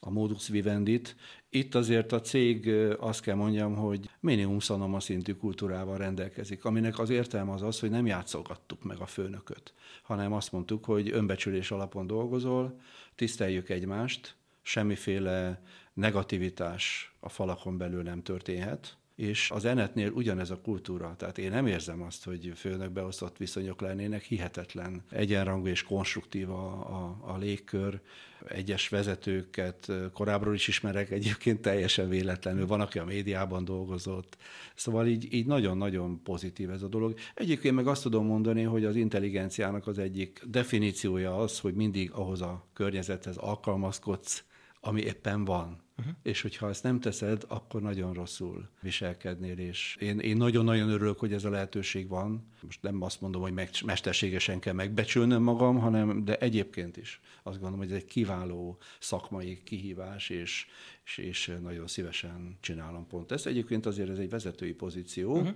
a 0.00 0.10
modus 0.10 0.48
vivendit. 0.48 1.16
Itt 1.50 1.74
azért 1.74 2.12
a 2.12 2.20
cég 2.20 2.68
azt 2.98 3.20
kell 3.20 3.34
mondjam, 3.34 3.74
hogy 3.74 4.10
minimum 4.20 4.58
szanoma 4.58 5.00
szintű 5.00 5.32
kultúrával 5.32 5.96
rendelkezik, 5.96 6.64
aminek 6.64 6.98
az 6.98 7.10
értelme 7.10 7.52
az 7.52 7.62
az, 7.62 7.80
hogy 7.80 7.90
nem 7.90 8.06
játszogattuk 8.06 8.82
meg 8.82 8.98
a 8.98 9.06
főnököt, 9.06 9.72
hanem 10.02 10.32
azt 10.32 10.52
mondtuk, 10.52 10.84
hogy 10.84 11.10
önbecsülés 11.10 11.70
alapon 11.70 12.06
dolgozol, 12.06 12.80
tiszteljük 13.16 13.68
egymást, 13.68 14.36
semmiféle 14.62 15.62
negativitás 15.92 17.14
a 17.20 17.28
falakon 17.28 17.78
belül 17.78 18.02
nem 18.02 18.22
történhet, 18.22 18.96
és 19.16 19.50
az 19.50 19.64
enetnél 19.64 20.10
ugyanez 20.10 20.50
a 20.50 20.60
kultúra. 20.60 21.14
Tehát 21.18 21.38
én 21.38 21.50
nem 21.50 21.66
érzem 21.66 22.02
azt, 22.02 22.24
hogy 22.24 22.52
főnök 22.54 22.90
beosztott 22.90 23.36
viszonyok 23.36 23.80
lennének, 23.80 24.22
hihetetlen 24.22 25.02
egyenrangú 25.10 25.66
és 25.66 25.82
konstruktív 25.82 26.50
a, 26.50 26.68
a, 26.72 27.18
a 27.20 27.36
légkör. 27.36 28.00
Egyes 28.48 28.88
vezetőket 28.88 29.92
korábbról 30.12 30.54
is 30.54 30.68
ismerek, 30.68 31.10
egyébként 31.10 31.60
teljesen 31.60 32.08
véletlenül. 32.08 32.66
Van, 32.66 32.80
aki 32.80 32.98
a 32.98 33.04
médiában 33.04 33.64
dolgozott. 33.64 34.36
Szóval 34.74 35.06
így, 35.06 35.34
így 35.34 35.46
nagyon-nagyon 35.46 36.22
pozitív 36.22 36.70
ez 36.70 36.82
a 36.82 36.88
dolog. 36.88 37.14
Egyébként 37.34 37.74
meg 37.74 37.86
azt 37.86 38.02
tudom 38.02 38.26
mondani, 38.26 38.62
hogy 38.62 38.84
az 38.84 38.96
intelligenciának 38.96 39.86
az 39.86 39.98
egyik 39.98 40.42
definíciója 40.46 41.36
az, 41.36 41.58
hogy 41.58 41.74
mindig 41.74 42.10
ahhoz 42.10 42.40
a 42.40 42.66
környezethez 42.72 43.36
alkalmazkodsz, 43.36 44.44
ami 44.80 45.00
éppen 45.00 45.44
van. 45.44 45.84
Uh-huh. 45.98 46.14
És 46.22 46.40
hogyha 46.40 46.68
ezt 46.68 46.82
nem 46.82 47.00
teszed, 47.00 47.44
akkor 47.48 47.82
nagyon 47.82 48.12
rosszul 48.12 48.68
viselkednél, 48.80 49.58
és 49.58 49.96
én, 50.00 50.18
én 50.18 50.36
nagyon-nagyon 50.36 50.88
örülök, 50.88 51.18
hogy 51.18 51.32
ez 51.32 51.44
a 51.44 51.50
lehetőség 51.50 52.08
van. 52.08 52.48
Most 52.60 52.82
nem 52.82 53.02
azt 53.02 53.20
mondom, 53.20 53.42
hogy 53.42 53.52
meg, 53.52 53.70
mesterségesen 53.84 54.60
kell 54.60 54.72
megbecsülnöm 54.72 55.42
magam, 55.42 55.78
hanem 55.78 56.24
de 56.24 56.36
egyébként 56.36 56.96
is 56.96 57.20
azt 57.42 57.60
gondolom, 57.60 57.78
hogy 57.78 57.90
ez 57.90 57.96
egy 58.02 58.04
kiváló 58.04 58.78
szakmai 58.98 59.62
kihívás, 59.62 60.28
és, 60.28 60.66
és, 61.04 61.18
és 61.18 61.56
nagyon 61.62 61.86
szívesen 61.86 62.56
csinálom 62.60 63.06
pont 63.06 63.32
ezt. 63.32 63.46
Egyébként 63.46 63.86
azért 63.86 64.10
ez 64.10 64.18
egy 64.18 64.30
vezetői 64.30 64.72
pozíció 64.72 65.32
uh-huh. 65.32 65.54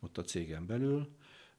ott 0.00 0.18
a 0.18 0.22
cégen 0.22 0.66
belül, 0.66 1.08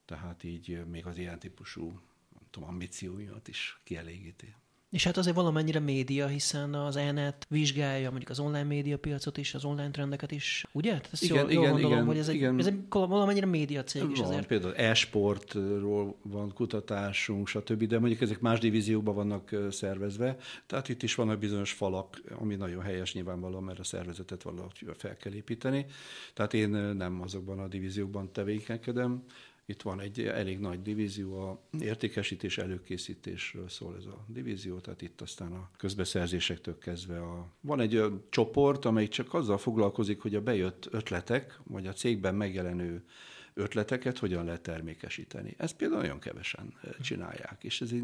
tehát 0.06 0.44
így 0.44 0.86
még 0.86 1.06
az 1.06 1.18
ilyen 1.18 1.40
típusú 1.40 1.86
nem 2.34 2.48
tudom, 2.50 2.70
ambícióimat 2.70 3.48
is 3.48 3.80
kielégíti. 3.84 4.56
És 4.90 5.04
hát 5.04 5.18
azért 5.18 5.36
valamennyire 5.36 5.80
média, 5.80 6.28
hiszen 6.28 6.74
az 6.74 6.96
ENET 6.96 7.46
vizsgálja 7.50 8.10
mondjuk 8.10 8.30
az 8.30 8.40
online 8.40 8.64
média 8.64 8.98
piacot 8.98 9.38
is, 9.38 9.54
az 9.54 9.66
online 9.66 9.92
trendeket 9.92 10.32
is, 10.32 10.66
ugye? 10.72 10.94
Hát 10.94 11.10
ezt 11.12 11.24
igen, 11.24 11.38
jól, 11.38 11.50
igen, 11.50 11.62
jól 11.62 11.72
gondolom, 11.72 11.94
igen, 11.94 12.06
hogy 12.06 12.18
ez 12.18 12.28
egy, 12.28 12.36
igen. 12.36 12.60
ez 12.60 12.66
egy 12.66 12.80
valamennyire 12.90 13.46
média 13.46 13.84
cég 13.84 14.04
is 14.12 14.20
azért. 14.20 14.48
Például 14.48 14.76
e-sportról 14.76 16.16
van 16.22 16.54
kutatásunk, 16.54 17.48
stb., 17.48 17.84
de 17.84 18.00
mondjuk 18.00 18.22
ezek 18.22 18.40
más 18.40 18.60
divíziókban 18.60 19.16
vannak 19.16 19.56
szervezve, 19.70 20.38
tehát 20.66 20.90
itt 20.90 21.04
is 21.04 21.16
vannak 21.16 21.40
bizonyos 21.40 21.72
falak, 21.72 22.22
ami 22.40 22.56
nagyon 22.56 22.82
helyes 22.82 23.14
nyilvánvalóan, 23.14 23.64
mert 23.64 23.80
a 23.80 23.84
szervezetet 23.84 24.44
valahogy 24.44 24.86
fel 24.98 25.18
kell 25.18 25.34
építeni. 25.34 25.86
Tehát 26.34 26.54
én 26.54 26.70
nem 26.70 27.22
azokban 27.22 27.60
a 27.60 27.68
divíziókban 27.68 28.32
tevékenykedem, 28.32 29.24
itt 29.70 29.82
van 29.82 30.00
egy 30.00 30.20
elég 30.20 30.60
nagy 30.60 30.82
divízió, 30.82 31.40
a 31.40 31.62
értékesítés 31.80 32.58
előkészítésről 32.58 33.70
szól 33.70 33.96
ez 33.98 34.06
a 34.06 34.26
divízió, 34.28 34.80
tehát 34.80 35.02
itt 35.02 35.22
aztán 35.22 35.52
a 35.52 35.70
közbeszerzésektől 35.78 36.78
kezdve 36.78 37.22
a... 37.22 37.54
Van 37.62 37.80
egy 37.80 37.96
olyan 37.96 38.24
csoport, 38.30 38.86
amelyik 38.86 39.10
csak 39.10 39.34
azzal 39.34 39.58
foglalkozik, 39.58 40.22
hogy 40.22 40.36
a 40.36 40.42
bejött 40.42 40.88
ötletek, 40.92 41.60
vagy 41.64 41.88
a 41.88 41.94
cégben 41.94 42.36
megjelenő 42.36 43.06
ötleteket 43.54 44.18
hogyan 44.18 44.46
lehet 44.46 44.62
termékesíteni. 44.62 45.56
Ezt 45.58 45.76
például 45.76 46.02
nagyon 46.02 46.20
kevesen 46.20 46.74
csinálják, 47.02 47.64
és 47.64 47.82
ez 47.82 47.92
egy 47.92 48.04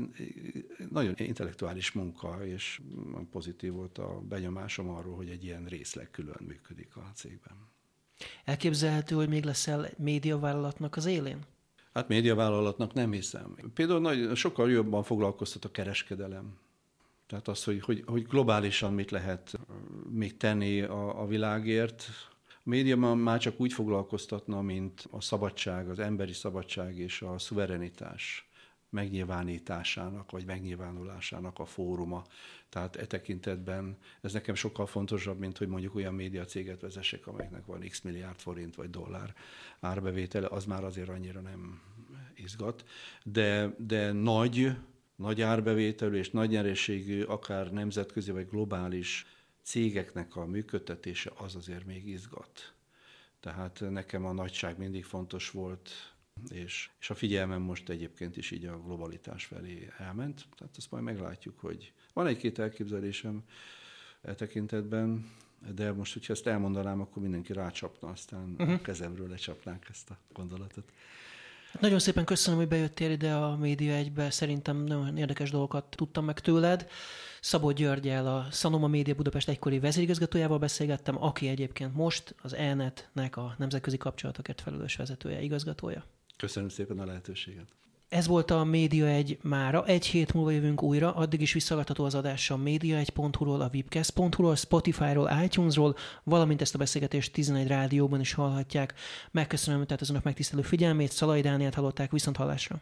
nagyon 0.89 1.13
intellektuális 1.17 1.91
munka, 1.91 2.45
és 2.45 2.81
pozitív 3.31 3.71
volt 3.71 3.97
a 3.97 4.21
benyomásom 4.29 4.89
arról, 4.89 5.15
hogy 5.15 5.29
egy 5.29 5.43
ilyen 5.43 5.65
részleg 5.65 6.11
külön 6.11 6.39
működik 6.47 6.95
a 6.95 7.11
cégben. 7.15 7.71
Elképzelhető, 8.45 9.15
hogy 9.15 9.29
még 9.29 9.43
leszel 9.43 9.89
médiavállalatnak 9.97 10.95
az 10.95 11.05
élén? 11.05 11.39
Hát 11.93 12.07
médiavállalatnak 12.07 12.93
nem 12.93 13.11
hiszem. 13.11 13.55
Például 13.73 13.99
nagy, 13.99 14.35
sokkal 14.35 14.71
jobban 14.71 15.03
foglalkoztat 15.03 15.65
a 15.65 15.71
kereskedelem. 15.71 16.57
Tehát 17.27 17.47
az, 17.47 17.63
hogy, 17.63 17.81
hogy, 17.81 18.03
hogy 18.05 18.27
globálisan 18.27 18.93
mit 18.93 19.11
lehet 19.11 19.59
még 20.09 20.37
tenni 20.37 20.81
a, 20.81 21.21
a 21.21 21.27
világért. 21.27 22.09
A 22.47 22.69
média 22.69 22.95
már 22.97 23.39
csak 23.39 23.59
úgy 23.59 23.73
foglalkoztatna, 23.73 24.61
mint 24.61 25.07
a 25.11 25.21
szabadság, 25.21 25.89
az 25.89 25.99
emberi 25.99 26.33
szabadság 26.33 26.97
és 26.97 27.21
a 27.21 27.37
szuverenitás 27.37 28.47
megnyilvánításának, 28.93 30.31
vagy 30.31 30.45
megnyilvánulásának 30.45 31.59
a 31.59 31.65
fóruma. 31.65 32.23
Tehát 32.69 32.95
e 32.95 33.05
tekintetben 33.05 33.97
ez 34.21 34.33
nekem 34.33 34.55
sokkal 34.55 34.85
fontosabb, 34.85 35.39
mint 35.39 35.57
hogy 35.57 35.67
mondjuk 35.67 35.95
olyan 35.95 36.13
média 36.13 36.45
céget 36.45 36.81
vezessek, 36.81 37.27
amelynek 37.27 37.65
van 37.65 37.79
x 37.79 38.01
milliárd 38.01 38.39
forint 38.39 38.75
vagy 38.75 38.89
dollár 38.89 39.35
árbevétele, 39.79 40.47
az 40.47 40.65
már 40.65 40.83
azért 40.83 41.09
annyira 41.09 41.39
nem 41.39 41.81
izgat. 42.35 42.85
De, 43.23 43.75
de 43.77 44.11
nagy, 44.11 44.71
nagy 45.15 45.41
árbevételű 45.41 46.17
és 46.17 46.29
nagy 46.29 46.49
nyerességű, 46.49 47.21
akár 47.23 47.71
nemzetközi 47.71 48.31
vagy 48.31 48.49
globális 48.49 49.25
cégeknek 49.61 50.35
a 50.35 50.45
működtetése 50.45 51.31
az 51.35 51.55
azért 51.55 51.85
még 51.85 52.07
izgat. 52.07 52.73
Tehát 53.39 53.83
nekem 53.89 54.25
a 54.25 54.33
nagyság 54.33 54.77
mindig 54.77 55.03
fontos 55.03 55.49
volt, 55.49 56.12
és, 56.49 56.89
és 56.99 57.09
a 57.09 57.15
figyelmem 57.15 57.61
most 57.61 57.89
egyébként 57.89 58.37
is 58.37 58.51
így 58.51 58.65
a 58.65 58.81
globalitás 58.81 59.45
felé 59.45 59.91
elment, 59.97 60.45
tehát 60.57 60.77
azt 60.77 60.91
majd 60.91 61.03
meglátjuk, 61.03 61.59
hogy 61.59 61.93
van 62.13 62.27
egy-két 62.27 62.59
elképzelésem 62.59 63.43
e 64.21 64.35
tekintetben, 64.35 65.31
de 65.75 65.91
most, 65.91 66.13
hogyha 66.13 66.33
ezt 66.33 66.47
elmondanám, 66.47 67.01
akkor 67.01 67.21
mindenki 67.21 67.53
rácsapna, 67.53 68.09
aztán 68.09 68.55
uh-huh. 68.57 68.73
a 68.73 68.81
kezemről 68.81 69.29
lecsapnánk 69.29 69.85
ezt 69.89 70.09
a 70.09 70.17
gondolatot. 70.33 70.91
Nagyon 71.79 71.99
szépen 71.99 72.25
köszönöm, 72.25 72.59
hogy 72.59 72.67
bejöttél 72.67 73.11
ide 73.11 73.33
a 73.33 73.55
Média 73.55 73.93
egybe. 73.93 74.29
Szerintem 74.29 74.83
nagyon 74.83 75.17
érdekes 75.17 75.51
dolgokat 75.51 75.85
tudtam 75.95 76.25
meg 76.25 76.39
tőled. 76.39 76.87
Szabó 77.41 77.71
Györgyel, 77.71 78.27
a 78.27 78.47
Sanoma 78.51 78.87
Média 78.87 79.15
Budapest 79.15 79.49
egykori 79.49 79.79
vezérigazgatójával 79.79 80.57
beszélgettem, 80.59 81.23
aki 81.23 81.47
egyébként 81.47 81.95
most 81.95 82.35
az 82.41 82.53
ENET-nek 82.53 83.37
a 83.37 83.55
nemzetközi 83.57 83.97
kapcsolatokért 83.97 84.61
felelős 84.61 84.95
vezetője, 84.95 85.41
igazgatója. 85.41 86.05
Köszönöm 86.43 86.69
szépen 86.69 86.99
a 86.99 87.05
lehetőséget. 87.05 87.67
Ez 88.09 88.27
volt 88.27 88.51
a 88.51 88.63
Média 88.63 89.05
egy 89.05 89.37
mára. 89.41 89.85
Egy 89.85 90.05
hét 90.05 90.33
múlva 90.33 90.51
jövünk 90.51 90.81
újra, 90.83 91.15
addig 91.15 91.41
is 91.41 91.53
visszagatható 91.53 92.03
az 92.03 92.15
adás 92.15 92.49
a 92.51 92.57
média1.hu-ról, 92.57 93.61
a 93.61 93.69
webcast.hu-ról, 93.73 94.55
Spotify-ról, 94.55 95.31
iTunes-ról, 95.43 95.95
valamint 96.23 96.61
ezt 96.61 96.75
a 96.75 96.77
beszélgetést 96.77 97.33
11 97.33 97.67
rádióban 97.67 98.19
is 98.19 98.33
hallhatják. 98.33 98.93
Megköszönöm 99.31 99.85
tehát 99.85 100.01
az 100.01 100.09
önök 100.09 100.23
megtisztelő 100.23 100.61
figyelmét, 100.61 101.11
Szalai 101.11 101.41
Dániát 101.41 101.73
hallották 101.73 102.11
viszont 102.11 102.37
hallásra. 102.37 102.81